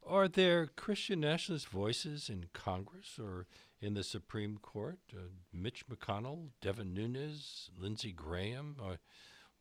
Are 0.06 0.28
there 0.28 0.66
Christian 0.76 1.20
nationalist 1.20 1.68
voices 1.68 2.28
in 2.28 2.46
Congress 2.54 3.20
or 3.22 3.46
in 3.80 3.94
the 3.94 4.04
Supreme 4.04 4.58
Court? 4.58 4.98
Uh, 5.14 5.30
Mitch 5.54 5.86
McConnell, 5.88 6.48
Devin 6.60 6.94
Nunes, 6.96 7.70
Lindsey 7.80 8.12
Graham, 8.12 8.78
or 8.84 8.98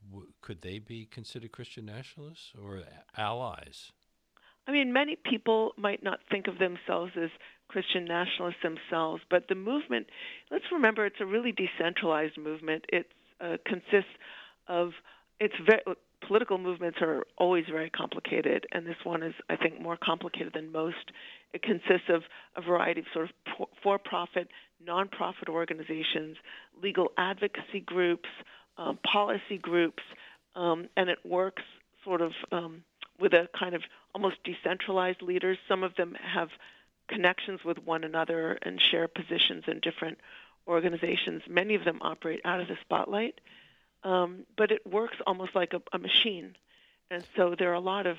w- 0.09 0.33
could 0.41 0.63
they 0.63 0.79
be 0.79 1.07
considered 1.07 1.53
Christian 1.53 1.87
nationalists 1.87 2.53
or 2.61 2.83
allies? 3.17 3.93
I 4.67 4.73
mean, 4.73 4.93
many 4.93 5.17
people 5.17 5.73
might 5.77 6.03
not 6.03 6.21
think 6.31 6.47
of 6.47 6.59
themselves 6.59 7.13
as 7.21 7.31
Christian 7.69 8.05
nationalists 8.05 8.63
themselves, 8.63 9.23
but 9.31 9.49
the 9.49 9.55
movement, 9.55 10.07
let's 10.51 10.65
remember, 10.73 11.07
it's 11.07 11.21
a 11.21 11.27
really 11.27 11.53
decentralized 11.53 12.37
movement. 12.39 12.85
It 12.89 13.07
uh, 13.41 13.57
consists 13.65 14.13
of, 14.69 14.91
it's 15.39 15.55
very, 15.67 15.83
political 16.27 16.59
movements 16.59 16.99
are 17.01 17.25
always 17.39 17.65
very 17.71 17.91
complicated, 17.91 18.67
and 18.73 18.87
this 18.87 18.97
one 19.05 19.23
is, 19.23 19.35
I 19.49 19.57
think, 19.57 19.81
more 19.81 19.97
complicated 19.97 20.53
than 20.55 20.71
most. 20.71 21.11
It 21.53 21.63
consists 21.63 22.09
of 22.09 22.23
a 22.57 22.61
variety 22.61 23.01
of 23.01 23.07
sort 23.13 23.31
of 23.31 23.69
for 23.83 23.99
profit, 23.99 24.49
nonprofit 24.87 25.49
organizations, 25.49 26.37
legal 26.81 27.09
advocacy 27.19 27.81
groups, 27.85 28.29
um, 28.81 28.99
policy 29.05 29.59
groups, 29.61 30.03
um, 30.57 30.89
and 30.97 31.11
it 31.11 31.19
works 31.25 31.63
sort 32.03 32.23
of 32.23 32.33
um, 32.51 32.83
with 33.21 33.33
a 33.35 33.49
kind 33.57 33.75
of 33.75 33.83
almost 34.15 34.37
decentralized 34.43 35.23
leaders. 35.23 35.59
Some 35.69 35.85
of 35.85 35.95
them 35.97 36.17
have 36.21 36.49
connections 37.09 37.61
with 37.65 37.79
one 37.85 38.05
another 38.05 38.59
and 38.63 38.81
share 38.81 39.07
positions 39.07 39.65
in 39.67 39.81
different 39.81 40.19
organizations. 40.67 41.43
Many 41.49 41.75
of 41.75 41.85
them 41.85 41.99
operate 42.01 42.41
out 42.45 42.61
of 42.61 42.69
the 42.69 42.77
spotlight, 42.81 43.41
um, 44.03 44.47
but 44.57 44.71
it 44.71 44.87
works 44.87 45.17
almost 45.27 45.55
like 45.55 45.75
a, 45.75 45.83
a 45.93 45.99
machine. 45.99 46.57
And 47.11 47.25
so 47.37 47.55
there 47.59 47.71
are 47.71 47.75
a 47.75 47.81
lot 47.81 48.07
of 48.07 48.17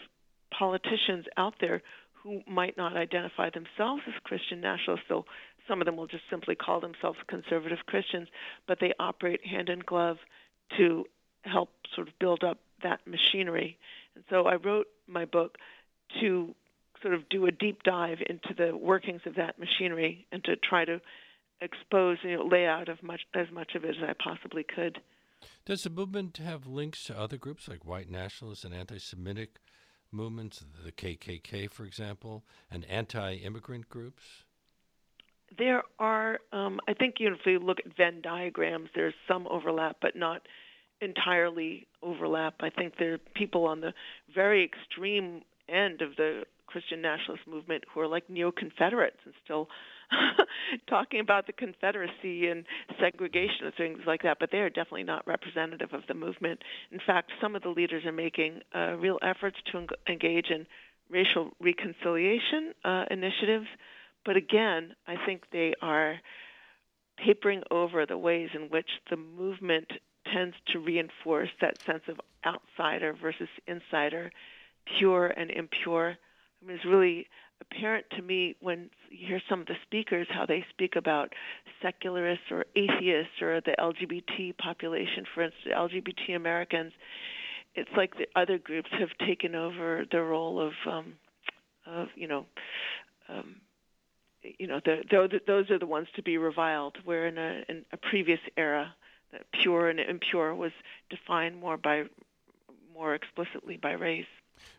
politicians 0.52 1.26
out 1.38 1.56
there 1.60 1.82
who 2.22 2.42
might 2.48 2.78
not 2.78 2.96
identify 2.96 3.50
themselves 3.50 4.04
as 4.08 4.14
Christian 4.24 4.62
nationalists, 4.62 5.06
so 5.08 5.26
some 5.68 5.82
of 5.82 5.86
them 5.86 5.96
will 5.96 6.08
just 6.08 6.24
simply 6.30 6.54
call 6.54 6.80
themselves 6.80 7.18
conservative 7.28 7.80
Christians, 7.88 8.28
but 8.68 8.80
they 8.80 8.94
operate 9.00 9.46
hand 9.46 9.70
in 9.70 9.80
glove 9.80 10.18
to 10.78 11.06
help 11.44 11.70
sort 11.96 12.08
of 12.08 12.14
build 12.20 12.44
up 12.44 12.58
that 12.84 13.00
machinery. 13.06 13.78
And 14.16 14.24
so 14.30 14.46
I 14.46 14.56
wrote 14.56 14.88
my 15.08 15.26
book 15.26 15.58
to 16.20 16.54
sort 17.02 17.14
of 17.14 17.28
do 17.30 17.46
a 17.46 17.52
deep 17.52 17.84
dive 17.84 18.20
into 18.30 18.54
the 18.56 18.76
workings 18.76 19.22
of 19.26 19.36
that 19.36 19.58
machinery 19.60 20.28
and 20.32 20.44
to 20.44 20.56
try 20.56 20.86
to 20.86 21.02
expose, 21.62 22.18
you 22.24 22.38
know, 22.38 22.46
lay 22.46 22.66
out 22.66 22.90
of 22.90 23.02
much 23.04 23.22
as 23.34 23.48
much 23.52 23.76
of 23.76 23.84
it 23.84 23.96
as 23.98 24.04
I 24.08 24.14
possibly 24.14 24.64
could. 24.64 25.00
Does 25.66 25.84
the 25.84 25.90
movement 25.90 26.38
have 26.38 26.68
links 26.68 27.04
to 27.06 27.18
other 27.18 27.38
groups 27.38 27.68
like 27.68 27.86
white 27.86 28.10
nationalists 28.10 28.64
and 28.64 28.74
anti-Semitic 28.74 29.60
movements, 30.12 30.64
the 30.84 30.92
KKK, 30.92 31.70
for 31.72 31.86
example, 31.86 32.44
and 32.70 32.86
anti-immigrant 32.86 33.90
groups? 33.90 34.44
There 35.58 35.84
are, 36.00 36.40
um, 36.54 36.80
I 36.88 36.94
think, 36.94 37.16
you 37.20 37.30
know, 37.30 37.36
if 37.40 37.46
you 37.46 37.60
look 37.60 37.80
at 37.86 37.96
Venn 37.98 38.22
diagrams, 38.22 38.90
there's 38.96 39.14
some 39.28 39.48
overlap, 39.48 39.98
but 40.02 40.16
not 40.16 40.42
entirely 41.02 41.88
overlap. 42.02 42.56
I 42.62 42.70
think 42.70 42.94
there 42.98 43.14
are 43.14 43.18
people 43.18 43.66
on 43.66 43.82
the 43.82 43.94
very 44.34 44.64
extreme 44.64 45.42
end 45.68 46.02
of 46.02 46.16
the 46.16 46.44
Christian 46.68 47.02
nationalist 47.02 47.48
movement 47.48 47.84
who 47.94 48.00
are 48.00 48.08
like 48.08 48.30
neo 48.30 48.52
Confederates 48.52 49.18
and 49.26 49.34
still 49.44 49.68
talking 50.88 51.20
about 51.20 51.48
the 51.48 51.54
Confederacy 51.54 52.48
and 52.48 52.66
segregation 53.00 53.66
and 53.66 53.76
things 53.76 54.00
like 54.08 54.24
that, 54.24 54.38
but 54.40 54.52
they 54.52 54.60
are 54.60 54.70
definitely 54.70 55.04
not 55.04 55.28
representative 55.28 55.94
of 55.94 56.04
the 56.08 56.14
movement. 56.14 56.62
In 56.92 57.00
fact, 57.06 57.32
some 57.42 57.56
of 57.56 57.62
the 57.62 57.70
leaders 57.70 58.06
are 58.06 58.12
making 58.12 58.62
uh, 58.74 58.96
real 58.98 59.20
efforts 59.22 59.58
to 59.72 59.86
engage 60.08 60.50
in 60.50 60.66
racial 61.10 61.52
reconciliation 61.60 62.74
uh, 62.86 63.06
initiatives, 63.12 63.68
but 64.26 64.38
again, 64.38 64.96
I 65.08 65.16
think 65.26 65.44
they 65.52 65.74
are 65.82 66.20
papering 67.18 67.64
over 67.72 68.06
the 68.06 68.18
ways 68.18 68.50
in 68.54 68.64
which 68.70 68.90
the 69.10 69.18
movement 69.18 69.92
tends 70.32 70.56
to 70.68 70.80
reinforce 70.80 71.50
that 71.60 71.82
sense 71.82 72.04
of 72.08 72.20
outsider 72.46 73.14
versus 73.20 73.50
insider, 73.68 74.32
pure 74.98 75.28
and 75.28 75.52
impure. 75.52 76.10
I 76.62 76.66
mean, 76.66 76.76
it's 76.76 76.86
really 76.86 77.28
apparent 77.62 78.06
to 78.12 78.22
me 78.22 78.56
when 78.60 78.90
you 79.10 79.28
hear 79.28 79.42
some 79.50 79.62
of 79.62 79.68
the 79.68 79.76
speakers 79.84 80.28
how 80.30 80.46
they 80.46 80.66
speak 80.70 80.96
about 80.96 81.34
secularists 81.82 82.46
or 82.50 82.66
atheists 82.76 83.42
or 83.42 83.62
the 83.62 83.76
LGBT 83.80 84.58
population, 84.58 85.26
for 85.34 85.44
instance, 85.44 85.74
LGBT 85.76 86.36
Americans. 86.36 86.92
It's 87.76 87.90
like 87.96 88.14
the 88.16 88.28
other 88.36 88.58
groups 88.58 88.90
have 89.00 89.10
taken 89.26 89.56
over 89.56 90.06
the 90.12 90.22
role 90.22 90.60
of, 90.60 90.74
um, 90.92 91.14
of 91.86 92.08
you 92.16 92.28
know, 92.28 92.46
um, 93.30 93.56
you 94.44 94.68
know, 94.68 94.80
the, 94.84 95.04
the, 95.10 95.40
those 95.46 95.70
are 95.70 95.80
the 95.80 95.86
ones 95.86 96.08
to 96.16 96.24
be 96.24 96.38
reviled. 96.38 96.98
Where 97.04 97.28
in 97.28 97.38
a, 97.38 97.64
in 97.70 97.86
a 97.92 97.98
previous 97.98 98.40
era, 98.58 98.94
that 99.32 99.44
pure 99.62 99.90
and 99.90 100.00
impure 100.00 100.54
was 100.54 100.72
defined 101.10 101.60
more 101.60 101.78
by, 101.78 102.04
more 102.94 103.16
explicitly 103.16 103.78
by 103.78 103.92
race. 103.92 104.26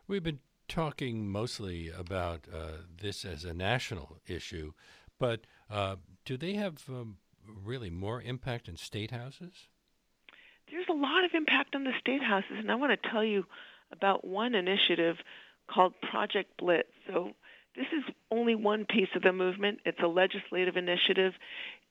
We've 0.07 0.23
been 0.23 0.41
talking 0.69 1.29
mostly 1.29 1.91
about 1.91 2.47
uh, 2.53 2.83
this 3.01 3.25
as 3.25 3.45
a 3.45 3.55
national 3.55 4.19
issue, 4.27 4.73
but 5.19 5.41
uh, 5.71 5.97
do 6.25 6.37
they 6.37 6.55
have 6.55 6.83
um, 6.89 7.17
really 7.65 7.91
more 7.91 8.23
impact 8.23 8.69
in 8.69 8.77
state 8.77 9.11
houses? 9.11 9.69
There's 10.71 10.87
a 10.89 10.95
lot 10.95 11.25
of 11.25 11.33
impact 11.35 11.75
on 11.75 11.85
the 11.85 11.93
state 12.01 12.23
houses, 12.23 12.57
and 12.59 12.71
I 12.71 12.77
want 12.77 12.93
to 13.01 13.11
tell 13.11 13.25
you 13.25 13.45
about 13.91 14.25
one 14.27 14.55
initiative 14.55 15.17
called 15.69 15.95
Project 16.01 16.57
Blitz. 16.59 16.89
So 17.07 17.33
this 17.75 17.87
is 17.97 18.05
only 18.31 18.55
one 18.55 18.85
piece 18.85 19.09
of 19.15 19.23
the 19.23 19.33
movement. 19.33 19.81
It's 19.85 20.01
a 20.03 20.07
legislative 20.07 20.77
initiative. 20.77 21.33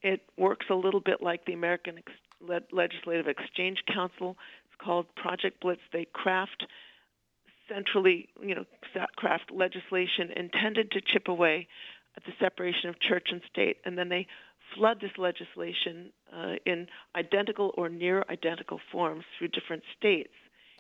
It 0.02 0.22
works 0.38 0.68
a 0.70 0.76
little 0.76 1.00
bit 1.00 1.22
like 1.22 1.46
the 1.46 1.54
American 1.54 1.98
Ex- 1.98 2.64
Legislative 2.72 3.28
Exchange 3.28 3.84
Council. 3.92 4.38
It's 4.66 4.84
called 4.84 5.08
Project 5.16 5.62
Blitz. 5.62 5.82
They 5.92 6.06
craft 6.14 6.66
centrally, 7.68 8.30
you 8.42 8.56
know, 8.56 8.66
craft 9.16 9.52
legislation 9.52 10.32
intended 10.36 10.92
to 10.92 11.02
chip 11.02 11.28
away 11.28 11.68
at 12.18 12.24
the 12.26 12.34
separation 12.40 12.90
of 12.90 13.00
church 13.00 13.28
and 13.32 13.42
state, 13.50 13.78
and 13.86 13.98
then 13.98 14.10
they 14.10 14.28
flood 14.76 15.00
this 15.02 15.12
legislation 15.18 16.12
uh, 16.36 16.56
in 16.66 16.88
identical 17.16 17.74
or 17.78 17.90
near 17.90 18.24
identical 18.30 18.80
forms 18.92 19.24
through 19.38 19.48
different 19.50 19.84
states. 19.98 20.34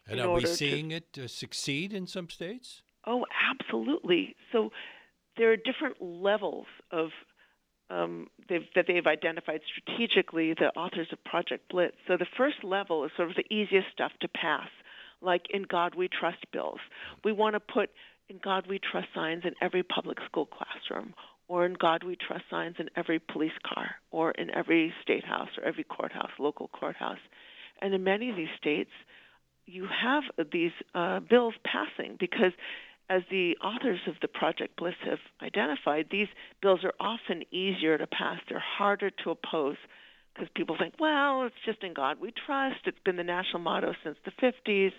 And 0.07 0.19
are 0.19 0.31
we 0.31 0.45
seeing 0.45 0.89
to, 0.89 0.95
it 0.95 1.19
uh, 1.23 1.27
succeed 1.27 1.93
in 1.93 2.07
some 2.07 2.29
states? 2.29 2.81
Oh, 3.05 3.25
absolutely. 3.51 4.35
So 4.51 4.71
there 5.37 5.51
are 5.51 5.57
different 5.57 6.01
levels 6.01 6.67
of 6.91 7.09
um, 7.89 8.27
they've, 8.47 8.65
that 8.75 8.85
they've 8.87 9.05
identified 9.05 9.61
strategically, 9.67 10.53
the 10.53 10.71
authors 10.77 11.07
of 11.11 11.21
Project 11.25 11.69
Blitz. 11.69 11.95
So 12.07 12.15
the 12.15 12.27
first 12.37 12.63
level 12.63 13.03
is 13.03 13.11
sort 13.17 13.29
of 13.29 13.35
the 13.35 13.53
easiest 13.53 13.87
stuff 13.91 14.11
to 14.21 14.27
pass 14.29 14.69
like 15.21 15.43
in 15.51 15.63
God 15.63 15.95
We 15.95 16.07
Trust 16.07 16.45
bills. 16.51 16.79
We 17.23 17.31
want 17.31 17.55
to 17.55 17.59
put 17.59 17.89
in 18.29 18.39
God 18.43 18.65
We 18.67 18.79
Trust 18.79 19.07
signs 19.13 19.43
in 19.45 19.53
every 19.61 19.83
public 19.83 20.17
school 20.25 20.47
classroom, 20.47 21.13
or 21.47 21.65
in 21.65 21.73
God 21.73 22.03
We 22.03 22.15
Trust 22.15 22.45
signs 22.49 22.75
in 22.79 22.89
every 22.95 23.19
police 23.19 23.51
car, 23.65 23.95
or 24.09 24.31
in 24.31 24.49
every 24.55 24.93
state 25.01 25.25
house, 25.25 25.49
or 25.57 25.63
every 25.65 25.83
courthouse, 25.83 26.31
local 26.39 26.69
courthouse. 26.69 27.19
And 27.81 27.93
in 27.93 28.03
many 28.03 28.29
of 28.29 28.35
these 28.35 28.47
states, 28.57 28.91
you 29.65 29.85
have 30.01 30.23
these 30.51 30.71
uh, 30.95 31.19
bills 31.19 31.53
passing 31.65 32.17
because, 32.19 32.53
as 33.11 33.23
the 33.29 33.57
authors 33.57 33.99
of 34.07 34.15
the 34.21 34.27
Project 34.29 34.77
Blitz 34.77 34.95
have 35.03 35.19
identified, 35.41 36.07
these 36.09 36.29
bills 36.61 36.79
are 36.85 36.93
often 36.97 37.43
easier 37.51 37.97
to 37.97 38.07
pass. 38.07 38.39
They're 38.47 38.63
harder 38.77 39.09
to 39.23 39.31
oppose 39.31 39.75
because 40.33 40.47
people 40.55 40.77
think, 40.79 40.93
well, 40.97 41.43
it's 41.43 41.55
just 41.65 41.83
in 41.83 41.93
God 41.93 42.21
we 42.21 42.31
trust. 42.31 42.77
It's 42.85 42.97
been 43.03 43.17
the 43.17 43.23
national 43.23 43.59
motto 43.59 43.93
since 44.01 44.17
the 44.23 44.31
50s. 44.31 44.93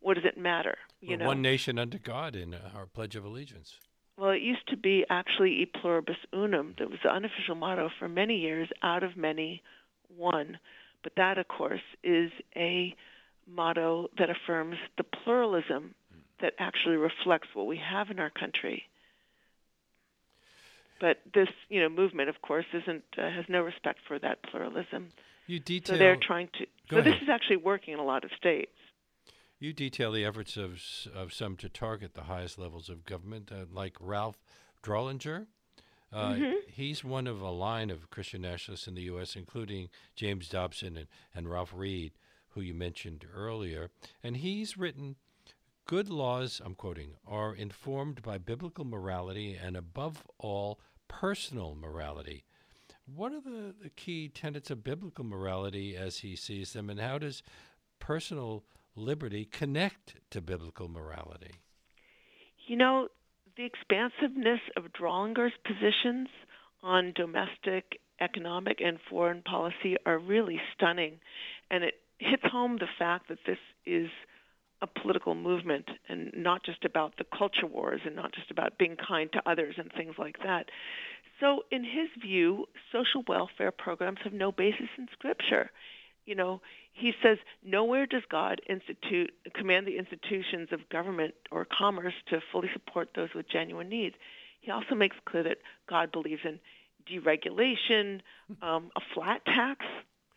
What 0.00 0.14
does 0.14 0.24
it 0.24 0.36
matter? 0.36 0.76
You 1.00 1.10
We're 1.10 1.16
know, 1.18 1.26
one 1.28 1.42
nation 1.42 1.78
under 1.78 1.98
God 1.98 2.34
in 2.34 2.52
uh, 2.52 2.70
our 2.74 2.86
Pledge 2.86 3.14
of 3.14 3.24
Allegiance. 3.24 3.78
Well, 4.18 4.30
it 4.30 4.42
used 4.42 4.66
to 4.68 4.76
be 4.76 5.04
actually 5.08 5.62
e 5.62 5.66
pluribus 5.66 6.16
unum. 6.32 6.74
That 6.80 6.90
was 6.90 6.98
the 7.04 7.10
unofficial 7.10 7.54
motto 7.54 7.90
for 7.96 8.08
many 8.08 8.38
years. 8.38 8.68
Out 8.82 9.04
of 9.04 9.16
many, 9.16 9.62
one. 10.08 10.58
But 11.04 11.12
that, 11.16 11.38
of 11.38 11.46
course, 11.46 11.80
is 12.02 12.32
a 12.56 12.94
motto 13.46 14.08
that 14.18 14.30
affirms 14.30 14.76
the 14.98 15.04
pluralism 15.04 15.94
that 16.42 16.52
actually 16.58 16.96
reflects 16.96 17.48
what 17.54 17.66
we 17.66 17.78
have 17.78 18.10
in 18.10 18.18
our 18.18 18.30
country. 18.30 18.84
But 21.00 21.18
this, 21.34 21.48
you 21.68 21.80
know, 21.80 21.88
movement, 21.88 22.28
of 22.28 22.40
course, 22.42 22.66
isn't 22.72 23.02
uh, 23.18 23.22
has 23.22 23.44
no 23.48 23.62
respect 23.62 24.00
for 24.06 24.18
that 24.20 24.42
pluralism. 24.44 25.08
You 25.46 25.58
detail. 25.58 25.94
So 25.94 25.98
they're 25.98 26.16
trying 26.20 26.48
to. 26.58 26.66
So 26.90 26.98
ahead. 26.98 27.12
this 27.12 27.22
is 27.22 27.28
actually 27.28 27.56
working 27.56 27.94
in 27.94 28.00
a 28.00 28.04
lot 28.04 28.24
of 28.24 28.30
states. 28.36 28.70
You 29.58 29.72
detail 29.72 30.12
the 30.12 30.24
efforts 30.24 30.56
of 30.56 30.80
of 31.14 31.32
some 31.32 31.56
to 31.56 31.68
target 31.68 32.14
the 32.14 32.24
highest 32.24 32.58
levels 32.58 32.88
of 32.88 33.04
government, 33.04 33.50
uh, 33.50 33.64
like 33.72 33.96
Ralph 34.00 34.38
Drollinger, 34.82 35.46
Uh, 36.12 36.32
mm-hmm. 36.32 36.52
He's 36.68 37.02
one 37.02 37.26
of 37.26 37.40
a 37.40 37.50
line 37.50 37.90
of 37.90 38.10
Christian 38.10 38.42
nationalists 38.42 38.86
in 38.86 38.94
the 38.94 39.02
U.S., 39.02 39.34
including 39.34 39.88
James 40.14 40.48
Dobson 40.48 40.96
and, 40.96 41.06
and 41.34 41.50
Ralph 41.50 41.72
Reed, 41.74 42.12
who 42.50 42.60
you 42.60 42.74
mentioned 42.74 43.24
earlier. 43.34 43.90
And 44.22 44.36
he's 44.36 44.76
written 44.76 45.16
Good 45.86 46.08
laws, 46.08 46.60
I'm 46.64 46.74
quoting, 46.74 47.14
are 47.26 47.54
informed 47.54 48.22
by 48.22 48.38
biblical 48.38 48.84
morality 48.84 49.58
and 49.60 49.76
above 49.76 50.22
all, 50.38 50.80
personal 51.08 51.74
morality. 51.74 52.44
What 53.04 53.32
are 53.32 53.40
the, 53.40 53.74
the 53.82 53.90
key 53.90 54.28
tenets 54.28 54.70
of 54.70 54.84
biblical 54.84 55.24
morality 55.24 55.96
as 55.96 56.18
he 56.18 56.36
sees 56.36 56.72
them, 56.72 56.88
and 56.88 57.00
how 57.00 57.18
does 57.18 57.42
personal 57.98 58.64
liberty 58.94 59.44
connect 59.44 60.14
to 60.30 60.40
biblical 60.40 60.88
morality? 60.88 61.56
You 62.66 62.76
know, 62.76 63.08
the 63.56 63.64
expansiveness 63.64 64.60
of 64.76 64.84
Drollinger's 64.92 65.52
positions 65.66 66.28
on 66.82 67.12
domestic, 67.14 68.00
economic, 68.20 68.80
and 68.80 68.98
foreign 69.10 69.42
policy 69.42 69.96
are 70.06 70.18
really 70.18 70.60
stunning. 70.74 71.18
And 71.70 71.84
it 71.84 71.94
hits 72.18 72.44
home 72.44 72.76
the 72.78 72.88
fact 72.98 73.28
that 73.28 73.38
this 73.46 73.58
is 73.84 74.08
a 74.82 74.86
political 74.86 75.34
movement 75.34 75.86
and 76.08 76.32
not 76.36 76.64
just 76.64 76.84
about 76.84 77.16
the 77.16 77.24
culture 77.36 77.66
wars 77.66 78.00
and 78.04 78.16
not 78.16 78.34
just 78.34 78.50
about 78.50 78.76
being 78.78 78.96
kind 78.96 79.30
to 79.32 79.42
others 79.48 79.76
and 79.78 79.90
things 79.96 80.16
like 80.18 80.36
that. 80.44 80.66
So, 81.40 81.62
in 81.70 81.82
his 81.84 82.08
view, 82.20 82.66
social 82.92 83.24
welfare 83.26 83.70
programs 83.70 84.18
have 84.24 84.32
no 84.32 84.52
basis 84.52 84.88
in 84.98 85.08
Scripture. 85.12 85.70
You 86.26 86.34
know, 86.34 86.60
he 86.92 87.12
says 87.22 87.38
nowhere 87.64 88.06
does 88.06 88.22
God 88.30 88.60
institute 88.68 89.32
command 89.54 89.86
the 89.86 89.96
institutions 89.98 90.68
of 90.72 90.88
government 90.88 91.34
or 91.50 91.66
commerce 91.66 92.14
to 92.28 92.40
fully 92.52 92.68
support 92.72 93.10
those 93.16 93.30
with 93.34 93.48
genuine 93.48 93.88
needs. 93.88 94.14
He 94.60 94.70
also 94.70 94.94
makes 94.94 95.16
clear 95.24 95.42
that 95.44 95.58
God 95.88 96.12
believes 96.12 96.42
in 96.44 96.60
deregulation, 97.10 98.20
um, 98.62 98.90
a 98.96 99.00
flat 99.14 99.44
tax. 99.44 99.84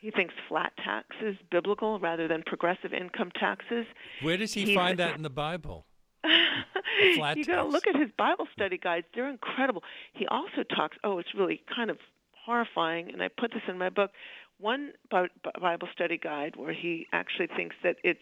He 0.05 0.11
thinks 0.11 0.35
flat 0.47 0.71
tax 0.77 1.07
is 1.19 1.35
biblical 1.49 1.99
rather 1.99 2.27
than 2.27 2.43
progressive 2.45 2.93
income 2.93 3.31
taxes. 3.39 3.87
Where 4.21 4.37
does 4.37 4.53
he 4.53 4.75
find 4.75 4.99
that 4.99 5.15
in 5.15 5.23
the 5.23 5.31
Bible? 5.31 5.87
you 6.23 7.17
got 7.17 7.33
to 7.33 7.63
look 7.63 7.87
at 7.87 7.95
his 7.95 8.11
Bible 8.15 8.45
study 8.53 8.77
guides; 8.77 9.07
they're 9.15 9.27
incredible. 9.27 9.81
He 10.13 10.27
also 10.27 10.61
talks. 10.61 10.95
Oh, 11.03 11.17
it's 11.17 11.33
really 11.35 11.63
kind 11.75 11.89
of 11.89 11.97
horrifying, 12.45 13.11
and 13.11 13.23
I 13.23 13.29
put 13.29 13.51
this 13.51 13.63
in 13.67 13.79
my 13.79 13.89
book 13.89 14.11
one 14.59 14.91
Bible 15.09 15.87
study 15.91 16.19
guide 16.19 16.55
where 16.55 16.71
he 16.71 17.07
actually 17.11 17.47
thinks 17.47 17.75
that 17.81 17.95
it's 18.03 18.19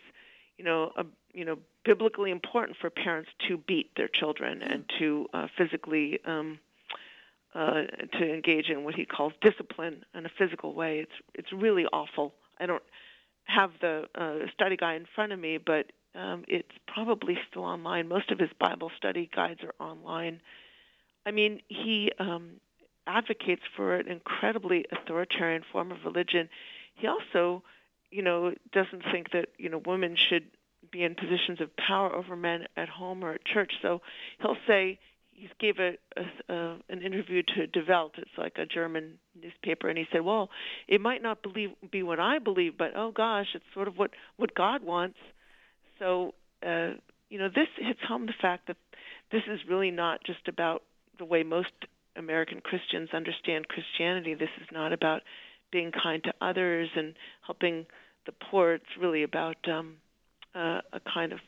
you 0.58 0.64
know 0.64 0.94
a, 0.96 1.04
you 1.34 1.44
know 1.44 1.58
biblically 1.84 2.32
important 2.32 2.78
for 2.80 2.90
parents 2.92 3.30
to 3.50 3.58
beat 3.58 3.92
their 3.98 4.08
children 4.08 4.62
and 4.62 4.86
to 5.00 5.28
uh, 5.34 5.48
physically 5.58 6.20
um, 6.26 6.60
uh, 7.56 7.84
to 8.18 8.34
engage 8.34 8.70
in 8.70 8.84
what 8.84 8.96
he 8.96 9.06
calls 9.06 9.34
discipline 9.42 10.04
in 10.16 10.26
a 10.26 10.30
physical 10.38 10.74
way. 10.74 11.00
It's 11.00 11.12
it's 11.34 11.54
really 11.54 11.86
awful. 11.92 12.34
I 12.60 12.66
don't 12.66 12.84
have 13.46 13.72
the 13.82 14.06
uh, 14.16 14.48
study 14.54 14.78
guide 14.78 15.02
in 15.02 15.08
front 15.14 15.32
of 15.34 15.40
me, 15.40 15.58
but 15.58 15.92
um, 16.16 16.46
it's 16.48 16.72
probably 16.88 17.38
still 17.50 17.64
online. 17.64 18.08
Most 18.08 18.32
of 18.32 18.40
his 18.40 18.50
Bible 18.60 18.92
study 18.98 19.30
guides 19.36 19.62
are 19.64 19.86
online. 19.86 20.42
I 21.26 21.32
mean, 21.32 21.62
he 21.68 22.12
um, 22.20 22.60
advocates 23.08 23.64
for 23.76 23.96
an 23.96 24.08
incredibly 24.08 24.86
authoritarian 24.92 25.64
form 25.72 25.92
of 25.92 25.98
religion. 26.06 26.50
He 26.96 27.08
also, 27.08 27.64
you 28.12 28.22
know, 28.22 28.54
doesn't 28.72 29.04
think 29.12 29.32
that 29.32 29.50
you 29.58 29.70
know 29.70 29.82
women 29.86 30.16
should 30.16 30.46
be 30.92 31.04
in 31.04 31.16
positions 31.16 31.62
of 31.62 31.76
power 31.78 32.14
over 32.14 32.36
men 32.36 32.66
at 32.78 32.90
home 32.90 33.24
or 33.24 33.34
at 33.34 33.46
church. 33.46 33.74
So 33.82 34.02
he'll 34.42 34.58
say 34.68 35.00
he 35.44 35.50
gave 35.60 35.76
a, 35.80 35.94
a, 36.16 36.54
a 36.54 36.78
an 36.90 37.02
interview 37.02 37.44
to 37.44 37.68
Die. 37.68 38.08
It's 38.18 38.38
like 38.38 38.54
a 38.58 38.66
German 38.66 39.20
newspaper, 39.42 39.90
and 39.90 39.98
he 39.98 40.06
said, 40.12 40.22
"Well, 40.22 40.50
it 40.88 41.02
might 41.02 41.22
not 41.22 41.44
believe 41.44 41.72
be 41.92 42.02
what 42.02 42.20
I 42.20 42.40
believe, 42.40 42.78
but 42.78 42.92
oh 42.96 43.12
gosh, 43.12 43.48
it's 43.54 43.66
sort 43.74 43.88
of 43.88 43.98
what 43.98 44.12
what 44.38 44.56
God 44.56 44.84
wants." 44.84 45.18
So 46.00 46.34
uh, 46.66 46.92
you 47.30 47.40
know, 47.40 47.50
this 47.50 47.68
hits 47.78 48.00
home 48.08 48.26
the 48.26 48.34
fact 48.42 48.68
that 48.68 48.78
this 49.32 49.42
is 49.52 49.60
really 49.70 49.92
not 49.92 50.24
just 50.26 50.48
about 50.48 50.84
the 51.20 51.26
way 51.26 51.44
most 51.44 51.72
American 52.16 52.62
Christians 52.62 53.10
understand 53.14 53.68
Christianity. 53.68 54.36
This 54.36 54.50
is 54.62 54.68
not 54.72 54.94
about 54.94 55.24
being 55.72 55.92
kind 55.92 56.24
to 56.24 56.34
others 56.40 56.90
and 56.96 57.16
helping 57.46 57.86
the 58.26 58.32
poor. 58.32 58.74
It's 58.74 58.86
really 59.00 59.24
about 59.24 59.58
um, 59.68 59.96
uh, 60.56 60.82
a 60.94 61.02
kind 61.14 61.34
of 61.34 61.40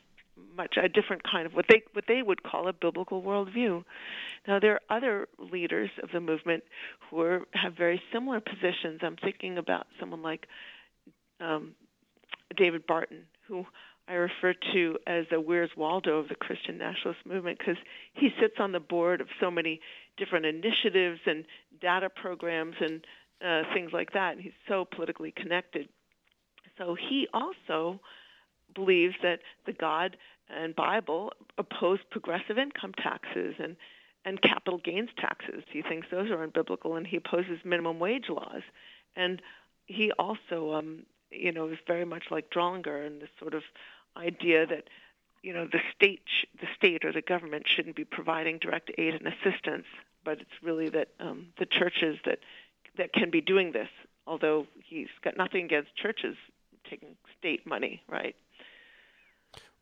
much 0.56 0.76
a 0.82 0.88
different 0.88 1.22
kind 1.30 1.46
of 1.46 1.54
what 1.54 1.66
they 1.68 1.82
what 1.92 2.04
they 2.08 2.22
would 2.22 2.42
call 2.42 2.68
a 2.68 2.72
biblical 2.72 3.22
worldview. 3.22 3.84
Now 4.46 4.58
there 4.58 4.74
are 4.74 4.96
other 4.96 5.28
leaders 5.38 5.90
of 6.02 6.10
the 6.12 6.20
movement 6.20 6.64
who 7.08 7.20
are, 7.20 7.42
have 7.52 7.74
very 7.76 8.00
similar 8.12 8.40
positions. 8.40 9.00
I'm 9.02 9.16
thinking 9.16 9.58
about 9.58 9.86
someone 9.98 10.22
like 10.22 10.46
um, 11.40 11.74
David 12.56 12.86
Barton, 12.86 13.24
who 13.48 13.64
I 14.08 14.14
refer 14.14 14.54
to 14.72 14.98
as 15.06 15.24
the 15.30 15.40
Where's 15.40 15.70
Waldo 15.76 16.18
of 16.18 16.28
the 16.28 16.36
Christian 16.36 16.78
nationalist 16.78 17.26
movement 17.26 17.58
because 17.58 17.76
he 18.14 18.30
sits 18.40 18.54
on 18.58 18.72
the 18.72 18.80
board 18.80 19.20
of 19.20 19.28
so 19.40 19.50
many 19.50 19.80
different 20.16 20.46
initiatives 20.46 21.20
and 21.26 21.44
data 21.80 22.08
programs 22.08 22.76
and 22.80 23.04
uh, 23.44 23.62
things 23.74 23.90
like 23.92 24.12
that. 24.12 24.34
And 24.34 24.40
he's 24.40 24.52
so 24.68 24.84
politically 24.84 25.32
connected. 25.36 25.88
So 26.78 26.94
he 27.08 27.26
also 27.34 28.00
believes 28.76 29.16
that 29.22 29.40
the 29.64 29.72
God 29.72 30.16
and 30.48 30.76
Bible 30.76 31.32
oppose 31.58 31.98
progressive 32.10 32.58
income 32.58 32.92
taxes 32.92 33.56
and 33.58 33.76
and 34.24 34.42
capital 34.42 34.78
gains 34.78 35.10
taxes. 35.16 35.62
He 35.70 35.82
thinks 35.82 36.08
those 36.10 36.30
are 36.30 36.44
unbiblical, 36.44 36.96
and 36.96 37.06
he 37.06 37.16
opposes 37.16 37.60
minimum 37.64 38.00
wage 38.00 38.28
laws. 38.28 38.62
And 39.14 39.40
he 39.86 40.10
also, 40.18 40.74
um, 40.74 41.04
you 41.30 41.52
know, 41.52 41.68
is 41.68 41.78
very 41.86 42.04
much 42.04 42.24
like 42.28 42.50
Drollinger 42.50 43.06
and 43.06 43.22
this 43.22 43.28
sort 43.38 43.54
of 43.54 43.62
idea 44.16 44.66
that 44.66 44.84
you 45.42 45.52
know 45.52 45.68
the 45.70 45.80
state 45.94 46.22
sh- 46.26 46.46
the 46.60 46.66
state 46.76 47.04
or 47.04 47.12
the 47.12 47.22
government 47.22 47.66
shouldn't 47.68 47.94
be 47.94 48.04
providing 48.04 48.58
direct 48.58 48.90
aid 48.98 49.14
and 49.14 49.28
assistance, 49.28 49.86
but 50.24 50.40
it's 50.40 50.62
really 50.62 50.88
that 50.88 51.08
um, 51.20 51.46
the 51.58 51.66
churches 51.66 52.18
that 52.24 52.40
that 52.98 53.12
can 53.12 53.30
be 53.30 53.40
doing 53.40 53.72
this. 53.72 53.88
Although 54.26 54.66
he's 54.82 55.08
got 55.22 55.36
nothing 55.36 55.64
against 55.64 55.94
churches 55.94 56.36
taking 56.90 57.16
state 57.38 57.64
money, 57.64 58.02
right? 58.08 58.34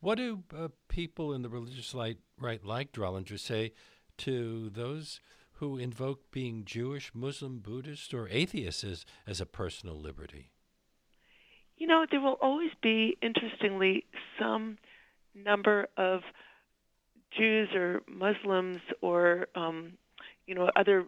What 0.05 0.19
do 0.19 0.43
uh, 0.55 0.69
people 0.89 1.33
in 1.33 1.41
the 1.41 1.49
religious 1.49 1.95
light, 1.95 2.19
right 2.39 2.63
like 2.63 2.93
Drollinger 2.93 3.41
say 3.41 3.73
to 4.19 4.69
those 4.69 5.19
who 5.53 5.79
invoke 5.79 6.31
being 6.31 6.67
Jewish, 6.67 7.11
Muslim, 7.15 7.61
Buddhist, 7.61 8.13
or 8.13 8.29
atheist 8.29 8.85
as, 8.85 9.07
as 9.27 9.41
a 9.41 9.47
personal 9.47 9.99
liberty? 9.99 10.51
You 11.79 11.87
know, 11.87 12.05
there 12.11 12.21
will 12.21 12.37
always 12.43 12.73
be, 12.83 13.17
interestingly, 13.23 14.05
some 14.39 14.77
number 15.35 15.89
of 15.97 16.21
Jews 17.35 17.71
or 17.75 18.03
Muslims 18.07 18.83
or 19.01 19.47
um, 19.55 19.95
you 20.47 20.55
know 20.55 20.69
other 20.77 21.07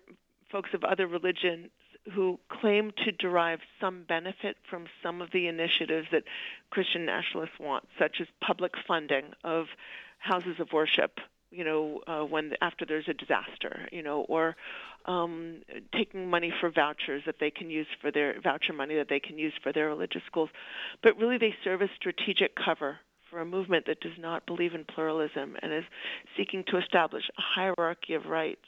folks 0.51 0.71
of 0.73 0.85
other 0.85 1.07
religions 1.07 1.69
who 2.13 2.39
claim 2.49 2.93
to 3.05 3.13
derive 3.13 3.61
some 3.81 4.05
benefit 4.09 4.57
from 4.69 4.87
some 5.03 5.21
of 5.21 5.31
the 5.33 5.49
initiatives 5.49 6.09
that 6.13 6.25
Christian 6.71 7.05
nationalists 7.05 7.59
want, 7.59 7.85
such 7.99 8.21
as 8.21 8.27
public 8.41 8.73
funding 8.87 9.25
of 9.45 9.67
houses 10.19 10.61
of 10.61 10.73
worship 10.73 11.19
you 11.51 11.65
know, 11.65 12.01
uh, 12.07 12.25
when 12.25 12.53
after 12.61 12.85
there's 12.85 13.09
a 13.09 13.15
disaster, 13.15 13.89
you 13.93 14.03
know, 14.03 14.23
or 14.29 14.57
um, 15.07 15.63
taking 15.95 16.29
money 16.29 16.53
for 16.61 16.71
vouchers 16.71 17.23
that 17.27 17.37
they 17.39 17.51
can 17.51 17.71
use 17.71 17.87
for 18.01 18.11
their 18.11 18.41
voucher 18.41 18.73
money 18.73 18.97
that 18.97 19.09
they 19.09 19.21
can 19.21 19.39
use 19.39 19.53
for 19.63 19.73
their 19.73 19.89
religious 19.89 20.23
schools, 20.27 20.51
but 21.03 21.17
really 21.17 21.39
they 21.39 21.55
serve 21.63 21.83
as 21.83 21.89
strategic 21.97 22.55
cover 22.57 22.99
for 23.31 23.41
a 23.41 23.45
movement 23.45 23.87
that 23.87 24.01
does 24.01 24.19
not 24.19 24.47
believe 24.47 24.75
in 24.75 24.85
pluralism 24.85 25.57
and 25.63 25.73
is 25.73 25.85
seeking 26.37 26.65
to 26.69 26.79
establish 26.79 27.25
a 27.39 27.43
hierarchy 27.43 28.15
of 28.15 28.27
rights. 28.27 28.67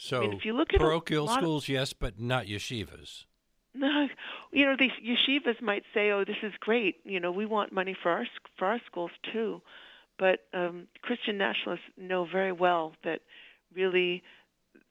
So, 0.00 0.18
I 0.18 0.20
mean, 0.20 0.32
if 0.34 0.44
you 0.44 0.52
look 0.52 0.72
at 0.72 0.80
parochial 0.80 1.26
schools, 1.26 1.64
of, 1.64 1.70
yes, 1.70 1.92
but 1.92 2.18
not 2.18 2.46
yeshivas. 2.46 3.24
No, 3.74 4.08
you 4.50 4.64
know, 4.64 4.74
the 4.76 4.88
yeshivas 5.04 5.62
might 5.62 5.84
say, 5.94 6.10
"Oh, 6.10 6.24
this 6.24 6.38
is 6.42 6.52
great. 6.58 6.96
You 7.04 7.20
know, 7.20 7.30
we 7.30 7.46
want 7.46 7.70
money 7.70 7.94
for 8.02 8.10
our 8.10 8.26
for 8.58 8.66
our 8.66 8.80
schools 8.86 9.12
too." 9.32 9.60
But 10.18 10.40
um, 10.52 10.88
Christian 11.02 11.38
nationalists 11.38 11.84
know 11.96 12.24
very 12.24 12.50
well 12.50 12.94
that 13.04 13.20
really 13.72 14.24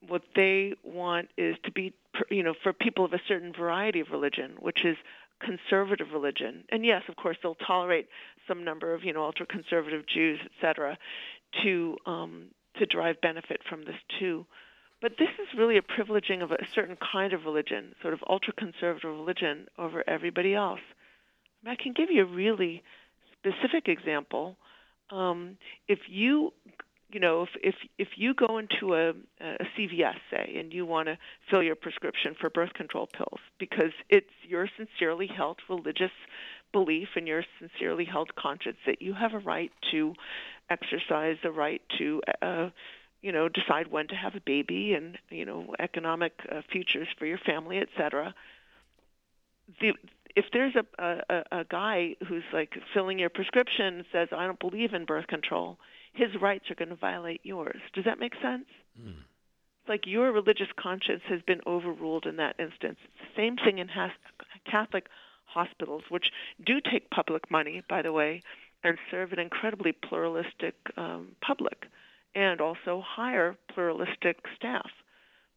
what 0.07 0.21
they 0.35 0.73
want 0.83 1.29
is 1.37 1.57
to 1.65 1.71
be, 1.71 1.93
you 2.29 2.43
know, 2.43 2.53
for 2.63 2.71
people 2.71 3.03
of 3.03 3.13
a 3.13 3.19
certain 3.27 3.51
variety 3.51 3.99
of 3.99 4.07
religion, 4.11 4.55
which 4.59 4.85
is 4.85 4.95
conservative 5.39 6.07
religion. 6.13 6.63
And 6.69 6.85
yes, 6.85 7.01
of 7.09 7.15
course, 7.15 7.37
they'll 7.41 7.55
tolerate 7.55 8.07
some 8.47 8.63
number 8.63 8.93
of, 8.93 9.03
you 9.03 9.11
know, 9.11 9.23
ultra-conservative 9.23 10.05
Jews, 10.07 10.39
etc., 10.45 10.97
to 11.63 11.97
um, 12.05 12.45
to 12.77 12.85
derive 12.85 13.19
benefit 13.21 13.61
from 13.67 13.85
this 13.85 13.95
too. 14.19 14.45
But 15.01 15.13
this 15.19 15.29
is 15.39 15.57
really 15.57 15.77
a 15.77 15.81
privileging 15.81 16.41
of 16.41 16.51
a 16.51 16.57
certain 16.73 16.97
kind 17.11 17.33
of 17.33 17.45
religion, 17.45 17.93
sort 18.01 18.13
of 18.13 18.19
ultra-conservative 18.27 19.09
religion, 19.09 19.67
over 19.77 20.03
everybody 20.07 20.55
else. 20.55 20.79
I 21.65 21.75
can 21.75 21.93
give 21.93 22.09
you 22.09 22.23
a 22.23 22.25
really 22.25 22.83
specific 23.39 23.87
example 23.87 24.57
um, 25.09 25.57
if 25.87 25.99
you 26.09 26.53
you 27.09 27.21
know, 27.21 27.43
if 27.43 27.49
if 27.63 27.75
if 27.97 28.07
you 28.17 28.33
go 28.33 28.57
into 28.57 28.93
a, 28.93 29.09
a 29.39 29.65
CVS 29.77 30.15
say 30.29 30.55
and 30.59 30.73
you 30.73 30.85
want 30.85 31.07
to 31.07 31.17
fill 31.49 31.63
your 31.63 31.75
prescription 31.75 32.35
for 32.39 32.49
birth 32.49 32.73
control 32.73 33.07
pills 33.07 33.39
because 33.59 33.93
it's 34.09 34.27
your 34.45 34.67
sincerely 34.77 35.27
held 35.27 35.59
religious 35.69 36.11
belief 36.73 37.07
and 37.15 37.25
your 37.25 37.43
sincerely 37.59 38.03
held 38.03 38.35
conscience 38.35 38.77
that 38.85 39.01
you 39.01 39.13
have 39.13 39.33
a 39.33 39.39
right 39.39 39.71
to 39.91 40.13
exercise 40.69 41.37
the 41.43 41.51
right 41.51 41.81
to 41.97 42.21
uh, 42.41 42.69
you 43.27 43.33
know 43.33 43.49
decide 43.49 43.87
when 43.91 44.07
to 44.07 44.15
have 44.15 44.35
a 44.35 44.41
baby 44.41 44.93
and 44.93 45.17
you 45.29 45.45
know 45.45 45.75
economic 45.79 46.33
uh, 46.49 46.61
futures 46.71 47.09
for 47.19 47.25
your 47.25 47.37
family 47.39 47.77
etc 47.77 48.33
the 49.81 49.91
if 50.35 50.45
there's 50.53 50.75
a, 50.75 50.85
a 51.03 51.59
a 51.59 51.63
guy 51.65 52.15
who's 52.27 52.47
like 52.53 52.71
filling 52.93 53.19
your 53.19 53.29
prescription 53.29 53.95
and 53.97 54.05
says 54.13 54.29
I 54.31 54.45
don't 54.45 54.59
believe 54.59 54.93
in 54.93 55.03
birth 55.05 55.27
control 55.27 55.77
his 56.17 56.29
rights 56.41 56.65
are 56.71 56.75
going 56.75 56.89
to 56.89 56.95
violate 56.95 57.41
yours. 57.43 57.79
Does 57.93 58.05
that 58.05 58.19
make 58.19 58.33
sense? 58.41 58.65
Mm. 58.99 59.09
It's 59.11 59.89
like 59.89 60.07
your 60.07 60.31
religious 60.31 60.67
conscience 60.77 61.21
has 61.29 61.41
been 61.45 61.61
overruled 61.67 62.25
in 62.25 62.37
that 62.37 62.55
instance. 62.59 62.97
It's 63.03 63.35
the 63.35 63.41
same 63.41 63.55
thing 63.55 63.77
in 63.77 63.87
has- 63.89 64.11
Catholic 64.69 65.05
hospitals, 65.45 66.03
which 66.09 66.31
do 66.65 66.81
take 66.81 67.09
public 67.11 67.49
money, 67.51 67.83
by 67.87 68.01
the 68.01 68.11
way, 68.11 68.41
and 68.83 68.97
serve 69.11 69.31
an 69.31 69.39
incredibly 69.39 69.91
pluralistic 69.91 70.75
um, 70.97 71.35
public 71.45 71.85
and 72.37 72.61
also 72.61 73.03
hire 73.03 73.57
pluralistic 73.73 74.37
staff. 74.55 74.89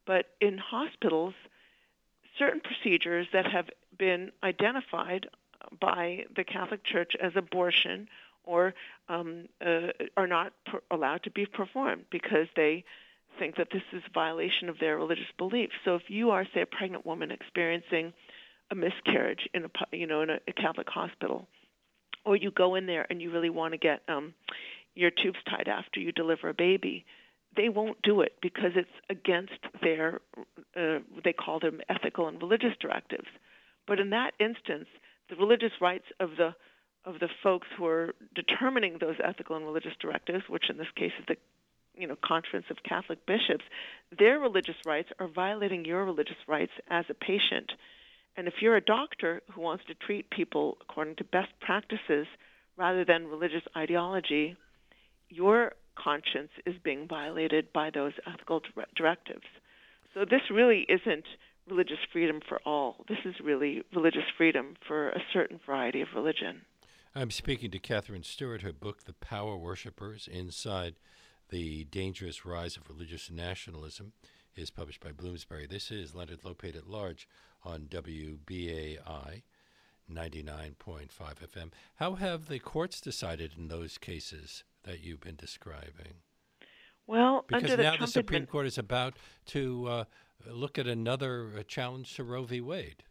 But 0.06 0.30
in 0.40 0.56
hospitals, 0.56 1.34
certain 2.38 2.60
procedures 2.60 3.26
that 3.34 3.46
have 3.46 3.66
been 3.98 4.32
identified 4.42 5.28
by 5.78 6.24
the 6.34 6.42
Catholic 6.42 6.82
Church 6.82 7.12
as 7.20 7.32
abortion 7.36 8.08
or 8.44 8.72
um, 9.10 9.46
uh, 9.64 9.88
are 10.16 10.26
not 10.26 10.54
per- 10.64 10.80
allowed 10.90 11.22
to 11.24 11.30
be 11.30 11.44
performed 11.44 12.06
because 12.10 12.46
they 12.56 12.82
think 13.38 13.56
that 13.56 13.68
this 13.70 13.82
is 13.92 14.02
a 14.06 14.12
violation 14.14 14.70
of 14.70 14.78
their 14.78 14.96
religious 14.96 15.30
beliefs. 15.36 15.74
So 15.84 15.96
if 15.96 16.08
you 16.08 16.30
are, 16.30 16.46
say, 16.54 16.62
a 16.62 16.66
pregnant 16.66 17.04
woman 17.04 17.30
experiencing 17.30 18.14
a 18.70 18.74
miscarriage 18.74 19.46
in 19.52 19.66
a 19.66 19.70
you 19.92 20.06
know 20.06 20.22
in 20.22 20.30
a, 20.30 20.38
a 20.48 20.52
Catholic 20.52 20.88
hospital, 20.88 21.46
or 22.24 22.36
you 22.36 22.50
go 22.50 22.74
in 22.74 22.86
there 22.86 23.06
and 23.10 23.20
you 23.20 23.30
really 23.30 23.50
want 23.50 23.74
to 23.74 23.78
get 23.78 24.00
um, 24.08 24.32
your 24.94 25.10
tubes 25.10 25.38
tied 25.48 25.68
after 25.68 26.00
you 26.00 26.12
deliver 26.12 26.48
a 26.48 26.54
baby, 26.54 27.04
they 27.56 27.68
won't 27.68 28.00
do 28.02 28.20
it 28.20 28.34
because 28.40 28.72
it's 28.74 28.88
against 29.08 29.58
their 29.82 30.20
uh, 30.76 30.98
they 31.24 31.32
call 31.32 31.58
them 31.58 31.80
ethical 31.88 32.28
and 32.28 32.40
religious 32.40 32.74
directives. 32.80 33.28
But 33.86 33.98
in 33.98 34.10
that 34.10 34.34
instance, 34.38 34.86
the 35.28 35.36
religious 35.36 35.72
rights 35.80 36.06
of 36.20 36.30
the 36.36 36.54
of 37.04 37.18
the 37.18 37.28
folks 37.42 37.66
who 37.76 37.86
are 37.86 38.14
determining 38.34 38.98
those 38.98 39.16
ethical 39.22 39.56
and 39.56 39.64
religious 39.64 39.94
directives, 40.00 40.44
which 40.48 40.68
in 40.68 40.76
this 40.76 40.90
case 40.94 41.12
is 41.18 41.24
the 41.26 41.36
you 41.96 42.06
know 42.06 42.16
conference 42.22 42.66
of 42.70 42.82
Catholic 42.82 43.24
bishops, 43.26 43.64
their 44.16 44.38
religious 44.38 44.76
rights 44.86 45.10
are 45.18 45.28
violating 45.28 45.84
your 45.84 46.04
religious 46.04 46.36
rights 46.46 46.72
as 46.88 47.04
a 47.08 47.14
patient. 47.14 47.72
And 48.36 48.46
if 48.46 48.54
you're 48.60 48.76
a 48.76 48.80
doctor 48.80 49.42
who 49.52 49.60
wants 49.60 49.84
to 49.86 49.94
treat 49.94 50.30
people 50.30 50.78
according 50.80 51.16
to 51.16 51.24
best 51.24 51.50
practices 51.60 52.26
rather 52.76 53.04
than 53.04 53.26
religious 53.26 53.64
ideology, 53.76 54.56
your 55.30 55.72
conscience 55.96 56.50
is 56.66 56.74
being 56.82 57.06
violated 57.08 57.72
by 57.72 57.90
those 57.90 58.12
ethical 58.26 58.60
directives. 58.96 59.46
So 60.12 60.24
this 60.24 60.42
really 60.50 60.86
isn't 60.88 61.24
religious 61.68 61.98
freedom 62.12 62.40
for 62.46 62.60
all. 62.66 63.04
This 63.08 63.18
is 63.24 63.34
really 63.42 63.82
religious 63.94 64.24
freedom 64.36 64.74
for 64.86 65.10
a 65.10 65.20
certain 65.32 65.60
variety 65.64 66.00
of 66.00 66.08
religion. 66.14 66.62
I'm 67.14 67.30
speaking 67.30 67.70
to 67.70 67.78
Katherine 67.78 68.22
Stewart. 68.22 68.62
Her 68.62 68.72
book, 68.72 69.04
The 69.04 69.12
Power 69.12 69.56
Worshippers 69.56 70.28
Inside 70.30 70.94
the 71.48 71.84
Dangerous 71.84 72.44
Rise 72.44 72.76
of 72.76 72.88
Religious 72.88 73.30
Nationalism, 73.30 74.12
is 74.56 74.70
published 74.70 75.00
by 75.00 75.12
Bloomsbury. 75.12 75.66
This 75.66 75.90
is 75.90 76.14
Leonard 76.14 76.42
Lopate 76.42 76.76
at 76.76 76.88
Large 76.88 77.28
on 77.64 77.88
WBAI 77.90 79.42
99.5 80.10 81.08
FM. 81.08 81.70
How 81.96 82.14
have 82.14 82.46
the 82.46 82.58
courts 82.58 83.00
decided 83.00 83.52
in 83.56 83.68
those 83.68 83.98
cases 83.98 84.64
that 84.84 85.02
you've 85.02 85.20
been 85.20 85.36
describing? 85.36 86.14
Well, 87.06 87.44
because 87.48 87.76
now 87.76 87.92
the, 87.92 87.98
the 88.00 88.06
Supreme 88.06 88.46
Court 88.46 88.66
is 88.66 88.78
about 88.78 89.14
to 89.46 89.86
uh, 89.88 90.04
look 90.46 90.78
at 90.78 90.86
another 90.86 91.50
uh, 91.58 91.62
challenge 91.64 92.14
to 92.14 92.24
Roe 92.24 92.44
v. 92.44 92.60
Wade. 92.60 93.02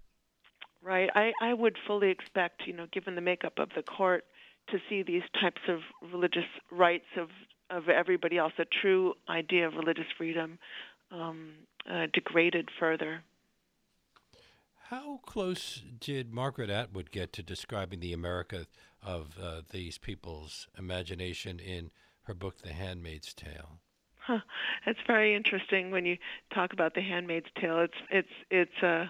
Right. 0.81 1.09
I, 1.13 1.33
I 1.41 1.53
would 1.53 1.75
fully 1.85 2.09
expect, 2.09 2.61
you 2.65 2.73
know, 2.73 2.85
given 2.93 3.15
the 3.15 3.21
makeup 3.21 3.53
of 3.57 3.69
the 3.75 3.83
court, 3.83 4.23
to 4.69 4.77
see 4.87 5.03
these 5.03 5.23
types 5.41 5.61
of 5.67 5.79
religious 6.11 6.45
rights 6.71 7.07
of 7.17 7.29
of 7.69 7.87
everybody 7.87 8.37
else, 8.37 8.53
a 8.57 8.65
true 8.81 9.13
idea 9.29 9.67
of 9.67 9.75
religious 9.75 10.07
freedom, 10.17 10.57
um, 11.11 11.51
uh, 11.87 12.07
degraded 12.13 12.69
further. 12.79 13.21
How 14.89 15.19
close 15.23 15.83
did 15.99 16.33
Margaret 16.33 16.71
Atwood 16.71 17.11
get 17.11 17.31
to 17.33 17.43
describing 17.43 17.99
the 17.99 18.11
America 18.11 18.65
of 19.03 19.35
uh, 19.41 19.61
these 19.71 19.97
people's 19.97 20.67
imagination 20.77 21.59
in 21.59 21.91
her 22.23 22.33
book, 22.33 22.61
The 22.61 22.73
Handmaid's 22.73 23.33
Tale? 23.33 23.79
Huh. 24.19 24.39
That's 24.85 24.99
very 25.07 25.35
interesting 25.35 25.91
when 25.91 26.05
you 26.05 26.17
talk 26.53 26.73
about 26.73 26.93
The 26.93 27.01
Handmaid's 27.01 27.49
Tale. 27.59 27.79
It's 27.79 27.97
it's 28.11 28.33
it's 28.49 28.83
a 28.83 28.87
uh, 28.87 29.07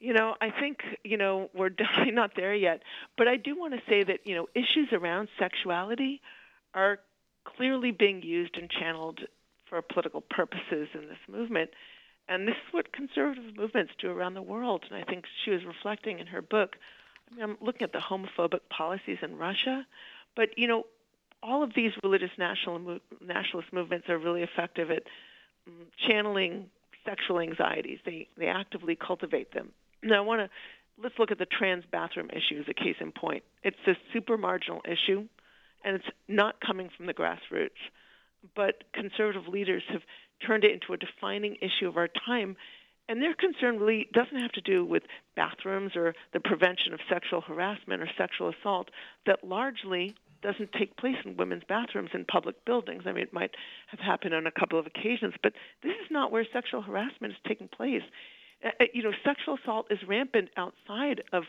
you 0.00 0.12
know, 0.12 0.36
I 0.40 0.50
think, 0.50 0.78
you 1.02 1.16
know, 1.16 1.50
we're 1.54 1.68
definitely 1.70 2.12
not 2.12 2.32
there 2.36 2.54
yet. 2.54 2.82
But 3.16 3.28
I 3.28 3.36
do 3.36 3.58
want 3.58 3.74
to 3.74 3.80
say 3.88 4.04
that, 4.04 4.20
you 4.24 4.34
know, 4.34 4.48
issues 4.54 4.92
around 4.92 5.28
sexuality 5.38 6.20
are 6.74 7.00
clearly 7.44 7.90
being 7.90 8.22
used 8.22 8.56
and 8.56 8.70
channeled 8.70 9.20
for 9.68 9.80
political 9.82 10.20
purposes 10.20 10.88
in 10.94 11.08
this 11.08 11.18
movement. 11.28 11.70
And 12.28 12.46
this 12.46 12.54
is 12.54 12.72
what 12.72 12.92
conservative 12.92 13.56
movements 13.56 13.92
do 13.98 14.10
around 14.10 14.34
the 14.34 14.42
world. 14.42 14.84
And 14.90 15.02
I 15.02 15.04
think 15.04 15.24
she 15.44 15.50
was 15.50 15.64
reflecting 15.64 16.18
in 16.18 16.26
her 16.28 16.42
book. 16.42 16.76
I 17.30 17.34
mean, 17.34 17.44
I'm 17.44 17.56
looking 17.60 17.82
at 17.82 17.92
the 17.92 17.98
homophobic 17.98 18.60
policies 18.70 19.18
in 19.22 19.36
Russia. 19.36 19.86
But, 20.36 20.56
you 20.56 20.68
know, 20.68 20.84
all 21.42 21.62
of 21.62 21.72
these 21.74 21.92
religious 22.02 22.30
national, 22.38 23.00
nationalist 23.20 23.72
movements 23.72 24.08
are 24.08 24.18
really 24.18 24.42
effective 24.42 24.90
at 24.90 25.02
um, 25.66 25.86
channeling 26.06 26.66
sexual 27.04 27.40
anxieties. 27.40 27.98
They, 28.04 28.28
they 28.36 28.46
actively 28.46 28.96
cultivate 28.96 29.52
them 29.52 29.72
now, 30.02 30.18
I 30.18 30.20
want 30.20 30.40
to 30.40 30.50
let's 31.02 31.18
look 31.18 31.30
at 31.30 31.38
the 31.38 31.46
trans 31.46 31.84
bathroom 31.90 32.28
issue 32.30 32.60
as 32.60 32.66
a 32.68 32.74
case 32.74 32.96
in 33.00 33.12
point. 33.12 33.44
It's 33.62 33.76
a 33.86 33.94
super 34.12 34.36
marginal 34.36 34.80
issue, 34.84 35.28
and 35.84 35.96
it's 35.96 36.08
not 36.26 36.60
coming 36.60 36.90
from 36.96 37.06
the 37.06 37.14
grassroots. 37.14 37.70
But 38.54 38.84
conservative 38.92 39.48
leaders 39.48 39.82
have 39.90 40.02
turned 40.46 40.64
it 40.64 40.72
into 40.72 40.92
a 40.92 40.96
defining 40.96 41.56
issue 41.56 41.88
of 41.88 41.96
our 41.96 42.08
time. 42.26 42.56
And 43.08 43.22
their 43.22 43.34
concern 43.34 43.78
really 43.78 44.08
doesn't 44.12 44.38
have 44.38 44.52
to 44.52 44.60
do 44.60 44.84
with 44.84 45.02
bathrooms 45.34 45.96
or 45.96 46.14
the 46.34 46.40
prevention 46.40 46.92
of 46.92 47.00
sexual 47.08 47.40
harassment 47.40 48.02
or 48.02 48.08
sexual 48.18 48.50
assault, 48.50 48.90
that 49.24 49.42
largely 49.42 50.14
doesn't 50.42 50.72
take 50.72 50.96
place 50.96 51.16
in 51.24 51.36
women's 51.36 51.64
bathrooms 51.68 52.10
in 52.14 52.24
public 52.24 52.64
buildings. 52.64 53.04
I 53.06 53.12
mean, 53.12 53.24
it 53.24 53.32
might 53.32 53.50
have 53.88 54.00
happened 54.00 54.34
on 54.34 54.46
a 54.46 54.52
couple 54.52 54.78
of 54.78 54.86
occasions, 54.86 55.34
but 55.42 55.52
this 55.82 55.92
is 55.92 56.10
not 56.10 56.30
where 56.30 56.46
sexual 56.52 56.82
harassment 56.82 57.32
is 57.32 57.38
taking 57.46 57.68
place. 57.68 58.02
Uh, 58.64 58.68
uh, 58.80 58.84
you 58.92 59.02
know, 59.02 59.12
sexual 59.24 59.56
assault 59.62 59.86
is 59.90 59.98
rampant 60.06 60.48
outside 60.56 61.22
of 61.32 61.44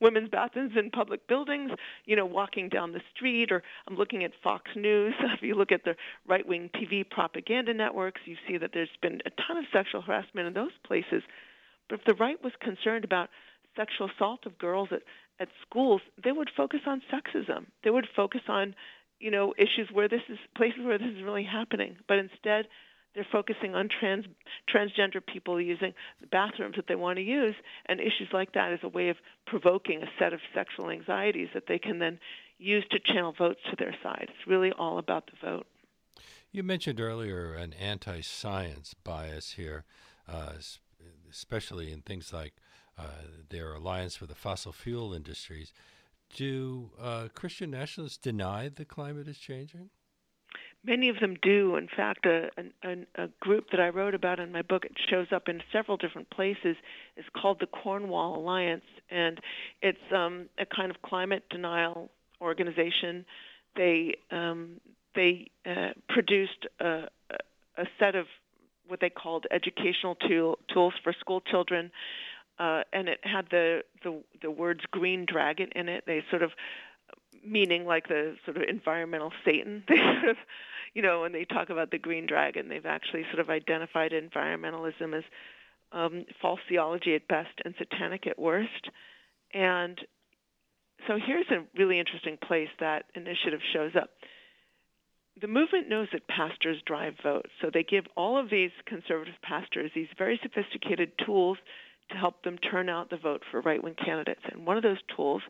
women's 0.00 0.28
bathrooms 0.28 0.72
in 0.76 0.90
public 0.90 1.26
buildings. 1.28 1.70
You 2.04 2.16
know, 2.16 2.26
walking 2.26 2.68
down 2.68 2.92
the 2.92 3.02
street, 3.14 3.52
or 3.52 3.62
I'm 3.88 3.96
looking 3.96 4.24
at 4.24 4.32
Fox 4.42 4.64
News. 4.76 5.14
If 5.34 5.42
you 5.42 5.54
look 5.54 5.72
at 5.72 5.84
the 5.84 5.96
right-wing 6.28 6.70
TV 6.74 7.08
propaganda 7.08 7.74
networks, 7.74 8.20
you 8.24 8.36
see 8.46 8.58
that 8.58 8.70
there's 8.72 8.88
been 9.00 9.20
a 9.26 9.30
ton 9.30 9.56
of 9.56 9.64
sexual 9.72 10.02
harassment 10.02 10.46
in 10.46 10.54
those 10.54 10.72
places. 10.86 11.22
But 11.88 12.00
if 12.00 12.04
the 12.06 12.14
right 12.14 12.42
was 12.42 12.52
concerned 12.60 13.04
about 13.04 13.28
sexual 13.76 14.08
assault 14.14 14.46
of 14.46 14.58
girls 14.58 14.88
at 14.92 15.02
at 15.40 15.48
schools, 15.66 16.00
they 16.22 16.32
would 16.32 16.50
focus 16.56 16.80
on 16.86 17.02
sexism. 17.12 17.66
They 17.82 17.90
would 17.90 18.06
focus 18.14 18.42
on, 18.48 18.74
you 19.18 19.30
know, 19.30 19.54
issues 19.58 19.88
where 19.92 20.08
this 20.08 20.20
is 20.28 20.38
places 20.56 20.80
where 20.84 20.98
this 20.98 21.08
is 21.08 21.22
really 21.22 21.44
happening. 21.44 21.96
But 22.06 22.18
instead, 22.18 22.66
they're 23.14 23.26
focusing 23.30 23.74
on 23.74 23.88
trans 23.88 24.24
transgender 24.72 25.24
people 25.24 25.60
using 25.60 25.92
the 26.20 26.26
bathrooms 26.26 26.76
that 26.76 26.86
they 26.88 26.94
want 26.94 27.16
to 27.16 27.22
use, 27.22 27.54
and 27.86 28.00
issues 28.00 28.28
like 28.32 28.52
that 28.54 28.72
as 28.72 28.80
a 28.82 28.88
way 28.88 29.08
of 29.08 29.16
provoking 29.46 30.02
a 30.02 30.06
set 30.18 30.32
of 30.32 30.40
sexual 30.54 30.90
anxieties 30.90 31.48
that 31.54 31.64
they 31.68 31.78
can 31.78 31.98
then 31.98 32.18
use 32.58 32.84
to 32.90 32.98
channel 32.98 33.34
votes 33.36 33.60
to 33.70 33.76
their 33.76 33.94
side. 34.02 34.26
It's 34.28 34.46
really 34.46 34.72
all 34.72 34.98
about 34.98 35.26
the 35.26 35.46
vote. 35.46 35.66
You 36.50 36.62
mentioned 36.62 37.00
earlier 37.00 37.54
an 37.54 37.72
anti-science 37.72 38.94
bias 38.94 39.52
here, 39.52 39.84
uh, 40.28 40.52
especially 41.30 41.92
in 41.92 42.02
things 42.02 42.32
like 42.32 42.54
uh, 42.98 43.04
their 43.48 43.74
alliance 43.74 44.20
with 44.20 44.28
the 44.28 44.36
fossil 44.36 44.72
fuel 44.72 45.14
industries. 45.14 45.72
Do 46.34 46.90
uh, 47.00 47.28
Christian 47.34 47.70
nationalists 47.70 48.18
deny 48.18 48.68
the 48.68 48.84
climate 48.84 49.28
is 49.28 49.38
changing? 49.38 49.90
Many 50.84 51.08
of 51.08 51.20
them 51.20 51.36
do. 51.40 51.76
In 51.76 51.88
fact, 51.94 52.26
a, 52.26 52.48
a, 52.82 52.96
a, 53.22 53.28
group 53.40 53.66
that 53.70 53.80
I 53.80 53.88
wrote 53.90 54.14
about 54.14 54.40
in 54.40 54.50
my 54.50 54.62
book, 54.62 54.84
it 54.84 54.92
shows 55.08 55.28
up 55.32 55.48
in 55.48 55.60
several 55.72 55.96
different 55.96 56.28
places, 56.30 56.76
is 57.16 57.24
called 57.40 57.58
the 57.60 57.66
Cornwall 57.66 58.36
Alliance, 58.36 58.84
and 59.08 59.40
it's 59.80 59.98
um, 60.14 60.48
a 60.58 60.66
kind 60.66 60.90
of 60.90 61.00
climate 61.02 61.44
denial 61.50 62.10
organization. 62.40 63.24
They 63.76 64.16
um, 64.32 64.80
they 65.14 65.50
uh, 65.64 65.90
produced 66.08 66.66
a, 66.80 67.04
a 67.78 67.84
set 68.00 68.16
of 68.16 68.26
what 68.88 69.00
they 69.00 69.10
called 69.10 69.46
educational 69.50 70.16
tool, 70.16 70.58
tools 70.72 70.94
for 71.04 71.14
school 71.20 71.40
children, 71.40 71.92
uh, 72.58 72.82
and 72.92 73.08
it 73.08 73.20
had 73.22 73.46
the, 73.50 73.82
the 74.02 74.22
the 74.42 74.50
words 74.50 74.80
"green 74.90 75.26
dragon" 75.26 75.68
in 75.74 75.88
it. 75.88 76.04
They 76.06 76.22
sort 76.30 76.42
of 76.42 76.50
meaning 77.44 77.84
like 77.84 78.08
the 78.08 78.36
sort 78.44 78.56
of 78.56 78.62
environmental 78.68 79.32
Satan. 79.44 79.84
They 79.88 79.96
sort 79.96 80.30
of, 80.30 80.36
you 80.94 81.02
know, 81.02 81.22
when 81.22 81.32
they 81.32 81.44
talk 81.44 81.70
about 81.70 81.90
the 81.90 81.98
green 81.98 82.26
dragon, 82.26 82.68
they've 82.68 82.86
actually 82.86 83.24
sort 83.32 83.40
of 83.40 83.50
identified 83.50 84.12
environmentalism 84.12 85.16
as 85.16 85.24
um, 85.92 86.24
false 86.40 86.60
theology 86.68 87.14
at 87.14 87.28
best 87.28 87.60
and 87.64 87.74
satanic 87.78 88.26
at 88.26 88.38
worst. 88.38 88.90
And 89.54 89.98
so 91.06 91.18
here's 91.24 91.46
a 91.50 91.64
really 91.78 91.98
interesting 91.98 92.38
place 92.46 92.68
that 92.80 93.04
initiative 93.14 93.60
shows 93.72 93.92
up. 94.00 94.10
The 95.40 95.48
movement 95.48 95.88
knows 95.88 96.08
that 96.12 96.28
pastors 96.28 96.82
drive 96.86 97.14
votes, 97.22 97.50
so 97.60 97.70
they 97.72 97.82
give 97.82 98.04
all 98.16 98.38
of 98.38 98.50
these 98.50 98.70
conservative 98.86 99.34
pastors 99.42 99.90
these 99.94 100.08
very 100.18 100.38
sophisticated 100.42 101.12
tools 101.24 101.56
to 102.10 102.16
help 102.16 102.42
them 102.42 102.58
turn 102.58 102.88
out 102.88 103.08
the 103.08 103.16
vote 103.16 103.42
for 103.50 103.60
right 103.62 103.82
wing 103.82 103.94
candidates. 103.94 104.42
And 104.50 104.66
one 104.66 104.76
of 104.76 104.82
those 104.82 104.98
tools 105.16 105.42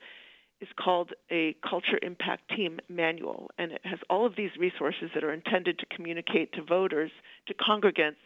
is 0.63 0.69
called 0.79 1.11
a 1.31 1.57
Culture 1.69 1.99
Impact 2.01 2.49
Team 2.57 2.79
Manual, 2.89 3.51
and 3.59 3.73
it 3.73 3.81
has 3.85 3.99
all 4.09 4.25
of 4.25 4.37
these 4.37 4.51
resources 4.59 5.11
that 5.13 5.25
are 5.25 5.33
intended 5.33 5.79
to 5.81 5.87
communicate 5.95 6.53
to 6.53 6.63
voters, 6.63 7.11
to 7.49 7.55
congregants, 7.55 8.17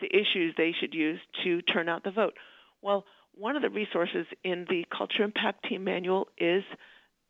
the 0.00 0.14
issues 0.14 0.54
they 0.56 0.74
should 0.78 0.94
use 0.94 1.18
to 1.42 1.62
turn 1.62 1.88
out 1.88 2.04
the 2.04 2.10
vote. 2.10 2.34
Well, 2.82 3.06
one 3.34 3.56
of 3.56 3.62
the 3.62 3.70
resources 3.70 4.26
in 4.44 4.66
the 4.68 4.84
Culture 4.96 5.22
Impact 5.22 5.66
Team 5.66 5.82
Manual 5.82 6.28
is 6.36 6.62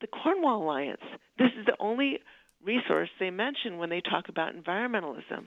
the 0.00 0.08
Cornwall 0.08 0.64
Alliance. 0.64 1.00
This 1.38 1.50
is 1.58 1.64
the 1.64 1.76
only 1.78 2.18
resource 2.62 3.08
they 3.20 3.30
mention 3.30 3.78
when 3.78 3.90
they 3.90 4.00
talk 4.00 4.28
about 4.28 4.54
environmentalism. 4.54 5.46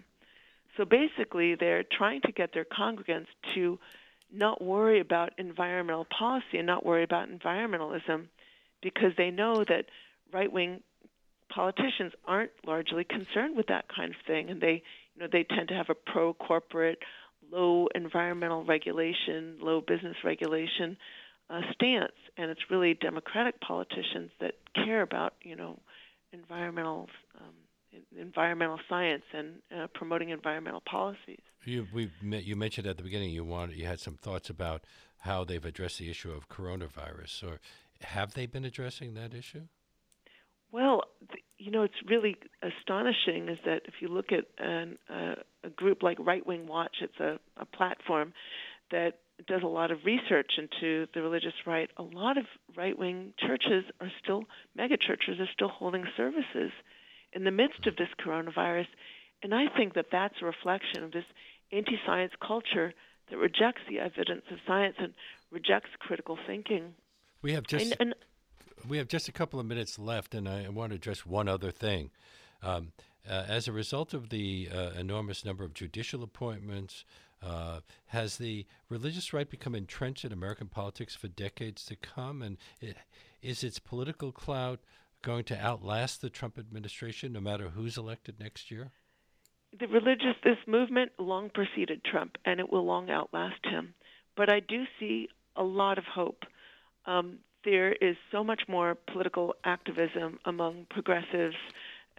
So 0.78 0.86
basically, 0.86 1.56
they're 1.56 1.84
trying 1.84 2.22
to 2.22 2.32
get 2.32 2.54
their 2.54 2.66
congregants 2.66 3.28
to 3.56 3.78
not 4.34 4.64
worry 4.64 5.02
about 5.02 5.34
environmental 5.38 6.08
policy 6.18 6.58
and 6.58 6.66
not 6.66 6.86
worry 6.86 7.04
about 7.04 7.30
environmentalism 7.30 8.28
because 8.82 9.12
they 9.18 9.32
know 9.32 9.64
that 9.68 9.86
right 10.34 10.52
wing 10.52 10.82
politicians 11.54 12.14
aren't 12.26 12.52
largely 12.66 13.04
concerned 13.04 13.58
with 13.58 13.68
that 13.68 13.86
kind 13.94 14.12
of 14.12 14.18
thing. 14.26 14.50
And 14.50 14.62
they 14.62 14.84
you 15.16 15.22
know 15.22 15.28
they 15.32 15.44
tend 15.44 15.68
to 15.70 15.74
have 15.74 15.90
a 15.90 15.96
pro 15.96 16.34
corporate 16.34 17.00
low 17.52 17.88
environmental 17.94 18.64
regulation 18.64 19.58
low 19.62 19.82
business 19.82 20.16
regulation 20.24 20.98
uh, 21.50 21.62
stance. 21.74 22.14
And 22.38 22.50
it's 22.50 22.62
really 22.70 22.94
democratic 22.94 23.60
politicians 23.62 24.32
that 24.40 24.54
care 24.74 25.02
about 25.02 25.34
you 25.44 25.56
know 25.56 25.80
environmental 26.34 27.10
um, 27.40 27.54
environmental 28.18 28.80
science 28.88 29.24
and 29.34 29.56
uh, 29.76 29.88
promoting 29.94 30.30
environmental 30.30 30.82
policies. 30.90 31.42
You 31.66 31.88
we 31.94 32.12
you 32.22 32.56
mentioned 32.56 32.88
at 32.88 32.98
the 32.98 33.04
beginning 33.04 33.32
you 33.32 33.44
wanted 33.44 33.78
you 33.78 33.86
had 33.86 34.00
some 34.00 34.16
thoughts 34.16 34.50
about 34.50 34.84
how 35.20 35.44
they've 35.44 35.64
addressed 35.64 36.00
the 36.00 36.10
issue 36.10 36.32
of 36.32 36.50
coronavirus, 36.50 37.44
or 37.44 37.60
have 38.04 38.34
they 38.34 38.46
been 38.46 38.66
addressing 38.66 39.14
that 39.16 39.34
issue? 39.34 39.68
Well, 40.72 41.02
you 41.58 41.70
know, 41.70 41.84
it's 41.84 42.02
really 42.08 42.38
astonishing 42.62 43.50
is 43.50 43.58
that 43.66 43.82
if 43.86 43.96
you 44.00 44.08
look 44.08 44.32
at 44.32 44.46
an, 44.58 44.98
uh, 45.10 45.36
a 45.64 45.70
group 45.70 46.02
like 46.02 46.18
Right 46.20 46.46
Wing 46.46 46.68
Watch, 46.68 46.98
it's 47.02 47.20
a, 47.20 47.40
a 47.58 47.66
platform 47.66 48.34
that 48.92 49.20
does 49.48 49.64
a 49.64 49.68
lot 49.68 49.92
of 49.92 50.06
research 50.06 50.54
into 50.58 51.08
the 51.14 51.22
religious 51.22 51.54
right. 51.66 51.90
A 51.98 52.04
lot 52.04 52.38
of 52.38 52.46
right 52.76 52.98
wing 52.98 53.34
churches 53.38 53.84
are 54.00 54.12
still, 54.24 54.44
mega 54.76 54.98
churches 54.98 55.40
are 55.40 55.50
still 55.54 55.70
holding 55.70 56.06
services 56.16 56.72
in 57.34 57.44
the 57.44 57.52
midst 57.52 57.88
of 57.88 57.96
this 57.96 58.10
coronavirus. 58.24 58.88
And 59.44 59.54
I 59.56 59.66
think 59.76 59.96
that 59.96 60.08
that's 60.12 60.36
a 60.42 60.46
reflection 60.46 61.04
of 61.04 61.12
this 61.12 61.26
anti 61.72 62.00
science 62.06 62.34
culture 62.46 62.94
that 63.30 63.38
rejects 63.38 63.82
the 63.90 64.00
evidence 64.00 64.44
of 64.52 64.58
science 64.68 64.96
and 65.00 65.14
rejects 65.52 65.90
critical 66.00 66.38
thinking. 66.46 66.94
We 67.42 67.54
have 67.54 67.68
just. 67.68 67.86
And, 67.86 67.96
and, 68.00 68.16
we 68.88 68.98
have 68.98 69.08
just 69.08 69.28
a 69.28 69.32
couple 69.32 69.60
of 69.60 69.66
minutes 69.66 70.00
left, 70.00 70.34
and 70.34 70.50
I 70.50 70.68
want 70.70 70.92
to 70.92 70.96
address 70.96 71.26
one 71.26 71.48
other 71.48 71.72
thing. 71.72 72.10
Um, 72.64 72.94
uh, 73.30 73.46
as 73.48 73.68
a 73.68 73.72
result 73.72 74.14
of 74.14 74.30
the 74.30 74.70
uh, 74.74 74.92
enormous 74.98 75.46
number 75.46 75.64
of 75.64 75.74
judicial 75.74 76.24
appointments, 76.24 77.06
uh, 77.44 77.82
has 78.08 78.38
the 78.38 78.66
religious 78.90 79.34
right 79.34 79.50
become 79.50 79.76
entrenched 79.76 80.26
in 80.26 80.32
American 80.32 80.68
politics 80.68 81.16
for 81.16 81.28
decades 81.28 81.86
to 81.86 81.96
come? 81.96 82.42
And 82.42 82.58
it, 82.80 82.98
is 83.42 83.64
its 83.64 83.80
political 83.80 84.32
clout 84.32 84.80
going 85.22 85.44
to 85.46 85.60
outlast 85.60 86.22
the 86.22 86.30
Trump 86.30 86.58
administration, 86.58 87.34
no 87.34 87.42
matter 87.42 87.70
who's 87.70 87.98
elected 87.98 88.40
next 88.40 88.72
year? 88.72 88.92
The 89.80 89.88
religious, 89.88 90.36
this 90.44 90.58
movement 90.68 91.12
long 91.18 91.50
preceded 91.50 92.04
Trump, 92.04 92.38
and 92.46 92.60
it 92.60 92.72
will 92.72 92.86
long 92.86 93.10
outlast 93.10 93.64
him. 93.64 93.94
But 94.36 94.52
I 94.52 94.60
do 94.60 94.84
see 95.00 95.30
a 95.56 95.64
lot 95.64 95.98
of 95.98 96.04
hope. 96.06 96.44
Um, 97.06 97.40
there 97.64 97.92
is 97.94 98.16
so 98.32 98.44
much 98.44 98.64
more 98.68 98.96
political 99.12 99.56
activism 99.64 100.40
among 100.46 100.88
progressives 100.90 101.56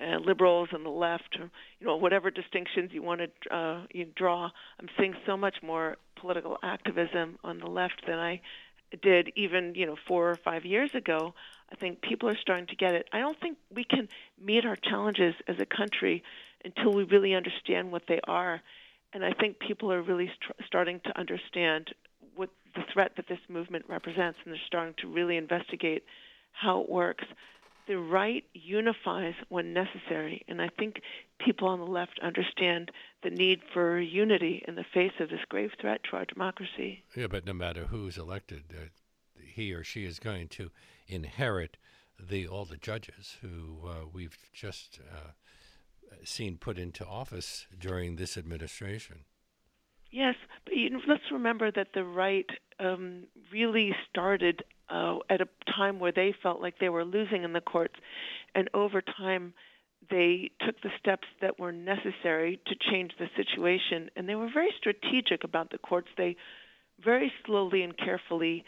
uh, 0.01 0.19
liberals 0.19 0.69
and 0.73 0.85
the 0.85 0.91
left, 0.91 1.37
or, 1.39 1.51
you 1.79 1.87
know, 1.87 1.97
whatever 1.97 2.31
distinctions 2.31 2.91
you 2.93 3.03
want 3.03 3.21
to 3.21 3.55
uh, 3.55 3.83
you 3.93 4.07
draw. 4.17 4.51
I'm 4.81 4.89
seeing 4.99 5.15
so 5.27 5.37
much 5.37 5.57
more 5.63 5.97
political 6.17 6.59
activism 6.63 7.39
on 7.45 7.59
the 7.59 7.67
left 7.67 8.03
than 8.07 8.19
I 8.19 8.41
did 9.03 9.33
even, 9.37 9.75
you 9.75 9.87
know, 9.87 9.97
four 10.09 10.31
or 10.31 10.37
five 10.37 10.65
years 10.65 10.91
ago. 10.95 11.35
I 11.71 11.77
think 11.77 12.03
people 12.03 12.29
are 12.29 12.37
starting 12.37 12.67
to 12.67 12.77
get 12.77 12.95
it. 12.95 13.09
I 13.13 13.21
don't 13.21 13.39
think 13.41 13.59
we 13.75 13.85
can 13.85 14.09
meet 14.43 14.65
our 14.65 14.77
challenges 14.77 15.35
as 15.49 15.57
a 15.59 15.67
country 15.67 16.23
until 16.65 16.93
we 16.93 17.05
really 17.05 17.35
understand 17.35 17.93
what 17.93 18.03
they 18.09 18.21
are. 18.25 18.61
And 19.13 19.25
I 19.25 19.33
think 19.33 19.59
people 19.59 19.93
are 19.93 20.03
really 20.03 20.27
st- 20.27 20.67
starting 20.67 21.01
to 21.05 21.19
understand 21.19 21.93
the 22.75 22.85
threat 22.93 23.13
that 23.17 23.29
this 23.29 23.41
movement 23.49 23.85
represents, 23.89 24.39
and 24.45 24.53
they're 24.53 24.61
starting 24.67 24.95
to 24.99 25.09
really 25.09 25.37
investigate 25.37 26.05
how 26.53 26.81
it 26.81 26.89
works 26.89 27.25
the 27.89 27.99
right 27.99 28.45
unifies 28.55 29.35
when 29.49 29.73
necessary. 29.73 30.45
And 30.49 30.63
I 30.63 30.69
think 30.69 31.01
people 31.45 31.69
on 31.69 31.81
the 31.81 31.87
left 31.87 32.21
understand 32.23 32.91
the 33.23 33.31
need 33.31 33.61
for 33.73 34.01
unity 34.01 34.65
in 34.67 34.77
the 34.77 34.85
face 34.95 35.13
of 35.21 35.31
this 35.31 35.41
grave 35.49 35.73
threat 35.81 36.01
to 36.05 36.17
our 36.17 36.25
democracy. 36.25 37.03
Yeah, 37.17 37.27
but 37.27 37.45
no 37.45 37.53
matter 37.53 37.87
who's 37.87 38.19
elected, 38.19 38.65
uh, 38.71 38.85
he 39.43 39.73
or 39.73 39.83
she 39.83 40.05
is 40.05 40.19
going 40.19 40.49
to 40.49 40.71
inherit 41.09 41.77
the 42.19 42.47
all 42.47 42.65
the 42.65 42.77
judges 42.77 43.37
who 43.43 43.81
uh, 43.87 44.07
we've 44.13 44.39
just 44.53 45.01
uh, 45.13 45.33
seen 46.25 46.57
put 46.57 46.79
into 46.79 47.05
office 47.05 47.67
during 47.79 48.17
this 48.17 48.37
administration. 48.37 49.25
Yes, 50.13 50.35
but 50.65 50.77
you 50.77 50.91
know, 50.91 51.01
let's 51.09 51.23
remember 51.33 51.71
that 51.73 51.89
the 51.95 52.05
right 52.05 52.47
um, 52.79 53.25
really 53.53 53.97
started 54.11 54.63
uh, 54.91 55.19
at 55.31 55.41
a 55.41 55.49
time 55.75 55.99
where 55.99 56.13
they 56.13 56.35
felt 56.43 56.61
like 56.61 56.79
they 56.79 56.91
were 56.91 57.05
losing 57.05 57.45
in 57.45 57.55
the 57.55 57.63
courts, 57.63 57.95
and 58.55 58.69
over 58.75 59.03
time 59.03 59.55
they 60.11 60.51
took 60.67 60.81
the 60.83 60.91
steps 60.99 61.29
that 61.41 61.59
were 61.59 61.73
necessary 61.73 62.61
to 62.67 62.75
change 62.91 63.13
the 63.19 63.29
situation, 63.37 64.11
and 64.17 64.29
they 64.29 64.35
were 64.35 64.51
very 64.53 64.73
strategic 64.79 65.45
about 65.45 65.71
the 65.71 65.79
courts. 65.79 66.09
They 66.19 66.37
very 67.03 67.33
slowly 67.47 67.83
and 67.83 67.97
carefully 67.97 68.65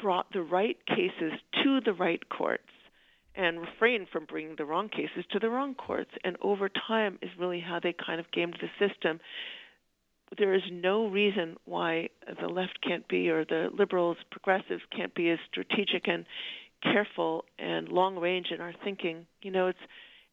brought 0.00 0.32
the 0.32 0.42
right 0.42 0.78
cases 0.86 1.32
to 1.64 1.80
the 1.84 1.92
right 1.92 2.22
courts 2.28 2.68
and 3.34 3.60
refrained 3.60 4.08
from 4.12 4.26
bringing 4.26 4.56
the 4.56 4.64
wrong 4.64 4.88
cases 4.88 5.24
to 5.32 5.38
the 5.38 5.50
wrong 5.50 5.74
courts. 5.74 6.10
And 6.24 6.36
over 6.42 6.68
time 6.68 7.18
is 7.22 7.30
really 7.38 7.60
how 7.60 7.80
they 7.80 7.94
kind 8.06 8.20
of 8.20 8.30
gamed 8.32 8.58
the 8.60 8.88
system 8.88 9.20
there 10.36 10.54
is 10.54 10.62
no 10.70 11.08
reason 11.08 11.56
why 11.64 12.10
the 12.40 12.48
left 12.48 12.80
can't 12.86 13.06
be, 13.08 13.30
or 13.30 13.44
the 13.44 13.70
liberals, 13.76 14.16
progressives 14.30 14.82
can't 14.94 15.14
be 15.14 15.30
as 15.30 15.38
strategic 15.50 16.06
and 16.06 16.26
careful 16.82 17.44
and 17.58 17.88
long 17.88 18.16
range 18.16 18.48
in 18.54 18.60
our 18.60 18.74
thinking. 18.84 19.26
You 19.42 19.50
know, 19.50 19.68
it's 19.68 19.78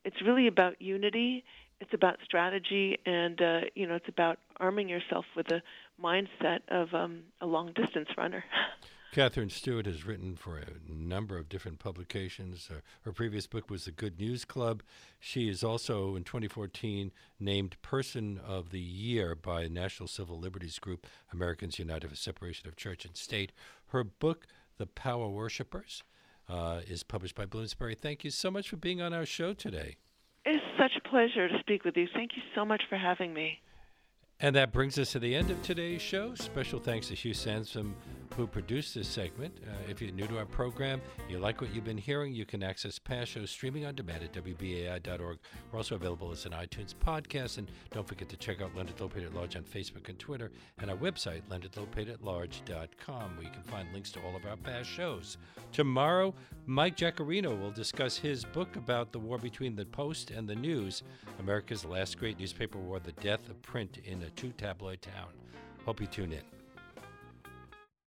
it's 0.04 0.22
really 0.22 0.48
about 0.48 0.82
unity. 0.82 1.44
It's 1.82 1.94
about 1.94 2.18
strategy, 2.24 2.98
and 3.06 3.42
uh, 3.42 3.62
you 3.74 3.88
know, 3.88 3.96
it's 3.96 4.08
about 4.08 4.40
arming 4.58 4.88
yourself 4.88 5.26
with 5.36 5.48
a 5.52 5.62
mindset 6.02 6.60
of 6.70 6.94
um, 6.94 7.24
a 7.42 7.46
long 7.46 7.74
distance 7.74 8.10
runner. 8.18 8.44
Katherine 9.16 9.50
Stewart 9.50 9.86
has 9.86 10.06
written 10.06 10.36
for 10.36 10.58
a 10.58 10.66
number 10.86 11.38
of 11.38 11.48
different 11.48 11.80
publications. 11.80 12.68
Her, 12.68 12.84
her, 13.04 13.14
previous 13.14 13.48
book 13.48 13.70
was 13.70 13.86
The 13.86 13.92
Good 13.92 14.20
News 14.20 14.44
Club. 14.44 14.84
She 15.22 15.48
is 15.48 15.64
also, 15.64 16.18
in 16.18 16.26
2014, 16.26 17.14
named 17.40 17.82
Person 17.82 18.38
of 18.46 18.72
the 18.72 18.82
Year 18.82 19.34
by 19.34 19.70
National 19.70 20.10
Civil 20.10 20.38
Liberties 20.38 20.80
Group, 20.80 21.08
Americans 21.32 21.80
United 21.80 22.10
for 22.10 22.16
Separation 22.18 22.68
of 22.68 22.76
Church 22.76 23.06
and 23.06 23.16
State. 23.16 23.54
Her 23.88 24.04
book, 24.04 24.48
The 24.80 24.86
Power 24.86 25.30
Worshippers, 25.30 26.04
uh, 26.50 26.82
is 26.86 27.04
published 27.04 27.36
by 27.36 27.46
Bloomsbury. 27.46 27.96
Thank 27.96 28.26
you 28.26 28.32
so 28.32 28.52
much 28.52 28.68
for 28.68 28.76
being 28.76 29.02
on 29.02 29.14
our 29.14 29.26
show 29.26 29.54
today. 29.54 29.96
It's 30.44 30.62
such 30.78 30.92
a 30.98 31.08
pleasure 31.08 31.48
to 31.48 31.58
speak 31.62 31.86
with 31.86 31.96
you. 31.96 32.10
Thank 32.14 32.32
you 32.36 32.42
so 32.54 32.66
much 32.66 32.84
for 32.90 32.98
having 32.98 33.34
me. 33.34 33.62
And 34.46 34.56
that 34.58 34.72
brings 34.72 35.00
us 35.00 35.14
to 35.14 35.18
the 35.18 35.34
end 35.34 35.50
of 35.50 35.60
today's 35.64 36.04
show. 36.04 36.36
Special 36.36 36.80
thanks 36.80 37.08
to 37.08 37.16
Hugh 37.16 37.34
Sansom 37.34 37.96
who 38.36 38.46
produced 38.46 38.96
this 38.96 39.08
segment. 39.08 39.58
Uh, 39.66 39.72
if 39.90 40.02
you're 40.02 40.12
new 40.12 40.28
to 40.28 40.38
our 40.38 40.46
program, 40.46 41.02
you 41.30 41.40
like 41.40 41.62
what 41.62 41.74
you've 41.74 41.86
been 41.86 41.98
hearing, 41.98 42.34
you 42.34 42.46
can 42.46 42.64
access 42.64 43.00
past 43.00 43.32
shows 43.32 43.50
streaming 43.50 43.86
on 43.86 43.96
demand 43.96 44.24
at 44.24 44.34
WBAI.org. 44.34 45.40
We're 45.72 45.78
also 45.78 45.96
available 45.96 46.32
as 46.32 46.46
an 46.46 46.52
iTunes 46.52 46.94
podcast. 46.94 47.58
And 47.58 47.72
don't 47.92 48.08
forget 48.08 48.28
to 48.30 48.38
check 48.38 48.62
out 48.62 48.76
Leonard 48.76 48.98
Lopate 48.98 49.26
at 49.26 49.34
Large 49.34 49.56
on 49.56 49.64
Facebook 49.64 50.10
and 50.10 50.20
Twitter, 50.20 50.52
and 50.80 50.92
our 50.92 50.98
website, 50.98 51.42
leonardlopateatlarge.com, 51.50 53.36
where 53.36 53.44
you 53.44 53.52
can 53.52 53.64
find 53.64 53.92
links 53.94 54.12
to 54.12 54.22
all 54.22 54.36
of 54.36 54.46
our 54.46 54.58
past 54.58 54.90
shows. 54.90 55.38
Tomorrow, 55.72 56.34
Mike 56.66 56.98
Jaccarino 56.98 57.60
will 57.60 57.72
discuss 57.72 58.18
his 58.18 58.44
book 58.44 58.76
about 58.76 59.12
the 59.12 59.20
war 59.20 59.38
between 59.38 59.76
the 59.76 59.86
Post 59.86 60.32
and 60.32 60.48
the 60.48 60.56
News, 60.56 61.04
America's 61.40 61.86
last 61.86 62.18
great 62.18 62.40
newspaper 62.40 62.80
war, 62.80 63.00
the 63.00 63.12
death 63.14 63.48
of 63.50 63.62
print 63.62 64.00
in 64.04 64.24
a 64.24 64.30
two 64.36 64.52
tabloid 64.52 65.02
town. 65.02 65.30
Hope 65.86 66.02
you 66.02 66.08
tune 66.08 66.34
in. 66.34 66.42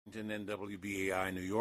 Washington, 0.06 0.46
NWBAI, 0.46 1.34
New 1.34 1.40
York. 1.42 1.56